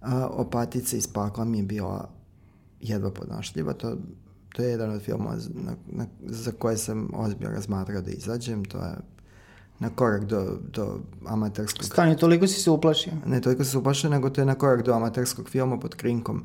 Uh, 0.00 0.08
Opatice 0.30 0.98
iz 0.98 1.06
pakla 1.06 1.44
mi 1.44 1.58
je 1.58 1.64
bila 1.64 2.08
jedva 2.80 3.10
podnošljiva, 3.10 3.72
to 3.72 3.96
to 4.52 4.62
je 4.62 4.70
jedan 4.70 4.90
od 4.90 5.02
filmova 5.02 5.36
na, 5.54 5.72
na, 5.86 6.06
za 6.20 6.52
koje 6.52 6.76
sam 6.76 7.08
ozbiljno 7.14 7.54
razmatrao 7.54 8.02
da 8.02 8.10
izađem, 8.10 8.64
to 8.64 8.78
je 8.78 8.94
na 9.78 9.90
korak 9.90 10.24
do, 10.24 10.58
do 10.72 11.00
amaterskog... 11.26 11.84
Stani, 11.84 12.16
toliko 12.16 12.46
si 12.46 12.60
se 12.60 12.70
uplašio? 12.70 13.12
Ne, 13.26 13.40
toliko 13.40 13.64
se 13.64 13.78
uplašio, 13.78 14.10
nego 14.10 14.30
to 14.30 14.40
je 14.40 14.44
na 14.44 14.54
korak 14.54 14.82
do 14.82 14.92
amaterskog 14.92 15.48
filma 15.48 15.78
pod 15.78 15.94
krinkom 15.94 16.42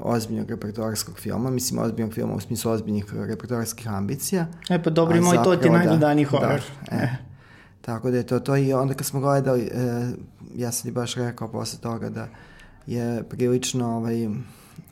ozbiljnog 0.00 0.50
repertoarskog 0.50 1.18
filma, 1.18 1.50
mislim 1.50 1.80
ozbiljnog 1.80 2.14
filma 2.14 2.34
u 2.34 2.40
smislu 2.40 2.72
ozbiljnih 2.72 3.14
repertoarskih 3.14 3.88
ambicija. 3.88 4.46
E 4.70 4.82
pa 4.82 4.90
dobri 4.90 5.20
moj, 5.20 5.38
to 5.44 5.56
ti 5.56 5.66
je 5.66 5.72
najgledaniji 5.72 6.24
da, 6.24 6.30
horor. 6.30 6.62
Da, 6.90 6.96
e. 6.96 7.16
Tako 7.80 8.10
da 8.10 8.16
je 8.16 8.26
to 8.26 8.40
to 8.40 8.56
i 8.56 8.72
onda 8.72 8.94
kad 8.94 9.06
smo 9.06 9.20
gledali, 9.20 9.62
e, 9.62 10.10
ja 10.54 10.72
sam 10.72 10.82
ti 10.82 10.92
baš 10.92 11.14
rekao 11.14 11.48
posle 11.48 11.78
toga 11.80 12.08
da 12.08 12.28
je 12.86 13.22
prilično 13.22 13.96
ovaj, 13.96 14.28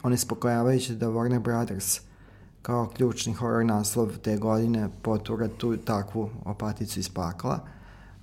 onespokojavajuće 0.03 0.95
da 0.95 1.07
Warner 1.07 1.39
Brothers 1.39 2.01
kao 2.63 2.89
ključni 2.97 3.33
horror 3.33 3.65
naslov 3.65 4.19
te 4.19 4.37
godine 4.37 4.89
potura 5.03 5.49
tu 5.49 5.77
takvu 5.77 6.31
opaticu 6.45 7.01
iz 7.01 7.09
pakla, 7.09 7.61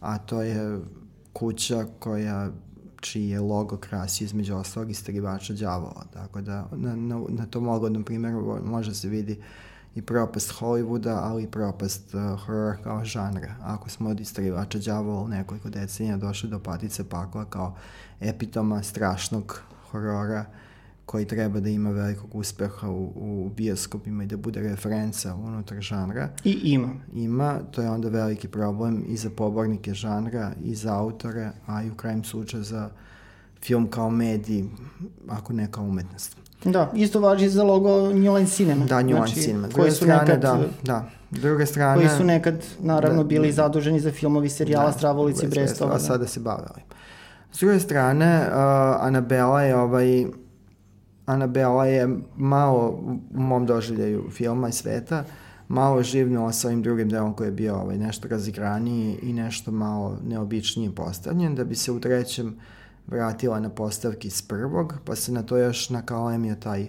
a 0.02 0.18
to 0.18 0.42
je 0.42 0.80
kuća 1.34 1.86
koja 2.00 2.50
čiji 3.12 3.30
je 3.30 3.40
logo 3.40 3.78
krasi 3.78 4.24
između 4.24 4.56
ostalog 4.56 4.92
istragivača 4.92 5.54
đavola. 5.54 6.04
Tako 6.14 6.42
da 6.42 6.68
na, 6.72 6.96
na, 6.96 7.22
na 7.30 7.46
tom 7.46 7.68
ogodnom 7.68 8.04
primjeru 8.04 8.60
može 8.66 8.96
se 8.96 9.10
vidi 9.10 9.42
i 9.96 10.02
propast 10.02 10.54
Hollywooda, 10.60 11.20
ali 11.24 11.44
i 11.44 11.52
propast 11.52 12.14
uh, 12.14 12.40
horror 12.46 12.76
kao 12.84 13.06
žanra. 13.06 13.56
Ako 13.62 13.90
smo 13.90 14.10
od 14.10 14.20
istragivača 14.20 14.80
đavola 14.80 15.22
u 15.22 15.28
nekoliko 15.28 15.70
decenija 15.70 16.18
došli 16.18 16.50
do 16.50 16.60
patice 16.60 17.10
pakla 17.10 17.46
kao 17.46 17.76
epitoma 18.22 18.84
strašnog 18.84 19.62
horora, 19.92 20.46
uh, 20.50 20.67
koji 21.08 21.26
treba 21.26 21.60
da 21.60 21.70
ima 21.70 21.90
velikog 21.90 22.36
uspeha 22.36 22.90
u, 22.90 23.12
u 23.16 23.50
bioskopima 23.56 24.24
i 24.24 24.28
da 24.28 24.38
bude 24.38 24.62
referenca 24.62 25.36
unutar 25.36 25.82
žanra. 25.82 26.30
I 26.44 26.52
ima. 26.64 26.90
Ima, 27.14 27.60
to 27.72 27.82
je 27.82 27.90
onda 27.90 28.10
veliki 28.10 28.48
problem 28.48 29.04
i 29.08 29.18
za 29.18 29.30
pobornike 29.30 29.94
žanra, 29.94 30.52
i 30.64 30.76
za 30.76 30.98
autore, 31.00 31.52
a 31.66 31.84
i 31.84 31.90
u 31.92 31.96
krajem 31.96 32.24
slučaju 32.24 32.64
za 32.64 32.90
film 33.66 33.88
kao 33.90 34.10
medij, 34.10 34.64
ako 35.28 35.54
ne 35.54 35.72
kao 35.72 35.84
umetnost. 35.84 36.38
Da, 36.64 36.92
isto 36.96 37.20
važi 37.20 37.50
za 37.50 37.64
logo 37.64 38.14
New 38.14 38.36
Line 38.36 38.48
Cinema. 38.48 38.86
Da, 38.86 39.02
New 39.02 39.08
Line 39.08 39.18
znači, 39.18 39.42
Cinema. 39.42 39.68
Druge 39.68 39.92
strane, 39.92 40.20
nekad, 40.22 40.42
da, 40.42 40.60
da. 40.84 41.10
Druge 41.32 41.66
strane... 41.66 41.96
Koji 41.96 42.18
su 42.18 42.24
nekad, 42.24 42.66
naravno, 42.80 43.24
da, 43.24 43.28
bili 43.28 43.52
zaduženi 43.52 44.00
za 44.00 44.12
filmovi 44.12 44.50
serijala 44.50 44.86
da, 44.86 44.92
Stravolici 44.92 45.46
i 45.46 45.50
Brestova. 45.50 45.96
A 45.96 46.00
sada 46.00 46.28
se 46.28 46.40
bavili. 46.40 46.82
S 47.52 47.60
druge 47.60 47.80
strane, 47.80 48.48
uh, 48.48 48.54
Anabela 49.06 49.62
je 49.62 49.76
ovaj 49.76 50.26
Anabela 51.28 51.86
je 51.86 52.10
malo 52.38 53.00
u 53.34 53.40
mom 53.40 53.66
doživljaju 53.66 54.30
filma 54.32 54.70
i 54.70 54.72
sveta 54.72 55.24
malo 55.68 56.04
živnula 56.04 56.52
sa 56.54 56.68
ovim 56.68 56.82
drugim 56.82 57.10
delom 57.10 57.34
koji 57.34 57.48
je 57.48 57.52
bio 57.52 57.76
ovaj, 57.76 57.98
nešto 57.98 58.28
razigraniji 58.28 59.20
i 59.22 59.34
nešto 59.34 59.72
malo 59.72 60.18
neobičnije 60.28 60.96
postavljen, 60.96 61.56
da 61.56 61.64
bi 61.64 61.76
se 61.76 61.92
u 61.92 62.00
trećem 62.00 62.56
vratila 63.08 63.60
na 63.60 63.70
postavki 63.70 64.28
iz 64.28 64.42
prvog, 64.42 64.94
pa 65.06 65.16
se 65.16 65.32
na 65.32 65.44
to 65.44 65.58
još 65.58 65.90
nakalemio 65.90 66.56
taj 66.56 66.84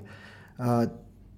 uh, 0.59 0.64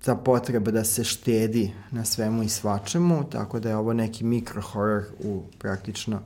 ta 0.05 0.15
potreba 0.17 0.71
da 0.71 0.85
se 0.85 1.05
štedi 1.05 1.73
na 1.91 2.05
svemu 2.05 2.43
i 2.43 2.49
svačemu, 2.49 3.25
tako 3.31 3.61
da 3.61 3.69
je 3.69 3.77
ovo 3.77 3.93
neki 3.93 4.25
mikro 4.25 4.63
horror 4.63 5.03
u 5.25 5.43
praktično 5.59 6.21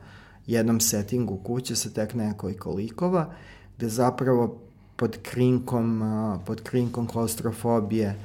jednom 0.47 0.81
settingu 0.81 1.37
kuće 1.37 1.77
sa 1.77 1.91
tek 1.91 2.15
nekoliko 2.15 2.71
likova, 2.71 3.33
gde 3.77 3.89
zapravo 3.89 4.63
pod 4.96 5.18
krinkom, 5.22 6.02
pod 6.46 6.61
krinkom 6.61 7.07
klaustrofobije 7.07 8.16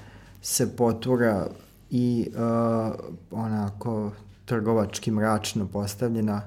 se 0.41 0.75
potura 0.75 1.47
i 1.91 2.27
uh, 2.29 2.93
onako 3.31 4.11
trgovački 4.45 5.11
mračno 5.11 5.67
postavljena 5.67 6.41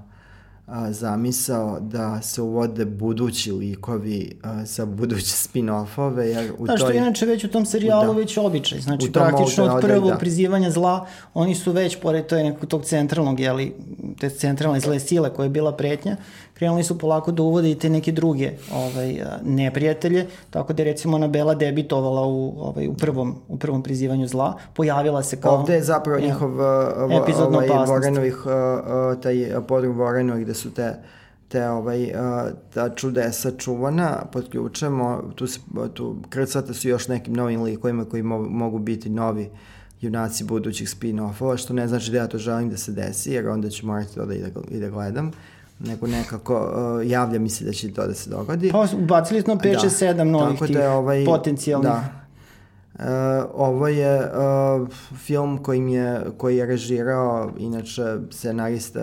a, 0.67 0.93
zamisao 0.93 1.81
da 1.81 2.23
se 2.23 2.43
uvode 2.43 2.85
budući 2.85 3.53
likovi 3.53 4.39
a, 4.43 4.65
za 4.65 4.87
buduće 4.87 5.27
spin-offove. 5.27 6.23
Jer 6.23 6.53
u 6.59 6.67
da, 6.67 6.77
što 6.77 6.87
toj... 6.87 6.97
inače 6.97 7.27
već 7.27 7.45
u 7.45 7.49
tom 7.49 7.67
serijalu 7.67 8.15
da. 8.15 8.21
već 8.21 8.39
običaj. 8.39 8.81
Znači, 8.81 9.13
praktično 9.13 9.65
od 9.65 9.83
prvog 9.83 10.11
da. 10.11 10.19
prizivanja 10.19 10.71
zla, 10.71 11.07
oni 11.35 11.55
su 11.55 11.73
već, 11.73 11.97
pored 12.01 12.27
toj 12.27 12.43
nekog 12.43 12.69
tog 12.69 12.85
centralnog, 12.85 13.41
jeli, 13.41 13.75
te 14.21 14.31
centralne 14.31 14.81
zle 14.81 15.01
sile 15.01 15.35
koja 15.35 15.45
je 15.45 15.51
bila 15.51 15.77
pretnja, 15.77 16.17
krenuli 16.63 16.85
su 16.85 16.99
polako 16.99 17.33
da 17.33 17.43
uvode 17.43 17.71
i 17.71 17.75
te 17.75 17.91
neke 17.91 18.13
druge 18.13 18.53
ovaj, 18.75 19.23
neprijatelje, 19.45 20.27
tako 20.51 20.73
da 20.73 20.83
je 20.83 20.85
recimo 20.85 21.17
Anabela 21.17 21.55
debitovala 21.55 22.27
u, 22.27 22.55
ovaj, 22.59 22.87
u, 22.89 22.95
prvom, 22.95 23.35
u 23.49 23.59
prvom 23.59 23.83
prizivanju 23.83 24.29
zla, 24.29 24.55
pojavila 24.75 25.23
se 25.23 25.41
kao... 25.41 25.55
Ovde 25.55 25.75
je 25.75 25.83
zapravo 25.83 26.19
ja, 26.19 26.27
njihov 26.27 26.61
ovaj, 26.61 27.69
Vorenovih, 27.87 28.37
taj 29.23 29.51
podrum 29.69 29.97
Vorenovih 29.97 30.45
gde 30.45 30.55
su 30.55 30.71
te 30.71 30.95
te 31.49 31.69
ovaj, 31.69 32.13
ta 32.75 32.95
čudesa 32.95 33.51
čuvana 33.59 34.25
pod 34.33 34.51
ključem, 34.51 35.01
tu, 35.35 35.47
se, 35.47 35.61
tu 35.95 36.17
krcate 36.29 36.75
su 36.75 36.89
još 36.89 37.09
nekim 37.09 37.35
novim 37.35 37.63
likovima 37.63 38.05
koji 38.05 38.23
mo, 38.23 38.39
mogu 38.39 38.79
biti 38.79 39.11
novi 39.11 39.51
junaci 40.01 40.45
budućih 40.45 40.89
spin-offova, 40.89 41.57
što 41.57 41.75
ne 41.75 41.89
znači 41.89 42.11
da 42.11 42.19
ja 42.19 42.27
to 42.27 42.39
želim 42.39 42.71
da 42.71 42.77
se 42.77 42.93
desi, 42.93 43.33
jer 43.33 43.49
onda 43.49 43.71
ću 43.71 43.87
morati 43.87 44.15
to 44.15 44.27
da 44.27 44.35
ide, 44.35 44.53
ide 44.71 44.91
gledam 44.91 45.31
nego 45.87 46.07
nekako 46.07 46.55
uh, 46.55 47.11
javlja 47.11 47.39
mi 47.39 47.51
se 47.51 47.65
da 47.65 47.73
će 47.73 47.93
to 47.93 48.07
da 48.07 48.15
se 48.15 48.31
dogodi. 48.31 48.71
Pa 48.73 48.87
ubacili 48.99 49.43
smo 49.43 49.55
5 49.55 49.77
6 49.85 50.15
7 50.15 50.23
novih 50.23 50.55
Tako 50.55 50.67
tih 50.67 50.77
da 50.77 50.83
je 50.83 50.91
ovaj, 50.91 51.25
potencijalnih. 51.25 51.91
Da. 51.91 52.23
Uh, 52.95 53.05
ovo 53.55 53.89
je 53.89 54.21
uh, 54.21 54.89
film 55.17 55.63
koji 55.63 55.93
je, 55.93 56.25
koji 56.37 56.57
je 56.57 56.67
režirao, 56.67 57.51
inače 57.59 58.03
scenarista 58.31 59.01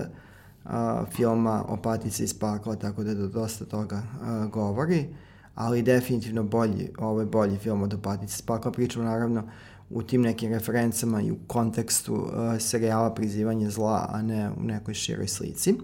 uh, 0.66 0.72
filma 1.16 1.64
Opatice 1.68 2.24
iz 2.24 2.40
pakla, 2.40 2.76
tako 2.76 3.04
da 3.04 3.14
dosta 3.14 3.66
toga 3.66 3.96
uh, 3.96 4.52
govori, 4.52 5.06
ali 5.56 5.82
definitivno 5.82 6.44
bolji, 6.44 6.90
ovo 6.98 7.20
je 7.20 7.26
bolji 7.26 7.58
film 7.58 7.82
od 7.82 7.94
Opatice 7.94 8.36
iz 8.36 8.42
pakla. 8.42 8.72
Pričamo 8.72 9.06
naravno 9.06 9.44
u 9.90 10.04
tim 10.04 10.22
nekim 10.22 10.54
referencama 10.54 11.22
i 11.22 11.32
u 11.32 11.38
kontekstu 11.48 12.16
uh, 12.16 12.30
serijala 12.60 13.14
Prizivanje 13.14 13.70
zla, 13.70 14.10
a 14.12 14.22
ne 14.22 14.50
u 14.60 14.64
nekoj 14.64 14.94
široj 14.94 15.28
slici. 15.28 15.76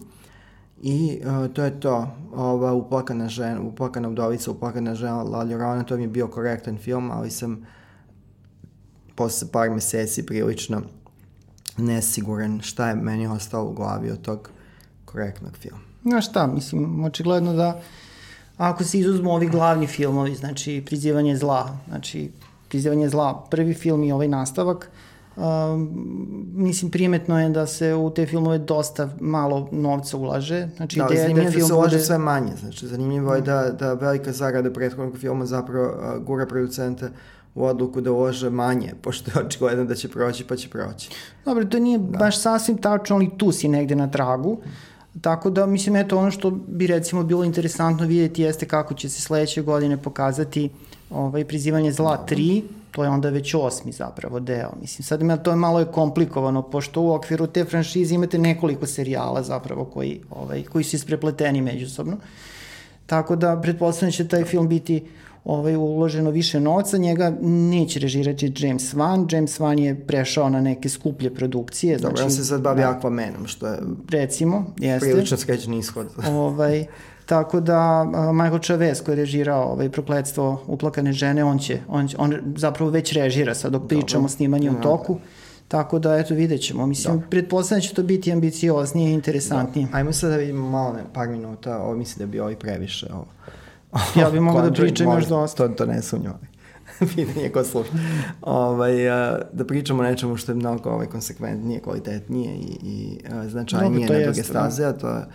I 0.82 1.21
uh, 1.26 1.53
to 1.53 1.63
je 1.63 1.80
to, 1.80 2.07
ova 2.34 2.73
uplakana 2.73 3.30
žena, 3.30 3.61
uplakana 3.61 4.09
udovica, 4.09 4.51
uplakana 4.51 4.95
žena 4.95 5.23
La 5.23 5.43
Llorona, 5.43 5.84
to 5.84 5.97
mi 5.97 6.03
je 6.03 6.07
bio 6.07 6.28
korektan 6.28 6.78
film, 6.78 7.11
ali 7.11 7.32
sam 7.32 7.65
posle 9.15 9.47
par 9.51 9.69
meseci 9.69 10.26
prilično 10.26 10.82
nesiguran 11.78 12.61
šta 12.61 12.89
je 12.89 12.95
meni 12.95 13.28
ostalo 13.28 13.69
u 13.69 13.73
glavi 13.73 14.11
od 14.11 14.21
tog 14.21 14.49
korektnog 15.05 15.57
filma. 15.57 15.80
Znaš 16.03 16.30
šta, 16.30 16.47
mislim, 16.47 17.03
očigledno 17.03 17.53
da 17.53 17.82
ako 18.57 18.84
se 18.84 18.99
izuzmu 18.99 19.32
ovi 19.32 19.47
glavni 19.47 19.88
filmovi, 19.88 20.36
znači 20.36 20.84
Prizivanje 20.86 21.38
zla, 21.38 21.78
znači 21.88 22.32
Prizivanje 22.69 23.09
zla, 23.09 23.47
prvi 23.51 23.73
film 23.73 24.03
i 24.03 24.11
ovaj 24.11 24.28
nastavak, 24.28 24.89
mislim, 26.53 26.91
primetno 26.91 27.41
je 27.41 27.49
da 27.49 27.67
se 27.67 27.93
u 27.93 28.09
te 28.09 28.25
filmove 28.25 28.57
dosta 28.57 29.09
malo 29.19 29.69
novca 29.71 30.17
ulaže. 30.17 30.67
Znači, 30.75 30.99
da, 30.99 31.07
ideja 31.11 31.27
da, 31.27 31.51
film 31.51 31.61
da 31.61 31.67
se 31.67 31.73
ulaže 31.73 31.95
bude... 31.95 32.05
sve 32.05 32.17
manje. 32.17 32.51
Znači, 32.59 32.88
zanimljivo 32.88 33.36
je 33.36 33.41
da, 33.41 33.71
da 33.79 33.93
velika 33.93 34.31
zarada 34.31 34.71
prethodnog 34.71 35.17
filma 35.17 35.45
zapravo 35.45 35.86
uh, 35.86 36.23
gura 36.23 36.45
producente 36.45 37.09
u 37.55 37.65
odluku 37.65 38.01
da 38.01 38.11
ulože 38.11 38.49
manje, 38.49 38.93
pošto 39.01 39.31
je 39.31 39.45
očigledno 39.45 39.86
da 39.86 39.95
će 39.95 40.09
proći, 40.09 40.43
pa 40.43 40.55
će 40.55 40.69
proći. 40.69 41.09
Dobro, 41.45 41.65
to 41.65 41.79
nije 41.79 41.97
da. 41.97 42.17
baš 42.17 42.41
sasvim 42.41 42.77
tačno, 42.77 43.15
ali 43.15 43.38
tu 43.38 43.51
si 43.51 43.67
negde 43.67 43.95
na 43.95 44.11
tragu. 44.11 44.57
Tako 45.21 45.49
da, 45.49 45.65
mislim, 45.65 45.95
eto, 45.95 46.17
ono 46.17 46.31
što 46.31 46.51
bi 46.51 46.88
recimo 46.88 47.23
bilo 47.23 47.43
interesantno 47.43 48.07
vidjeti 48.07 48.41
jeste 48.41 48.67
kako 48.67 48.93
će 48.93 49.09
se 49.09 49.21
sledeće 49.21 49.61
godine 49.61 49.97
pokazati 49.97 50.69
ovaj, 51.09 51.45
prizivanje 51.45 51.91
zla 51.91 52.25
3, 52.29 52.61
to 52.95 53.03
je 53.03 53.09
onda 53.09 53.29
već 53.29 53.53
osmi 53.53 53.91
zapravo 53.91 54.39
deo. 54.39 54.69
Mislim, 54.81 55.03
sad 55.03 55.43
to 55.43 55.51
je 55.51 55.55
malo 55.55 55.79
je 55.79 55.85
komplikovano, 55.85 56.61
pošto 56.61 57.01
u 57.01 57.13
okviru 57.13 57.47
te 57.47 57.65
franšize 57.65 58.15
imate 58.15 58.37
nekoliko 58.37 58.85
serijala 58.85 59.43
zapravo 59.43 59.85
koji, 59.85 60.21
ovaj, 60.29 60.63
koji 60.63 60.83
su 60.83 60.95
isprepleteni 60.95 61.61
međusobno. 61.61 62.17
Tako 63.05 63.35
da, 63.35 63.59
pretpostavljam 63.61 64.11
da 64.11 64.15
će 64.15 64.27
taj 64.27 64.43
film 64.43 64.67
biti 64.67 65.03
ovaj, 65.45 65.75
uloženo 65.75 66.29
više 66.29 66.59
novca, 66.59 66.97
njega 66.97 67.33
neće 67.41 67.99
režirati 67.99 68.53
James 68.57 68.93
Wan. 68.93 69.35
James 69.35 69.59
Wan 69.59 69.79
je 69.79 70.07
prešao 70.07 70.49
na 70.49 70.61
neke 70.61 70.89
skuplje 70.89 71.33
produkcije. 71.33 71.97
Dobro, 71.97 72.17
znači, 72.17 72.23
on 72.23 72.31
se 72.31 72.45
sad 72.45 72.61
bavi 72.61 72.81
da, 72.81 72.99
Aquamanom, 73.01 73.45
što 73.47 73.67
je 73.67 73.79
recimo, 74.09 74.73
jeste. 74.77 75.11
prilično 75.11 75.37
skrećen 75.37 75.73
ishod. 75.73 76.07
ovaj, 76.27 76.85
Tako 77.26 77.59
da 77.59 78.03
Michael 78.34 78.59
Chavez 78.59 79.03
koji 79.03 79.13
je 79.13 79.17
režirao 79.17 79.63
ovaj 79.63 79.89
prokletstvo 79.89 80.63
uplakane 80.67 81.13
žene, 81.13 81.43
on 81.43 81.59
će, 81.59 81.80
on, 81.88 82.07
će, 82.07 82.17
on 82.19 82.36
zapravo 82.55 82.91
već 82.91 83.13
režira 83.13 83.55
sad 83.55 83.71
dok 83.71 83.88
pričamo 83.88 84.30
snimanje 84.30 84.71
u 84.71 84.82
toku. 84.82 85.19
Tako 85.67 85.99
da, 85.99 86.17
eto, 86.17 86.34
vidjet 86.34 86.61
ćemo. 86.61 86.88
Mislim, 86.88 87.19
da. 87.19 87.28
pretpostavljam 87.28 87.82
da 87.82 87.88
će 87.88 87.93
to 87.93 88.03
biti 88.03 88.32
ambicioznije 88.32 89.11
i 89.11 89.13
interesantnije. 89.13 89.88
Da. 89.91 89.97
Ajmo 89.97 90.13
sad 90.13 90.30
da 90.30 90.38
vidimo 90.38 90.69
malo, 90.69 90.93
ne, 90.93 91.03
par 91.13 91.28
minuta, 91.30 91.78
ovo 91.78 91.95
mislim 91.95 92.28
da 92.28 92.32
bi 92.32 92.39
ovaj 92.39 92.55
previše. 92.55 93.07
Ovo. 93.13 93.28
ja 94.21 94.30
bih 94.30 94.41
mogao 94.41 94.69
da 94.69 94.73
pričam 94.73 95.07
još 95.11 95.26
dosta. 95.26 95.67
To, 95.67 95.73
to 95.73 95.86
ne 95.86 96.01
sumnjam. 96.01 96.39
pitanje 97.15 97.49
ko 97.49 97.63
sluša. 97.63 97.91
Ovaj, 98.41 98.93
da 99.53 99.65
pričamo 99.67 99.99
o 99.99 100.05
nečemu 100.05 100.38
što 100.38 100.51
je 100.51 100.55
mnogo 100.55 100.89
ovaj, 100.89 101.07
konsekventnije, 101.07 101.80
kvalitetnije 101.80 102.55
i, 102.55 102.78
i 102.84 103.19
značajnije 103.47 104.09
na 104.09 104.19
druge 104.23 104.43
staze, 104.43 104.86
a 104.86 104.93
to 104.93 105.09
je 105.09 105.26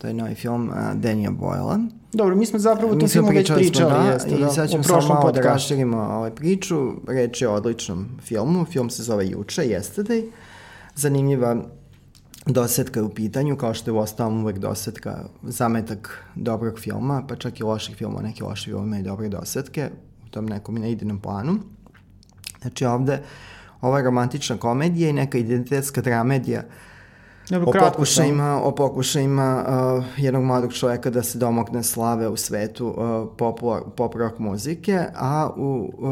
To 0.00 0.06
je 0.06 0.14
novi 0.14 0.34
film 0.34 0.68
uh, 0.68 0.74
Daniel 0.94 1.32
Boylan. 1.32 1.90
Dobro, 2.12 2.36
mi 2.36 2.46
smo 2.46 2.58
zapravo 2.58 2.94
tu 2.94 3.08
filmu 3.08 3.28
već 3.28 3.52
pričali. 3.54 3.90
Smo, 3.90 3.98
da, 3.98 4.12
jeste, 4.12 4.30
I 4.30 4.40
da, 4.40 4.48
sad 4.48 4.70
ćemo 4.70 4.82
samo 4.82 5.08
malo 5.08 5.32
da 5.32 5.40
raširimo 5.40 5.96
ovaj 5.96 6.30
priču. 6.30 6.92
Reč 7.08 7.42
je 7.42 7.48
o 7.48 7.54
odličnom 7.54 8.08
filmu. 8.22 8.64
Film 8.64 8.90
se 8.90 9.02
zove 9.02 9.28
Juče, 9.28 9.62
Yesterday. 9.62 10.30
Zanimljiva 10.94 11.56
dosetka 12.46 13.00
je 13.00 13.04
u 13.04 13.14
pitanju, 13.14 13.56
kao 13.56 13.74
što 13.74 13.90
je 13.90 13.94
u 13.94 13.98
ostalom 13.98 14.42
uvek 14.42 14.58
dosetka 14.58 15.24
zametak 15.42 16.24
dobrog 16.34 16.78
filma, 16.78 17.22
pa 17.28 17.36
čak 17.36 17.60
i 17.60 17.62
loših 17.62 17.96
filma, 17.96 18.22
neki 18.22 18.42
loši 18.42 18.64
filmi 18.64 18.86
imaju 18.86 19.04
dobre 19.04 19.28
dosetke 19.28 19.90
u 20.26 20.30
tom 20.30 20.46
nekom 20.46 20.84
idejnom 20.84 21.20
planu. 21.20 21.58
Znači 22.60 22.84
ovde 22.84 23.22
ova 23.80 24.02
romantična 24.02 24.56
komedija 24.56 25.10
i 25.10 25.12
neka 25.12 25.38
identitetska 25.38 26.00
dramedija 26.00 26.60
uh, 26.60 26.89
Dobro, 27.50 27.68
o 27.68 27.72
pokušajima, 27.90 28.62
o 28.62 28.74
pokušajima 28.74 29.64
uh, 29.68 30.04
jednog 30.16 30.44
mladog 30.44 30.72
čoveka 30.72 31.10
da 31.10 31.22
se 31.22 31.38
domogne 31.38 31.82
slave 31.82 32.28
u 32.28 32.36
svetu 32.36 32.86
uh, 32.86 33.28
pop, 33.36 33.60
pop 33.96 34.14
rock 34.14 34.38
muzike, 34.38 35.04
a 35.14 35.50
u, 35.56 35.90
uh, 35.98 36.10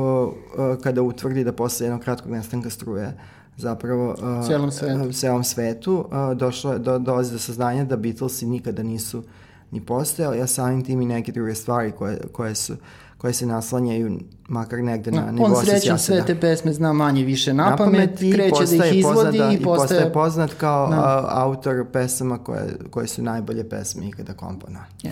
uh, 0.70 0.82
kada 0.82 1.02
utvrdi 1.02 1.44
da 1.44 1.52
posle 1.52 1.86
jednog 1.86 2.00
kratkog 2.00 2.32
nestanka 2.32 2.70
struje 2.70 3.18
zapravo 3.56 4.10
uh, 4.10 4.46
celom 4.46 4.70
svetu, 4.70 5.00
uh, 5.04 5.12
celom 5.12 5.44
svetu 5.44 5.94
uh, 5.94 6.36
došlo, 6.36 6.78
do, 6.78 6.98
dolazi 6.98 7.32
do 7.32 7.38
saznanja 7.38 7.84
da 7.84 7.96
Beatlesi 7.96 8.46
nikada 8.46 8.82
nisu 8.82 9.22
ni 9.70 9.80
postojali, 9.80 10.40
a 10.40 10.46
samim 10.46 10.84
tim 10.84 11.00
i 11.00 11.06
neke 11.06 11.32
druge 11.32 11.54
stvari 11.54 11.92
koje, 11.92 12.18
koje 12.32 12.54
su 12.54 12.72
uh, 12.72 12.78
koje 13.18 13.32
se 13.32 13.46
naslanjaju 13.46 14.18
makar 14.48 14.78
negde 14.78 15.10
na 15.10 15.32
nivo 15.32 15.46
On 15.46 15.64
srećan 15.64 15.98
sve 15.98 16.26
te 16.26 16.40
pesme 16.40 16.72
zna 16.72 16.92
manje 16.92 17.24
više 17.24 17.54
na, 17.54 17.70
na 17.70 17.76
pamet, 17.76 18.22
i 18.22 18.32
kreće 18.32 18.76
da 18.78 18.86
ih 18.86 18.98
izvodi 18.98 19.38
poznat, 19.38 19.52
i 19.52 19.64
postaje... 19.64 19.88
postaje 19.88 20.12
poznat 20.12 20.54
kao 20.54 20.88
da. 20.88 20.96
a, 20.96 21.24
autor 21.28 21.84
pesama 21.92 22.38
koje, 22.38 22.76
koje 22.90 23.06
su 23.06 23.22
najbolje 23.22 23.68
pesme 23.68 24.08
ikada 24.08 24.34
kompona. 24.34 24.84
Yes. 25.02 25.10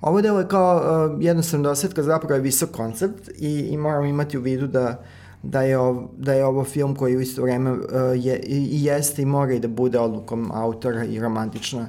Ovo 0.00 0.20
delo 0.22 0.38
je 0.38 0.48
kao 0.48 0.76
uh, 0.76 1.24
jednostavno 1.24 1.68
dosetka, 1.68 2.02
zapravo 2.02 2.34
je 2.34 2.40
visok 2.40 2.70
koncept 2.70 3.28
i, 3.38 3.60
i 3.60 3.76
moramo 3.76 4.06
imati 4.06 4.38
u 4.38 4.40
vidu 4.40 4.66
da 4.66 5.02
da 5.42 5.62
je, 5.62 5.78
ov, 5.78 6.02
da 6.16 6.32
je 6.32 6.44
ovo 6.44 6.64
film 6.64 6.94
koji 6.94 7.16
u 7.16 7.20
isto 7.20 7.42
vreme 7.42 7.72
uh, 7.72 7.80
je, 8.14 8.38
i, 8.38 8.56
i 8.56 8.84
jeste 8.84 9.22
i 9.22 9.24
mora 9.24 9.52
i 9.52 9.60
da 9.60 9.68
bude 9.68 9.98
odlukom 9.98 10.50
autora 10.54 11.04
i 11.04 11.20
romantična 11.20 11.80
uh, 11.80 11.88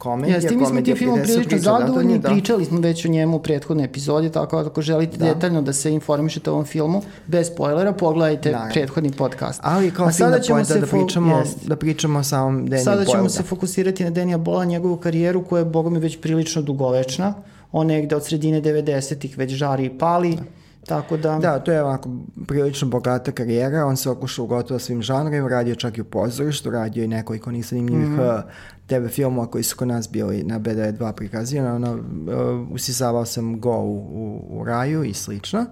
komedija. 0.00 0.36
Jeste, 0.36 0.56
mi 0.56 0.66
smo 0.66 0.80
ti 0.80 0.94
film 0.94 1.18
prilično 1.22 1.58
zadovoljni, 1.58 2.18
da. 2.18 2.28
pričali 2.28 2.64
smo 2.64 2.80
već 2.80 3.04
o 3.04 3.08
njemu 3.08 3.36
u 3.36 3.42
prethodnoj 3.42 3.84
epizodi, 3.84 4.30
tako 4.32 4.62
da 4.62 4.68
ako 4.68 4.82
želite 4.82 5.16
da. 5.16 5.24
detaljno 5.24 5.62
da 5.62 5.72
se 5.72 5.92
informišete 5.92 6.50
o 6.50 6.52
ovom 6.52 6.64
filmu, 6.64 7.02
bez 7.26 7.46
spoilera, 7.46 7.92
pogledajte 7.92 8.50
da. 8.50 8.68
prethodni 8.72 9.12
podcast. 9.12 9.60
Ali 9.62 9.90
kao 9.90 10.12
sada 10.12 10.40
ćemo 10.40 10.64
se 10.64 10.80
da 10.80 10.86
pričamo, 10.86 11.38
jest. 11.38 11.66
da 11.66 11.76
pričamo 11.76 12.18
o 12.18 12.22
samom 12.22 12.66
Daniel 12.66 12.84
Sada 12.84 13.04
ćemo 13.04 13.22
Boyle, 13.22 13.28
se 13.28 13.42
fokusirati 13.42 14.04
na 14.04 14.10
Daniel 14.10 14.38
Bola, 14.38 14.64
njegovu 14.64 14.96
karijeru 14.96 15.44
koja 15.44 15.60
je, 15.60 15.64
boga 15.64 15.90
mi, 15.90 15.98
već 15.98 16.20
prilično 16.20 16.62
dugovečna. 16.62 17.34
On 17.72 17.86
negde 17.86 18.16
od 18.16 18.24
sredine 18.24 18.62
90-ih 18.62 19.38
već 19.38 19.52
žari 19.52 19.84
i 19.84 19.98
pali. 19.98 20.34
Da 20.34 20.59
Tako 20.86 21.16
da... 21.16 21.38
Da, 21.38 21.58
to 21.58 21.72
je 21.72 21.82
ovako 21.82 22.10
prilično 22.46 22.88
bogata 22.88 23.32
karijera, 23.32 23.86
on 23.86 23.96
se 23.96 24.10
okušao 24.10 24.46
gotovo 24.46 24.80
svim 24.80 25.02
žanrima, 25.02 25.48
radio 25.48 25.74
čak 25.74 25.98
i 25.98 26.00
u 26.00 26.04
pozorištu, 26.04 26.70
radio 26.70 27.04
i 27.04 27.08
nekoliko 27.08 27.50
zanimljivih 27.62 28.08
mm 28.08 28.18
-hmm. 28.18 28.42
TV 28.86 29.06
filmova 29.06 29.46
koji 29.46 29.64
su 29.64 29.76
kod 29.76 29.88
nas 29.88 30.10
bili 30.10 30.42
na 30.42 30.60
BD2 30.60 31.12
prikazivani, 31.12 31.68
ono, 31.68 31.92
uh, 31.92 32.68
usisavao 32.70 33.24
sam 33.24 33.60
Go 33.60 33.76
u, 33.76 33.96
u, 33.96 34.46
u 34.50 34.64
raju 34.64 35.04
i 35.04 35.14
slično. 35.14 35.66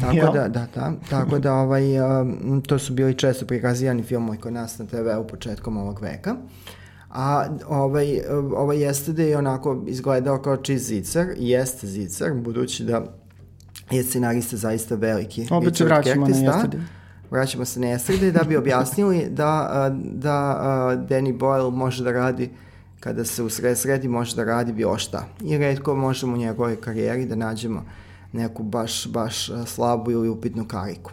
Tako 0.00 0.16
ja. 0.16 0.30
da, 0.30 0.48
da, 0.48 0.66
da, 0.74 0.92
tako 1.10 1.38
da 1.38 1.54
ovaj, 1.54 2.00
um, 2.00 2.62
to 2.66 2.78
su 2.78 2.92
bili 2.92 3.14
često 3.14 3.46
prikazivani 3.46 4.02
filmovi 4.02 4.38
kod 4.38 4.52
nas 4.52 4.78
na 4.78 4.86
TV 4.86 5.20
u 5.20 5.26
početkom 5.26 5.76
ovog 5.76 6.02
veka. 6.02 6.36
A 7.10 7.46
ovaj, 7.68 8.20
ovaj 8.56 8.78
jeste 8.78 9.12
da 9.12 9.22
je 9.22 9.38
onako 9.38 9.84
izgledao 9.86 10.42
kao 10.42 10.56
čist 10.56 10.84
zicar, 10.84 11.26
jeste 11.36 11.86
zicar, 11.86 12.34
budući 12.34 12.84
da 12.84 13.21
je 13.96 14.02
scenarista 14.02 14.56
zaista 14.56 14.94
veliki. 14.94 15.46
Opet 15.50 15.76
se 15.76 15.84
vraćamo 15.84 16.28
na 16.28 16.34
Yesterday. 16.34 16.80
Vraćamo 17.30 17.64
se 17.64 17.80
na 17.80 17.86
Yesterday 17.86 18.30
da 18.30 18.44
bi 18.44 18.56
objasnili 18.56 19.26
da, 19.30 19.90
da 20.02 20.58
Danny 21.08 21.38
Boyle 21.38 21.70
može 21.70 22.04
da 22.04 22.12
radi 22.12 22.50
kada 23.00 23.24
se 23.24 23.42
usred 23.42 23.78
sredi 23.78 24.08
može 24.08 24.36
da 24.36 24.44
radi 24.44 24.72
bilo 24.72 24.98
šta. 24.98 25.24
I 25.40 25.58
redko 25.58 25.94
možemo 25.94 26.34
u 26.34 26.36
njegovoj 26.36 26.80
karijeri 26.80 27.26
da 27.26 27.36
nađemo 27.36 27.84
neku 28.32 28.62
baš, 28.62 29.06
baš 29.06 29.50
slabu 29.66 30.10
ili 30.10 30.28
upitnu 30.28 30.68
kariku. 30.68 31.12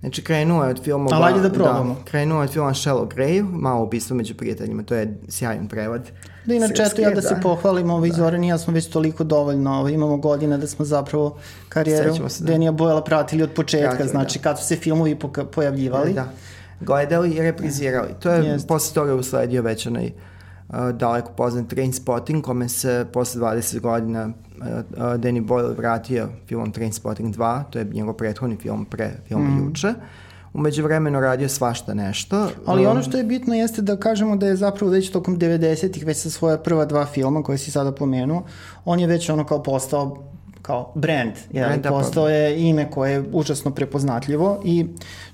Znači, 0.00 0.24
krenuo 0.24 0.64
je 0.64 0.70
od 0.70 0.84
filma... 0.84 1.10
Ali 1.12 1.24
ajde 1.24 1.48
da 1.48 1.54
probamo. 1.54 1.94
Da, 1.94 2.04
krenuo 2.04 2.38
je 2.38 2.44
od 2.44 2.52
filma 2.52 2.70
Shallow 2.70 3.08
Grave, 3.14 3.42
malo 3.42 3.82
ubistvo 3.84 4.16
među 4.16 4.34
prijateljima, 4.34 4.82
to 4.82 4.94
je 4.94 5.18
sjajan 5.28 5.68
prevod. 5.68 6.02
Da, 6.44 6.54
inače, 6.54 6.82
eto 6.82 7.02
ja 7.02 7.08
da, 7.08 7.14
da 7.14 7.22
se 7.22 7.36
pohvalim, 7.42 7.90
ovaj, 7.90 8.08
da. 8.08 8.16
Zoran 8.16 8.44
i 8.44 8.48
ja 8.48 8.58
smo 8.58 8.72
već 8.72 8.86
toliko 8.86 9.24
dovoljno, 9.24 9.78
ovaj, 9.78 9.92
imamo 9.92 10.16
godina 10.16 10.56
da 10.56 10.66
smo 10.66 10.84
zapravo 10.84 11.38
karijeru 11.68 12.28
se, 12.28 12.44
da. 12.44 12.52
Denija 12.52 12.72
Bojela 12.72 13.04
pratili 13.04 13.42
od 13.42 13.50
početka, 13.50 13.88
Pratili, 13.88 14.08
znači 14.08 14.38
da. 14.38 14.42
kad 14.42 14.58
su 14.58 14.66
se 14.66 14.76
filmovi 14.76 15.18
pojavljivali. 15.54 16.12
Da, 16.12 16.28
gledali 16.80 17.30
i 17.30 17.42
reprizirali. 17.42 18.08
To 18.20 18.30
je 18.30 18.44
Jest. 18.44 18.68
posle 18.68 18.94
toga 18.94 19.14
usledio 19.14 19.62
već 19.62 19.86
onaj 19.86 20.06
uh, 20.06 20.12
daleko 20.92 21.32
poznat 21.32 21.68
Train 21.68 21.92
Spotting, 21.92 22.44
kome 22.44 22.68
se 22.68 23.06
posle 23.12 23.40
20 23.40 23.80
godina 23.80 24.26
uh, 24.26 24.66
uh, 24.66 25.02
Danny 25.02 25.46
Boyle 25.46 25.74
vratio 25.76 26.28
filmom 26.46 26.72
Train 26.72 26.92
Spotting 26.92 27.36
2, 27.36 27.62
to 27.70 27.78
je 27.78 27.84
njegov 27.84 28.14
prethodni 28.14 28.56
film 28.56 28.84
pre 28.84 29.10
filma 29.28 29.50
mm. 29.50 29.66
Juče. 29.66 29.94
Umeđu 30.54 30.82
vremenu 30.82 31.20
radio 31.20 31.48
svašta 31.48 31.94
nešto. 31.94 32.48
Ali 32.66 32.86
ono 32.86 33.02
što 33.02 33.18
je 33.18 33.24
bitno 33.24 33.54
jeste 33.54 33.82
da 33.82 33.96
kažemo 33.96 34.36
da 34.36 34.46
je 34.46 34.56
zapravo 34.56 34.92
već 34.92 35.10
tokom 35.10 35.38
90-ih, 35.38 36.06
već 36.06 36.16
sa 36.16 36.30
svoja 36.30 36.58
prva 36.58 36.84
dva 36.84 37.06
filma 37.06 37.42
koje 37.42 37.58
si 37.58 37.70
sada 37.70 37.92
pomenuo, 37.92 38.42
on 38.84 39.00
je 39.00 39.06
već 39.06 39.30
ono 39.30 39.44
kao 39.44 39.62
postao 39.62 40.24
kao 40.68 40.92
brand, 40.94 41.32
je, 41.52 41.64
brand 41.64 41.82
da, 41.82 41.88
postao 41.88 42.28
je 42.28 42.68
ime 42.68 42.90
koje 42.90 43.12
je 43.12 43.24
užasno 43.32 43.70
prepoznatljivo 43.70 44.60
i 44.64 44.86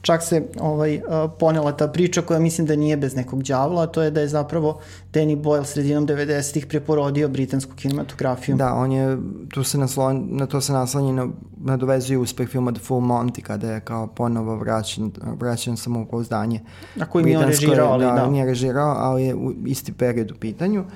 čak 0.03 0.23
se 0.23 0.43
ovaj, 0.61 1.01
ponela 1.39 1.73
ta 1.73 1.89
priča 1.89 2.23
koja 2.23 2.39
mislim 2.41 2.67
da 2.67 2.77
nije 2.77 2.97
bez 2.97 3.17
nekog 3.17 3.43
đavla, 3.43 3.83
a 3.83 3.87
to 3.87 4.03
je 4.03 4.11
da 4.11 4.21
je 4.21 4.29
zapravo 4.29 4.81
Danny 5.13 5.43
Boyle 5.43 5.65
sredinom 5.65 6.07
90-ih 6.07 6.67
preporodio 6.67 7.29
britansku 7.29 7.73
kinematografiju. 7.77 8.57
Da, 8.57 8.75
on 8.75 8.93
je, 8.93 9.19
tu 9.55 9.65
se 9.65 9.79
naslon, 9.79 10.29
na 10.31 10.47
to 10.47 10.61
se 10.61 10.73
naslonji 10.73 11.13
na, 11.13 11.29
nadovezuje 11.65 12.19
uspeh 12.19 12.49
filma 12.49 12.73
The 12.73 12.83
Full 12.83 13.01
Monty 13.01 13.43
kada 13.43 13.73
je 13.73 13.81
kao 13.81 14.07
ponovo 14.07 14.57
vraćen, 14.57 15.13
vraćen 15.41 15.77
samopouzdanje. 15.77 16.61
A 17.01 17.07
koji 17.07 17.25
nije 17.25 17.47
režirao, 17.47 17.93
ali 17.93 18.05
da. 18.05 18.13
da. 18.13 18.27
nije 18.31 18.45
režirao, 18.45 18.95
ali 18.99 19.25
je 19.25 19.35
u 19.35 19.53
isti 19.67 19.93
period 19.93 20.31
u 20.31 20.35
pitanju. 20.35 20.81
Uh, 20.81 20.87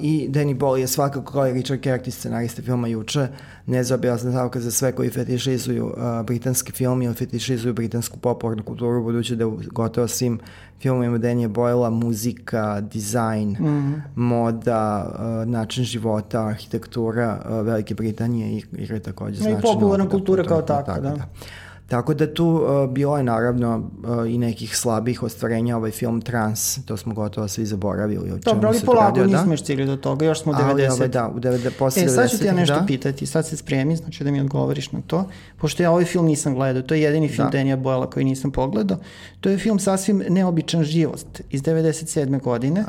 I 0.00 0.28
Danny 0.30 0.58
Boyle 0.58 0.80
je 0.80 0.86
svakako 0.86 1.32
kao 1.32 1.48
i 1.48 1.52
Richard 1.52 1.80
Kerry, 1.80 2.10
scenariste 2.10 2.62
filma 2.62 2.88
Juče, 2.88 3.28
nezaobilazna 3.66 4.30
stavka 4.30 4.60
za 4.60 4.70
sve 4.70 4.92
koji 4.92 5.10
fetišizuju 5.10 5.86
uh, 5.86 6.26
britanski 6.26 6.72
film 6.72 7.02
ili 7.02 7.14
fetišizuju 7.14 7.74
britansku 7.74 8.18
popularnu 8.18 8.62
kulturu, 8.62 9.02
budući 9.02 9.36
da 9.36 9.46
u 9.46 9.60
gotovo 9.72 10.08
svim 10.08 10.40
filmovima 10.80 11.18
Danny 11.18 11.48
Boyle 11.48 11.90
muzika, 11.90 12.80
dizajn, 12.80 13.48
mm 13.48 13.64
-hmm. 13.64 14.00
moda, 14.14 15.14
uh, 15.18 15.48
način 15.48 15.84
života, 15.84 16.46
arhitektura 16.46 17.40
uh, 17.44 17.66
Velike 17.66 17.94
Britanije 17.94 18.62
igra 18.72 19.00
takođe 19.00 19.36
značajno. 19.36 19.58
I 19.58 19.62
popularna 19.62 20.08
kultura 20.08 20.44
kao 20.44 20.62
takva, 20.62 20.94
da. 20.94 21.10
da. 21.10 21.28
Tako 21.88 22.14
da 22.14 22.34
tu 22.34 22.46
uh, 22.46 22.90
bilo 22.90 23.16
je 23.16 23.22
naravno 23.22 23.76
uh, 23.76 24.30
i 24.30 24.38
nekih 24.38 24.76
slabih 24.76 25.22
ostvarenja 25.22 25.76
ovaj 25.76 25.90
film 25.90 26.20
Trans, 26.20 26.84
to 26.84 26.96
smo 26.96 27.14
gotovo 27.14 27.48
svi 27.48 27.66
zaboravili. 27.66 28.30
O 28.32 28.36
Dobro, 28.36 28.68
ali 28.68 28.80
polako 28.80 29.06
radio, 29.06 29.24
nismo 29.24 29.44
da? 29.44 29.52
još 29.52 29.60
stigli 29.60 29.86
do 29.86 29.96
toga, 29.96 30.26
još 30.26 30.42
smo 30.42 30.52
u 30.52 30.54
90. 30.54 30.70
Ali, 30.70 30.86
ovaj, 30.86 31.08
da, 31.08 31.28
u 31.28 31.40
90, 31.40 31.70
posle 31.78 32.02
e, 32.02 32.08
sad 32.08 32.30
ću 32.30 32.38
ti 32.38 32.44
ja 32.44 32.52
nešto 32.52 32.74
da? 32.80 32.86
pitati, 32.86 33.26
sad 33.26 33.46
se 33.46 33.56
spremi, 33.56 33.96
znači 33.96 34.24
da 34.24 34.30
mi 34.30 34.40
odgovoriš 34.40 34.92
na 34.92 35.00
to, 35.06 35.28
pošto 35.56 35.82
ja 35.82 35.90
ovaj 35.90 36.04
film 36.04 36.26
nisam 36.26 36.54
gledao, 36.54 36.82
to 36.82 36.94
je 36.94 37.02
jedini 37.02 37.28
film 37.28 37.46
da. 37.46 37.50
Denija 37.50 37.76
Bojela 37.76 38.10
koji 38.10 38.24
nisam 38.24 38.50
pogledao, 38.50 38.98
to 39.40 39.48
je 39.48 39.58
film 39.58 39.78
sasvim 39.78 40.22
neobičan 40.28 40.84
živost 40.84 41.42
iz 41.50 41.62
97. 41.62 42.40
godine. 42.40 42.80
Uh, 42.80 42.86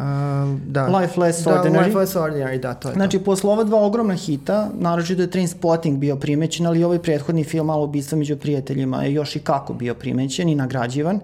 da. 0.68 0.86
Life 0.98 1.20
Less 1.20 1.44
da, 1.44 1.52
Ordinary. 1.52 1.86
Life 1.86 1.98
Less 1.98 2.16
Ordinary, 2.16 2.60
da, 2.60 2.74
to 2.74 2.90
je 2.90 2.94
Znači, 2.94 3.18
to. 3.18 3.24
posle 3.24 3.52
ova 3.52 3.64
dva 3.64 3.86
ogromna 3.86 4.14
hita, 4.14 4.70
naročito 4.80 5.22
je 5.22 5.30
Train 5.30 5.48
Spotting 5.48 5.98
bio 5.98 6.16
primećen, 6.16 6.66
ali 6.66 6.84
ovaj 6.84 7.00
prethodni 7.00 7.44
film 7.44 7.66
Malo 7.66 7.84
ubistva 7.84 8.18
među 8.18 8.38
prijateljima 8.38 8.85
je 8.94 9.14
još 9.14 9.36
i 9.36 9.40
kako 9.40 9.74
bio 9.74 9.94
primećen 9.94 10.50
i 10.50 10.56
nagrađivan. 10.56 11.20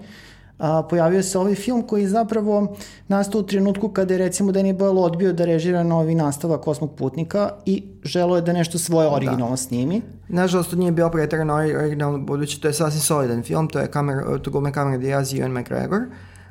A, 0.59 0.83
pojavio 0.89 1.23
se 1.23 1.39
ovaj 1.39 1.55
film 1.55 1.81
koji 1.87 2.07
zapravo 2.07 2.75
nastao 3.07 3.41
u 3.41 3.43
trenutku 3.43 3.89
kada 3.89 4.13
je 4.13 4.17
recimo 4.17 4.51
Danny 4.51 4.77
Boyle 4.77 4.99
odbio 4.99 5.33
da 5.33 5.45
režira 5.45 5.83
novi 5.83 6.15
nastavak 6.15 6.61
Kosmog 6.61 6.95
putnika 6.95 7.49
i 7.65 7.83
želo 8.03 8.35
je 8.35 8.41
da 8.41 8.53
nešto 8.53 8.77
svoje 8.77 9.09
da. 9.09 9.15
originalno 9.15 9.49
da. 9.49 9.57
snimi. 9.57 10.01
Nažalost, 10.27 10.69
to 10.69 10.75
nije 10.75 10.91
bio 10.91 11.09
pretarano 11.09 11.53
originalno, 11.53 12.19
budući 12.19 12.61
to 12.61 12.67
je 12.67 12.73
sasvim 12.73 13.01
solidan 13.01 13.43
film, 13.43 13.67
to 13.67 13.79
je 13.79 13.87
kamera, 13.87 14.37
to 14.37 14.51
glume 14.51 14.71
kamera 14.71 14.97
Diaz 14.97 15.33
i 15.33 15.37
Ewan 15.37 15.59
McGregor, 15.59 16.01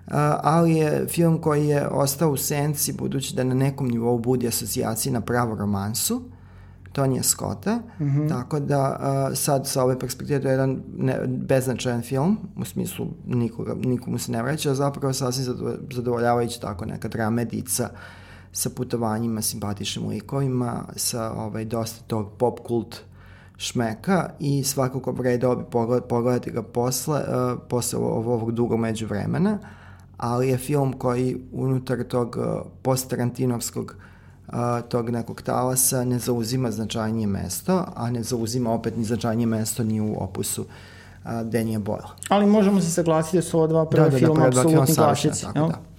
Uh, 0.07 0.17
ali 0.43 0.75
je 0.75 1.07
film 1.09 1.41
koji 1.41 1.69
je 1.69 1.89
ostao 1.89 2.31
u 2.31 2.37
senci 2.37 2.93
budući 2.93 3.35
da 3.35 3.45
na 3.45 3.55
nekom 3.55 3.89
nivou 3.89 4.19
budi 4.19 4.49
asocijacije 4.49 5.13
na 5.13 5.21
pravu 5.21 5.55
romansu. 5.55 6.17
Uh, 6.17 6.23
Tonija 6.93 7.23
Scotta, 7.23 7.77
mm 7.77 8.05
-hmm. 8.05 8.29
tako 8.29 8.61
da 8.61 8.99
uh, 9.31 9.37
sad 9.39 9.67
sa 9.67 9.85
ove 9.85 9.99
perspektive 9.99 10.41
to 10.41 10.49
je 10.49 10.53
jedan 10.53 10.83
ne, 10.97 11.19
beznačajan 11.27 12.03
film, 12.03 12.39
u 12.57 12.65
smislu 12.65 13.07
nikoga, 13.27 13.75
nikomu 13.75 14.19
se 14.19 14.33
ne 14.33 14.43
vraća, 14.43 14.75
zapravo 14.75 15.13
sasvim 15.13 15.45
zadovoljavajući 15.91 16.61
tako 16.61 16.85
neka 16.85 17.09
dramedica 17.09 17.89
sa 18.53 18.71
putovanjima, 18.71 19.43
simpatičnim 19.43 20.09
likovima, 20.09 20.85
sa 20.97 21.33
ovaj, 21.33 21.65
dosta 21.65 22.05
tog 22.07 22.33
pop 22.39 22.61
kult 22.61 23.01
šmeka 23.57 24.31
i 24.41 24.65
svakako 24.65 25.13
vredao 25.13 25.57
bi 25.57 25.65
pogled, 25.71 26.03
pogledati 26.05 26.51
ga 26.51 26.63
posle, 26.63 27.21
uh, 27.21 27.59
posle 27.69 27.99
ovog 27.99 28.53
dugog 28.53 28.81
među 28.81 29.07
vremena, 29.07 29.59
ali 30.17 30.49
je 30.49 30.59
film 30.59 30.93
koji 30.93 31.41
unutar 31.53 32.05
tog 32.05 32.37
uh, 32.37 32.67
post-Tarantinovskog 32.83 33.95
uh, 33.97 34.10
a, 34.53 34.81
tog 34.81 35.11
nekog 35.11 35.43
talasa 35.43 36.05
ne 36.05 36.19
zauzima 36.19 36.71
značajnije 36.71 37.27
mesto, 37.27 37.85
a 37.97 38.11
ne 38.11 38.23
zauzima 38.23 38.73
opet 38.73 38.97
ni 38.97 39.05
značajnije 39.05 39.47
mesto 39.47 39.85
ni 39.85 40.01
u 40.01 40.17
opusu 40.23 40.65
a, 41.25 41.43
Denija 41.43 41.79
Boyle. 41.79 42.09
Ali 42.29 42.47
možemo 42.47 42.81
se 42.81 42.91
saglasiti 42.91 43.37
da 43.37 43.43
su 43.43 43.59
ova 43.59 43.67
dva 43.67 43.87
prva 43.87 44.05
da, 44.05 44.11
da, 44.11 44.13
da 44.13 44.19
filma 44.19 44.41
da, 44.41 44.47
apsolutni 44.49 44.95
klasici. 44.95 45.45
Tako, 45.45 45.59
da. 45.59 45.91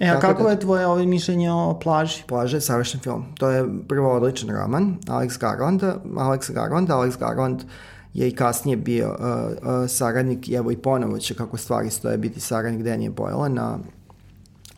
E, 0.00 0.08
a 0.08 0.14
Tako 0.14 0.26
kako 0.26 0.42
da, 0.42 0.50
je 0.50 0.60
tvoje 0.60 0.86
ovaj 0.86 1.06
mišljenje 1.06 1.52
o 1.52 1.78
plaži? 1.82 2.22
Plaža 2.26 2.56
je 2.56 2.60
savršen 2.60 3.00
film. 3.00 3.24
To 3.38 3.50
je 3.50 3.66
prvo 3.88 4.16
odličan 4.16 4.50
roman, 4.50 4.96
Alex 5.06 5.40
Garland, 5.40 5.82
Alex 6.14 6.52
Garland, 6.52 6.88
Alex 6.88 7.18
Garland 7.18 7.62
je 8.14 8.28
i 8.28 8.34
kasnije 8.34 8.76
bio 8.76 9.08
uh, 9.08 9.16
uh, 9.18 9.88
saradnik, 9.88 10.48
evo 10.48 10.70
i 10.70 10.76
ponovo 10.76 11.18
će 11.18 11.34
kako 11.34 11.56
stvari 11.56 11.90
stoje 11.90 12.18
biti 12.18 12.40
saradnik 12.40 12.82
Danije 12.82 13.10
Boyle 13.10 13.48
na 13.48 13.78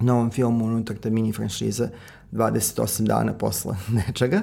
novom 0.01 0.31
filmu 0.31 0.65
unutar 0.65 0.97
te 0.97 1.11
mini 1.11 1.33
franšize 1.33 1.89
28 2.33 3.07
dana 3.07 3.33
posle 3.33 3.77
nečega. 4.07 4.43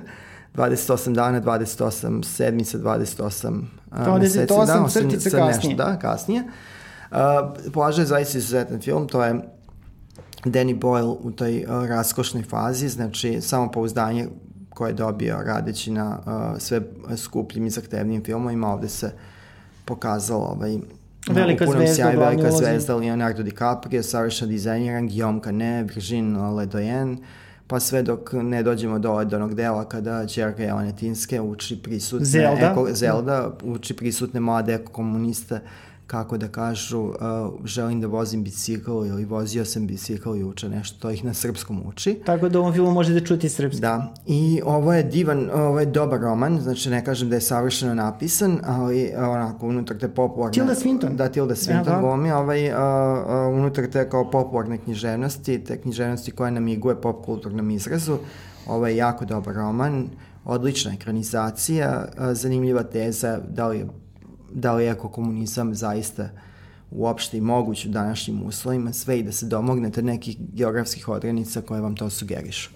28 0.56 1.14
dana, 1.14 1.42
28 1.42 2.24
sedmica, 2.24 2.78
28 2.78 3.62
28 3.92 4.20
meseci. 4.20 4.54
28 4.54 4.84
da, 4.84 4.90
crtice 4.90 5.30
kasnije. 5.30 5.76
Nešto, 5.76 5.84
da, 5.84 6.00
kasnije. 6.00 6.44
Uh, 7.12 7.18
Plaža 7.74 8.02
je 8.02 8.06
zaista 8.06 8.38
izuzetan 8.38 8.82
film, 8.82 9.08
to 9.08 9.24
je 9.24 9.42
Danny 10.46 10.80
Boyle 10.80 11.18
u 11.22 11.32
toj 11.32 11.66
uh, 11.68 11.86
raskošnoj 11.86 12.44
fazi, 12.44 12.90
znači 12.90 13.42
samo 13.42 13.72
pouzdanje 13.72 14.28
koje 14.70 14.90
je 14.90 14.94
dobio 14.94 15.38
radeći 15.46 15.92
na 15.92 16.20
uh, 16.20 16.62
sve 16.62 16.82
skupljim 17.18 17.66
i 17.66 17.70
zahtevnim 17.70 18.24
filmovima, 18.24 18.74
ovde 18.74 18.90
se 18.90 19.12
pokazalo 19.86 20.46
ovaj, 20.46 20.78
Velika 21.30 21.66
u 21.66 21.72
zvezda, 21.72 21.96
sjaju, 21.96 22.20
velika 22.20 22.52
zvezda, 22.52 22.96
Leonardo 22.96 23.44
DiCaprio, 23.44 24.04
savršeno 24.04 24.52
dizajniran, 24.52 25.08
Guillaume 25.08 25.42
Canet, 25.44 25.96
Virgin 25.96 26.38
Ledoyen, 26.38 27.18
pa 27.68 27.80
sve 27.80 28.04
dok 28.04 28.34
ne 28.34 28.64
dođemo 28.64 29.00
do, 29.00 29.24
do 29.24 29.36
onog 29.36 29.56
dela 29.56 29.90
kada 29.90 30.28
čerka 30.28 30.64
Jelene 30.64 30.96
Tinske 30.96 31.42
uči 31.42 31.82
prisutne 31.84 32.26
Zelda, 32.26 32.72
eko, 32.72 32.88
Zelda 32.92 33.52
uči 33.64 33.94
prisutne 33.94 34.40
mlade 34.40 34.74
ekokomuniste 34.74 35.60
kako 36.08 36.38
da 36.38 36.48
kažu 36.48 37.00
uh, 37.00 37.14
želim 37.66 38.02
da 38.02 38.08
vozim 38.08 38.44
bicikl 38.44 38.92
ili 38.92 39.26
vozio 39.26 39.66
sam 39.66 39.88
bicikl 39.88 40.36
juče, 40.36 40.70
nešto, 40.70 41.00
to 41.00 41.10
ih 41.12 41.26
na 41.26 41.34
srpskom 41.34 41.84
uči. 41.88 42.20
Tako 42.26 42.50
da 42.50 42.60
u 42.60 42.62
ovom 42.62 42.74
filmu 42.74 42.92
možete 42.92 43.26
čuti 43.26 43.50
srpski. 43.50 43.82
Da, 43.82 44.14
i 44.26 44.62
ovo 44.66 44.94
je 44.94 45.04
divan, 45.04 45.50
ovo 45.54 45.80
je 45.80 45.86
dobar 45.86 46.20
roman, 46.20 46.60
znači 46.62 46.90
ne 46.90 47.06
kažem 47.06 47.30
da 47.30 47.36
je 47.36 47.42
savršeno 47.42 47.94
napisan, 47.94 48.60
ali 48.66 49.12
onako 49.18 49.68
unutar 49.68 49.98
te 49.98 50.10
popularne... 50.10 50.54
Tilda 50.54 50.76
Swinton. 50.76 51.16
Da, 51.16 51.30
Tilda 51.30 51.56
Swinton 51.56 51.94
ja, 51.94 52.00
glumi, 52.00 52.32
ovaj, 52.32 52.70
uh, 52.70 52.76
uh, 52.78 53.60
unutar 53.60 53.88
te 53.88 54.10
kao 54.10 54.32
popularne 54.32 54.78
književnosti, 54.78 55.64
te 55.64 55.82
književnosti 55.82 56.32
koja 56.32 56.52
namiguje 56.52 57.02
pop 57.02 57.26
kulturnom 57.26 57.70
izrazu, 57.70 58.18
ovo 58.68 58.88
je 58.88 58.96
jako 58.96 59.26
dobar 59.26 59.56
roman, 59.56 60.08
odlična 60.46 60.94
ekranizacija, 60.94 62.06
uh, 62.08 62.26
zanimljiva 62.32 62.84
teza, 62.84 63.40
da 63.50 63.68
li 63.68 63.78
je 63.78 63.88
da 64.54 64.74
li 64.74 64.86
je 64.86 64.96
komunizam 64.96 65.76
zaista 65.76 66.30
uopšte 66.92 67.38
i 67.38 67.42
moguć 67.42 67.86
u 67.86 67.90
današnjim 67.90 68.44
uslovima, 68.46 68.94
sve 68.94 69.20
i 69.20 69.24
da 69.24 69.32
se 69.32 69.46
domognete 69.46 70.02
nekih 70.02 70.38
geografskih 70.54 71.10
odrenica 71.10 71.62
koje 71.62 71.82
vam 71.82 71.96
to 71.96 72.10
sugerišu. 72.10 72.70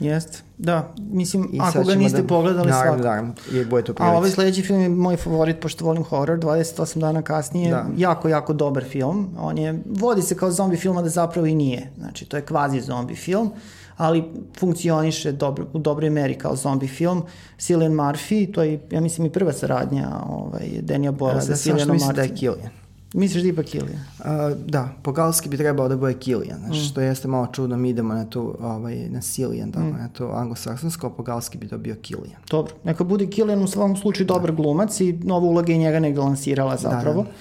Jeste, 0.00 0.38
da. 0.58 0.94
Mislim, 0.98 1.48
I 1.52 1.60
ako 1.60 1.84
ga 1.84 1.94
niste 1.94 2.22
da, 2.22 2.28
pogledali 2.28 2.70
naravno, 2.70 2.92
svakako. 2.92 3.08
Naravno, 3.08 3.34
je 3.52 3.64
boje 3.64 3.84
to 3.84 3.94
prilici. 3.94 4.14
A 4.14 4.16
ovaj 4.16 4.30
sledeći 4.30 4.62
film 4.62 4.80
je 4.80 4.88
moj 4.88 5.16
favorit, 5.16 5.60
pošto 5.60 5.84
volim 5.84 6.04
horror, 6.04 6.38
28 6.38 6.98
dana 6.98 7.22
kasnije, 7.22 7.70
da. 7.70 7.86
jako, 7.96 8.28
jako 8.28 8.52
dobar 8.52 8.84
film. 8.84 9.28
On 9.38 9.58
je, 9.58 9.82
vodi 9.86 10.22
se 10.22 10.36
kao 10.36 10.50
zombi 10.50 10.76
film, 10.76 10.96
a 10.96 11.02
da 11.02 11.08
zapravo 11.08 11.46
i 11.46 11.54
nije. 11.54 11.90
Znači, 11.98 12.24
to 12.24 12.36
je 12.36 12.42
kvazi 12.42 12.80
zombi 12.80 13.14
film. 13.14 13.46
Uh, 13.46 13.52
ali 13.96 14.24
funkcioniše 14.58 15.32
dobro, 15.32 15.66
u 15.72 15.78
dobroj 15.78 16.10
meri 16.10 16.34
kao 16.34 16.56
zombi 16.56 16.88
film. 16.88 17.22
Cillian 17.58 17.92
Murphy, 17.92 18.54
to 18.54 18.62
je, 18.62 18.80
ja 18.90 19.00
mislim, 19.00 19.26
i 19.26 19.30
prva 19.30 19.52
saradnja 19.52 20.08
ovaj, 20.28 20.68
Denija 20.80 21.12
Boyle 21.12 21.34
da, 21.34 21.40
sa 21.40 21.48
da, 21.48 21.56
Cillianom 21.56 21.98
Murphy. 21.98 22.14
Da, 22.14 22.22
je 22.22 22.34
Killian. 22.34 22.70
Misliš 23.14 23.42
da 23.42 23.48
ipak 23.48 23.66
Killian? 23.66 24.00
Uh, 24.18 24.26
da, 24.66 24.88
po 25.02 25.12
galski 25.12 25.48
bi 25.48 25.56
trebao 25.56 25.88
da 25.88 25.96
bude 25.96 26.14
Killian, 26.14 26.58
znači, 26.58 26.80
mm. 26.80 26.82
što 26.82 27.00
jeste 27.00 27.28
malo 27.28 27.46
čudno, 27.46 27.76
mi 27.76 27.90
idemo 27.90 28.14
na 28.14 28.30
tu, 28.30 28.56
ovaj, 28.60 29.08
na 29.08 29.20
Cillian, 29.20 29.72
tako, 29.72 29.86
mm. 29.86 29.96
na 29.98 30.08
to 30.08 30.30
anglosaksonsko, 30.30 31.10
po 31.10 31.22
galski 31.22 31.58
bi 31.58 31.68
to 31.68 31.78
bio 31.78 31.96
Killian. 32.02 32.40
Dobro, 32.50 32.74
neka 32.84 33.04
bude 33.04 33.26
Killian 33.26 33.62
u 33.62 33.66
svom 33.66 33.96
slučaju 33.96 34.26
dobar 34.26 34.50
da. 34.50 34.56
glumac 34.56 35.00
i 35.00 35.12
nova 35.12 35.46
uloga 35.46 35.72
i 35.72 35.78
njega 35.78 36.00
negde 36.00 36.20
lansirala 36.20 36.76
zapravo. 36.76 37.22
Da, 37.22 37.28
da. 37.28 37.34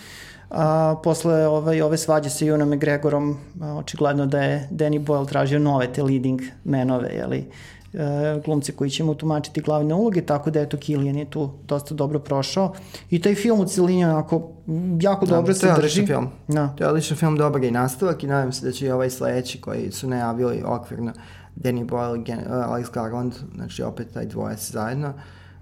A, 0.49 0.95
posle 1.03 1.47
ove, 1.47 1.83
ove 1.83 1.97
svađe 1.97 2.29
sa 2.29 2.45
Junom 2.45 2.69
McGregorom, 2.69 3.37
a, 3.61 3.73
očigledno 3.73 4.25
da 4.25 4.41
je 4.41 4.69
Danny 4.71 5.05
Boyle 5.05 5.27
tražio 5.27 5.59
nove 5.59 5.93
te 5.93 6.03
leading 6.03 6.41
menove, 6.63 7.09
jeli, 7.09 7.45
e, 7.93 8.41
glumci 8.45 8.71
koji 8.71 8.89
će 8.89 9.03
mu 9.03 9.15
tumačiti 9.15 9.61
glavne 9.61 9.93
uloge, 9.93 10.21
tako 10.21 10.51
da 10.51 10.61
eto 10.61 10.77
Killian 10.77 11.15
je 11.15 11.25
tu 11.25 11.49
dosta 11.67 11.95
dobro 11.95 12.19
prošao. 12.19 12.73
I 13.09 13.21
taj 13.21 13.35
film 13.35 13.59
u 13.59 13.65
celini 13.65 14.05
onako 14.05 14.49
jako 15.01 15.25
da, 15.25 15.35
dobro 15.35 15.53
se 15.53 15.73
drži. 15.77 16.05
film. 16.05 16.27
Da. 16.47 16.67
To 16.67 16.83
je 16.83 16.89
odličan 16.89 17.17
film, 17.17 17.37
dobar 17.37 17.63
i 17.63 17.71
nastavak 17.71 18.23
i 18.23 18.27
nadam 18.27 18.51
se 18.53 18.65
da 18.65 18.71
će 18.71 18.85
i 18.85 18.91
ovaj 18.91 19.09
sledeći 19.09 19.61
koji 19.61 19.91
su 19.91 20.07
najavili 20.07 20.63
okvirno 20.65 21.13
Danny 21.55 21.85
Boyle, 21.85 22.23
Alex 22.49 22.93
Garland, 22.93 23.33
znači 23.55 23.83
opet 23.83 24.07
taj 24.13 24.25
dvojac 24.25 24.71
zajedno. 24.71 25.07
Uh, 25.07 25.15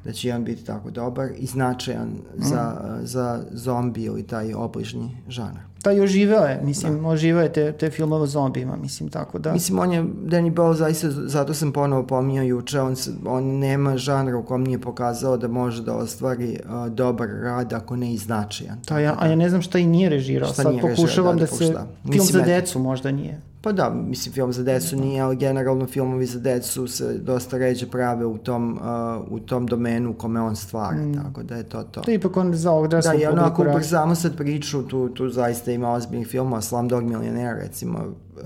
da 0.05 0.11
će 0.11 0.33
on 0.33 0.43
biti 0.43 0.65
tako 0.65 0.91
dobar 0.91 1.29
i 1.37 1.45
značajan 1.45 2.07
mm. 2.07 2.43
za, 2.43 2.75
za 3.01 3.43
zombi 3.51 4.03
ili 4.03 4.23
taj 4.23 4.53
obližnji 4.53 5.17
žanar. 5.27 5.63
Pa 5.83 5.91
i 5.91 6.01
oživeo 6.01 6.43
je, 6.43 6.61
mislim, 6.63 7.01
da. 7.01 7.07
oživeo 7.07 7.43
je 7.43 7.53
te, 7.53 7.71
te 7.71 7.89
filmove 7.89 8.23
o 8.23 8.27
zombijima, 8.27 8.75
mislim, 8.75 9.09
tako 9.09 9.39
da. 9.39 9.53
Mislim, 9.53 9.79
on 9.79 9.91
je, 9.91 10.03
Danny 10.03 10.53
Boyle 10.53 10.73
zaista, 10.73 11.07
zato 11.11 11.53
sam 11.53 11.71
ponovo 11.71 12.07
pominjao 12.07 12.43
juče, 12.43 12.81
on, 12.81 12.95
se, 12.95 13.11
on 13.25 13.43
nema 13.43 13.97
žanra 13.97 14.37
u 14.37 14.43
kom 14.43 14.63
nije 14.63 14.81
pokazao 14.81 15.37
da 15.37 15.47
može 15.47 15.83
da 15.83 15.95
ostvari 15.95 16.59
uh, 16.65 16.93
dobar 16.93 17.29
rad 17.29 17.73
ako 17.73 17.95
ne 17.95 18.13
i 18.13 18.17
značajan. 18.17 18.79
Da, 18.87 18.99
ja, 18.99 19.15
a 19.19 19.27
ja 19.27 19.35
ne 19.35 19.49
znam 19.49 19.61
šta 19.61 19.79
i 19.79 19.85
nije 19.85 20.09
režirao, 20.09 20.47
šta 20.47 20.63
sad 20.63 20.71
nije 20.71 20.81
pokušavam 20.81 21.37
da, 21.37 21.45
da, 21.45 21.51
da 21.51 21.57
se, 21.57 21.73
film 22.11 22.25
za 22.25 22.41
decu 22.41 22.79
možda 22.79 23.11
nije. 23.11 23.41
Pa 23.63 23.71
da, 23.71 23.89
mislim, 23.89 24.33
film 24.33 24.53
za 24.53 24.63
decu 24.63 24.95
nije, 24.95 25.21
ali 25.21 25.35
generalno 25.35 25.87
filmovi 25.87 26.25
za 26.25 26.39
decu 26.39 26.87
se 26.87 27.17
dosta 27.17 27.57
ređe 27.57 27.87
prave 27.87 28.25
u 28.25 28.37
tom, 28.37 28.79
uh, 28.81 29.31
u 29.31 29.39
tom 29.39 29.67
domenu 29.67 30.09
u 30.11 30.13
kome 30.13 30.41
on 30.41 30.55
stvara, 30.55 30.97
mm. 30.97 31.13
tako 31.13 31.43
da 31.43 31.55
je 31.55 31.63
to 31.63 31.83
to. 31.83 32.01
To 32.01 32.11
je 32.11 32.15
ipak 32.15 32.37
on 32.37 32.55
za 32.55 32.71
odraslu 32.71 33.11
Da, 33.11 33.17
i 33.17 33.25
onako 33.25 33.61
ubrzamo 33.61 34.15
sad 34.15 34.37
priču, 34.37 34.83
tu, 34.87 35.09
tu 35.09 35.29
zaista 35.29 35.71
ima 35.71 35.91
ozbiljnih 35.91 36.27
filmova, 36.27 36.61
Slumdog 36.61 37.03
Millionaire, 37.03 37.59
recimo. 37.61 37.99
Uh, 37.99 38.43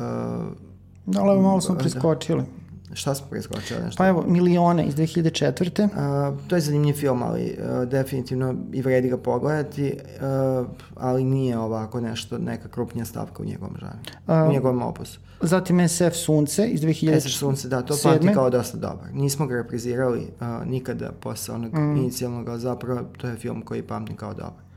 da, 1.05 1.21
ali 1.21 1.41
malo 1.41 1.61
smo 1.61 1.75
preskočili. 1.75 2.43
Šta 2.97 3.15
smo 3.15 3.27
preskočili? 3.27 3.79
Nešto? 3.85 3.97
Pa 3.97 4.07
evo, 4.07 4.23
Milione 4.27 4.85
iz 4.85 4.95
2004. 4.95 5.83
Uh, 5.85 6.39
to 6.47 6.55
je 6.55 6.61
zanimljiv 6.61 6.93
film, 6.93 7.23
ali 7.23 7.57
uh, 7.59 7.89
definitivno 7.89 8.55
i 8.73 8.81
vredi 8.81 9.09
ga 9.09 9.17
pogledati, 9.17 9.93
uh, 10.61 10.67
ali 10.95 11.23
nije 11.23 11.57
ovako 11.57 12.01
nešto, 12.01 12.37
neka 12.37 12.69
krupnija 12.69 13.05
stavka 13.05 13.43
u 13.43 13.45
njegovom 13.45 13.75
žanru, 13.79 14.49
u 14.49 14.51
njegovom 14.51 14.81
opusu. 14.81 15.19
Zatim 15.41 15.89
SF 15.89 16.13
Sunce 16.13 16.67
iz 16.67 16.81
2007. 16.81 17.19
SF 17.19 17.29
Sunce, 17.29 17.67
da, 17.67 17.81
to 17.81 17.95
pamti 18.03 18.33
kao 18.33 18.49
dosta 18.49 18.77
dobar. 18.77 19.13
Nismo 19.13 19.47
ga 19.47 19.55
reprizirali 19.55 20.19
uh, 20.19 20.67
nikada 20.67 21.11
posle 21.11 21.55
onog 21.55 21.73
mm. 21.73 21.97
inicijalnog, 21.97 22.49
ali 22.49 22.59
zapravo 22.59 23.01
to 23.17 23.27
je 23.27 23.35
film 23.35 23.61
koji 23.61 23.83
pamtim 23.83 24.15
kao 24.15 24.33
dobar. 24.33 24.67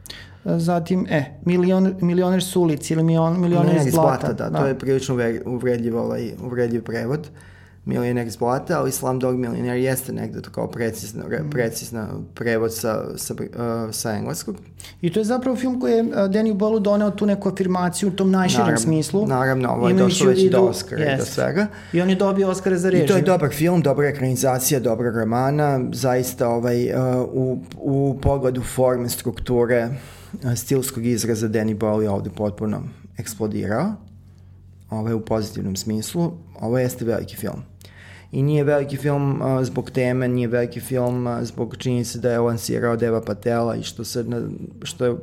Zatim, 0.45 1.07
e, 1.11 1.41
milion, 1.45 1.95
milioner 2.01 2.43
s 2.43 2.57
ulici 2.57 2.93
ili 2.93 3.03
milion, 3.03 3.41
milioner 3.41 3.77
iz 3.87 3.95
blata. 3.95 4.33
Da, 4.33 4.51
da, 4.51 4.59
to 4.59 4.67
je 4.67 4.79
prilično 4.79 5.17
uvredljiv, 5.47 5.97
ovaj, 5.97 6.33
uvredljiv 6.43 6.85
prevod. 6.85 7.21
Uh, 7.21 7.50
milioner 7.85 8.27
iz 8.27 8.37
blata, 8.37 8.79
ali 8.79 8.93
Slumdog 8.93 9.39
milioner 9.39 9.77
jeste 9.77 10.13
negde 10.13 10.43
to 10.43 10.51
kao 10.51 10.71
precizno, 10.71 11.25
mm. 11.27 11.51
precizna 11.51 12.09
prevod 12.35 12.75
sa, 12.75 13.05
sa, 13.17 13.35
uh, 13.35 13.95
sa 13.95 14.13
engleskog. 14.13 14.57
I 15.01 15.13
to 15.13 15.21
je 15.21 15.25
zapravo 15.25 15.57
film 15.57 15.81
koji 15.81 15.93
je 15.93 16.03
uh, 16.03 16.09
Danny 16.09 16.55
Boyle 16.55 16.81
doneo 16.81 17.11
tu 17.11 17.27
neku 17.27 17.49
afirmaciju 17.49 18.09
u 18.09 18.13
tom 18.13 18.31
najširem 18.31 18.65
naravno, 18.65 18.81
smislu. 18.81 19.27
Naravno, 19.27 19.69
ovo 19.69 19.89
je 19.89 19.95
došlo 19.95 20.27
već 20.27 20.51
do 20.51 20.61
Oscara 20.61 21.05
yes. 21.05 21.15
i 21.15 21.19
do 21.19 21.25
svega. 21.25 21.67
I 21.93 22.01
on 22.01 22.11
je 22.11 22.17
dobio 22.17 22.49
Oscara 22.49 22.79
za 22.79 22.91
režim. 22.91 23.05
I 23.05 23.09
to 23.09 23.17
je 23.17 23.23
dobar 23.23 23.51
film, 23.51 23.83
dobra 23.83 24.09
ekranizacija, 24.09 24.81
dobra 24.81 25.11
romana, 25.11 25.81
zaista 25.93 26.49
ovaj, 26.49 26.93
uh, 26.93 27.29
u, 27.33 27.63
u 27.77 28.19
pogledu 28.23 28.63
forme, 28.63 29.09
strukture, 29.09 29.89
uh, 30.33 30.55
stilskog 30.55 31.07
izraza 31.07 31.49
Danny 31.49 31.79
Boyle 31.79 32.03
je 32.03 32.11
ovde 32.11 32.31
potpuno 32.31 32.83
eksplodirao 33.19 33.93
ovaj, 34.91 35.13
u 35.15 35.21
pozitivnom 35.21 35.77
smislu. 35.77 36.33
Ovo 36.61 36.79
jeste 36.79 37.05
veliki 37.05 37.37
film 37.37 37.70
i 38.33 38.43
nije 38.43 38.65
veliki 38.65 38.97
film 38.97 39.43
uh, 39.43 39.65
zbog 39.65 39.91
teme, 39.91 40.29
nije 40.29 40.49
veliki 40.49 40.81
film 40.81 41.27
uh, 41.27 41.43
zbog 41.43 41.77
činjenice 41.77 42.19
da 42.19 42.33
je 42.33 42.39
lansirao 42.39 42.97
Deva 42.97 43.21
Patela 43.21 43.77
i 43.77 43.83
što, 43.83 44.05
se, 44.05 44.25
što 44.83 45.05
je 45.05 45.17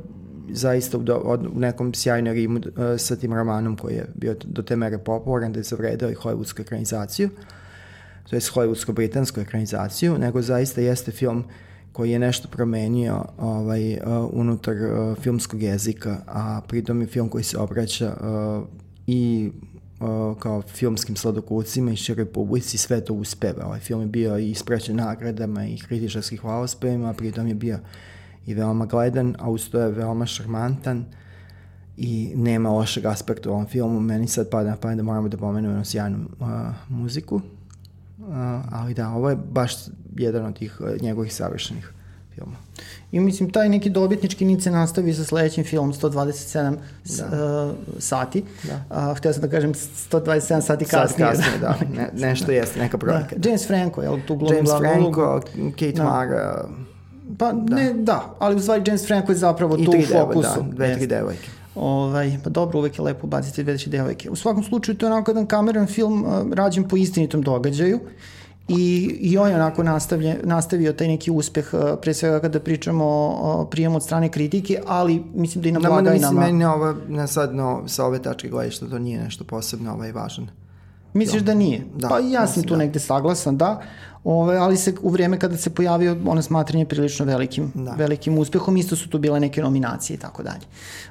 zaista 0.50 0.98
u, 0.98 1.02
do, 1.02 1.16
od, 1.16 1.46
u 1.56 1.60
nekom 1.60 1.94
sjajnom 1.94 2.34
rimu 2.34 2.58
uh, 2.58 2.64
sa 2.98 3.16
tim 3.16 3.34
romanom 3.34 3.76
koji 3.76 3.94
je 3.94 4.06
bio 4.14 4.36
do 4.44 4.62
te 4.62 4.76
mere 4.76 4.98
popularan 4.98 5.52
da 5.52 5.58
je 5.58 5.62
zavredao 5.62 6.10
i 6.10 6.14
hollywoodsku 6.14 6.60
ekranizaciju, 6.60 7.30
to 8.30 8.36
je 8.36 8.40
hollywoodsko-britansku 8.40 9.40
ekranizaciju, 9.40 10.18
nego 10.18 10.42
zaista 10.42 10.80
jeste 10.80 11.10
film 11.10 11.44
koji 11.92 12.10
je 12.10 12.18
nešto 12.18 12.48
promenio 12.48 13.24
ovaj, 13.38 13.94
uh, 13.94 14.00
unutar 14.32 14.76
uh, 14.76 15.16
filmskog 15.18 15.62
jezika, 15.62 16.16
a 16.26 16.60
pritom 16.68 17.00
je 17.00 17.06
film 17.06 17.28
koji 17.28 17.44
se 17.44 17.58
obraća 17.58 18.16
uh, 18.20 18.68
i 19.06 19.50
kao 20.38 20.62
filmskim 20.62 21.16
sladokucima 21.16 21.92
i 21.92 21.96
široj 21.96 22.32
publici 22.32 22.78
sve 22.78 23.04
to 23.04 23.14
uspeva. 23.14 23.66
Ovaj 23.66 23.80
film 23.80 24.00
je 24.00 24.06
bio 24.06 24.38
i 24.38 24.50
ispraćen 24.50 24.96
nagradama 24.96 25.66
i 25.66 25.78
kritičarskih 25.78 26.40
hvalospevima, 26.40 27.12
pritom 27.12 27.46
je 27.46 27.54
bio 27.54 27.78
i 28.46 28.54
veoma 28.54 28.86
gledan, 28.86 29.36
a 29.38 29.50
uz 29.50 29.70
to 29.70 29.80
je 29.80 29.90
veoma 29.90 30.26
šarmantan 30.26 31.04
i 31.96 32.32
nema 32.36 32.70
lošeg 32.70 33.06
aspekta 33.06 33.50
u 33.50 33.52
ovom 33.52 33.66
filmu. 33.66 34.00
Meni 34.00 34.28
sad 34.28 34.50
pada 34.50 34.70
na 34.70 34.76
pamet 34.76 34.96
da 34.96 35.02
moramo 35.02 35.28
da 35.28 35.36
pomenemo 35.36 35.72
jednu 35.72 35.84
sjajnu 35.84 36.18
uh, 36.40 36.48
muziku, 36.88 37.34
uh, 37.34 37.42
ali 38.70 38.94
da, 38.94 39.10
ovo 39.10 39.30
je 39.30 39.36
baš 39.36 39.72
jedan 40.16 40.46
od 40.46 40.58
tih 40.58 40.80
uh, 40.80 41.02
njegovih 41.02 41.34
savršenih 41.34 41.92
filma. 42.38 42.56
I 43.12 43.20
mislim, 43.20 43.50
taj 43.50 43.68
neki 43.68 43.90
dobitnički 43.90 44.44
nic 44.44 44.64
se 44.64 44.70
nastavi 44.70 45.14
sa 45.14 45.24
sledećim 45.24 45.64
filmom 45.64 45.92
127 45.92 46.76
da. 47.04 47.66
uh, 47.66 47.74
sati. 47.98 48.44
Da. 48.62 49.10
Uh, 49.10 49.16
htio 49.16 49.32
sam 49.32 49.42
da 49.42 49.48
kažem 49.48 49.74
127 49.74 50.60
sati 50.60 50.84
kasnije. 50.84 51.08
Sati 51.08 51.22
kasnije, 51.22 51.58
da. 51.60 51.76
Ne, 51.96 52.10
nešto 52.14 52.52
jeste, 52.52 52.80
neka 52.80 52.96
brojka. 52.96 53.36
Da. 53.36 53.48
James 53.48 53.66
Franco, 53.66 54.02
je 54.02 54.10
li 54.10 54.22
tu 54.26 54.36
glumi 54.36 54.56
James 54.56 54.70
Franco, 54.78 55.40
Kate 55.70 55.92
da. 55.92 56.04
Mara. 56.04 56.68
Pa 57.38 57.52
da. 57.52 57.76
ne, 57.76 57.92
da, 57.94 58.34
ali 58.38 58.56
u 58.56 58.60
stvari 58.60 58.82
James 58.86 59.06
Franco 59.06 59.32
je 59.32 59.36
zapravo 59.36 59.76
I 59.78 59.84
tu 59.84 59.90
u 59.90 60.02
fokusu. 60.12 60.62
Da, 60.62 60.74
dve, 60.74 60.94
tri 60.94 61.06
devojke. 61.06 61.48
Ovaj, 61.74 62.38
pa 62.44 62.50
dobro, 62.50 62.78
uvek 62.78 62.98
je 62.98 63.02
lepo 63.02 63.26
baciti 63.26 63.62
dve, 63.62 63.78
tri 63.78 63.90
devojke. 63.90 64.30
U 64.30 64.36
svakom 64.36 64.62
slučaju, 64.62 64.98
to 64.98 65.06
je 65.06 65.12
onako 65.12 65.30
jedan 65.30 65.46
kameran 65.46 65.86
film 65.86 66.24
uh, 66.24 66.52
rađen 66.52 66.88
po 66.88 66.96
istinitom 66.96 67.42
događaju 67.42 68.00
i, 68.68 69.16
i 69.20 69.38
on 69.38 69.50
je 69.50 69.54
onako 69.54 69.82
nastavlje, 69.82 70.40
nastavio 70.44 70.92
taj 70.92 71.08
neki 71.08 71.30
uspeh, 71.30 71.68
uh, 71.72 71.80
pre 72.02 72.14
svega 72.14 72.40
kada 72.40 72.60
pričamo 72.60 73.04
o 73.40 73.66
prijemu 73.70 73.96
od 73.96 74.02
strane 74.02 74.28
kritike, 74.28 74.80
ali 74.86 75.22
mislim 75.34 75.62
da 75.62 75.68
i 75.68 75.72
na 75.72 75.80
da, 75.80 75.88
blagajnama... 75.88 76.40
Da, 76.40 76.46
meni 76.46 76.64
ova, 76.64 76.94
na 77.08 77.26
sad 77.26 77.54
no, 77.54 77.82
sa 77.86 78.04
ove 78.04 78.22
tačke 78.22 78.50
što 78.70 78.86
to 78.86 78.98
nije 78.98 79.20
nešto 79.20 79.44
posebno 79.44 79.92
ovaj, 79.92 80.12
važan. 80.12 80.48
Misliš 81.14 81.42
da 81.42 81.54
nije? 81.54 81.86
Da, 81.96 82.08
pa 82.08 82.18
ja 82.18 82.46
sam 82.46 82.62
tu 82.62 82.74
da. 82.74 82.76
negde 82.76 82.98
saglasan, 82.98 83.56
da. 83.56 83.80
Ove, 84.24 84.56
ali 84.56 84.76
se 84.76 84.94
u 85.02 85.10
vreme 85.10 85.38
kada 85.38 85.56
se 85.56 85.70
pojavio 85.70 86.16
ono 86.26 86.42
smatranje 86.42 86.84
prilično 86.84 87.26
velikim, 87.26 87.72
da. 87.74 87.92
velikim 87.92 88.38
uspehom, 88.38 88.76
isto 88.76 88.96
su 88.96 89.08
tu 89.08 89.18
bile 89.18 89.40
neke 89.40 89.62
nominacije 89.62 90.14
i 90.14 90.20
tako 90.20 90.42
dalje. 90.42 90.66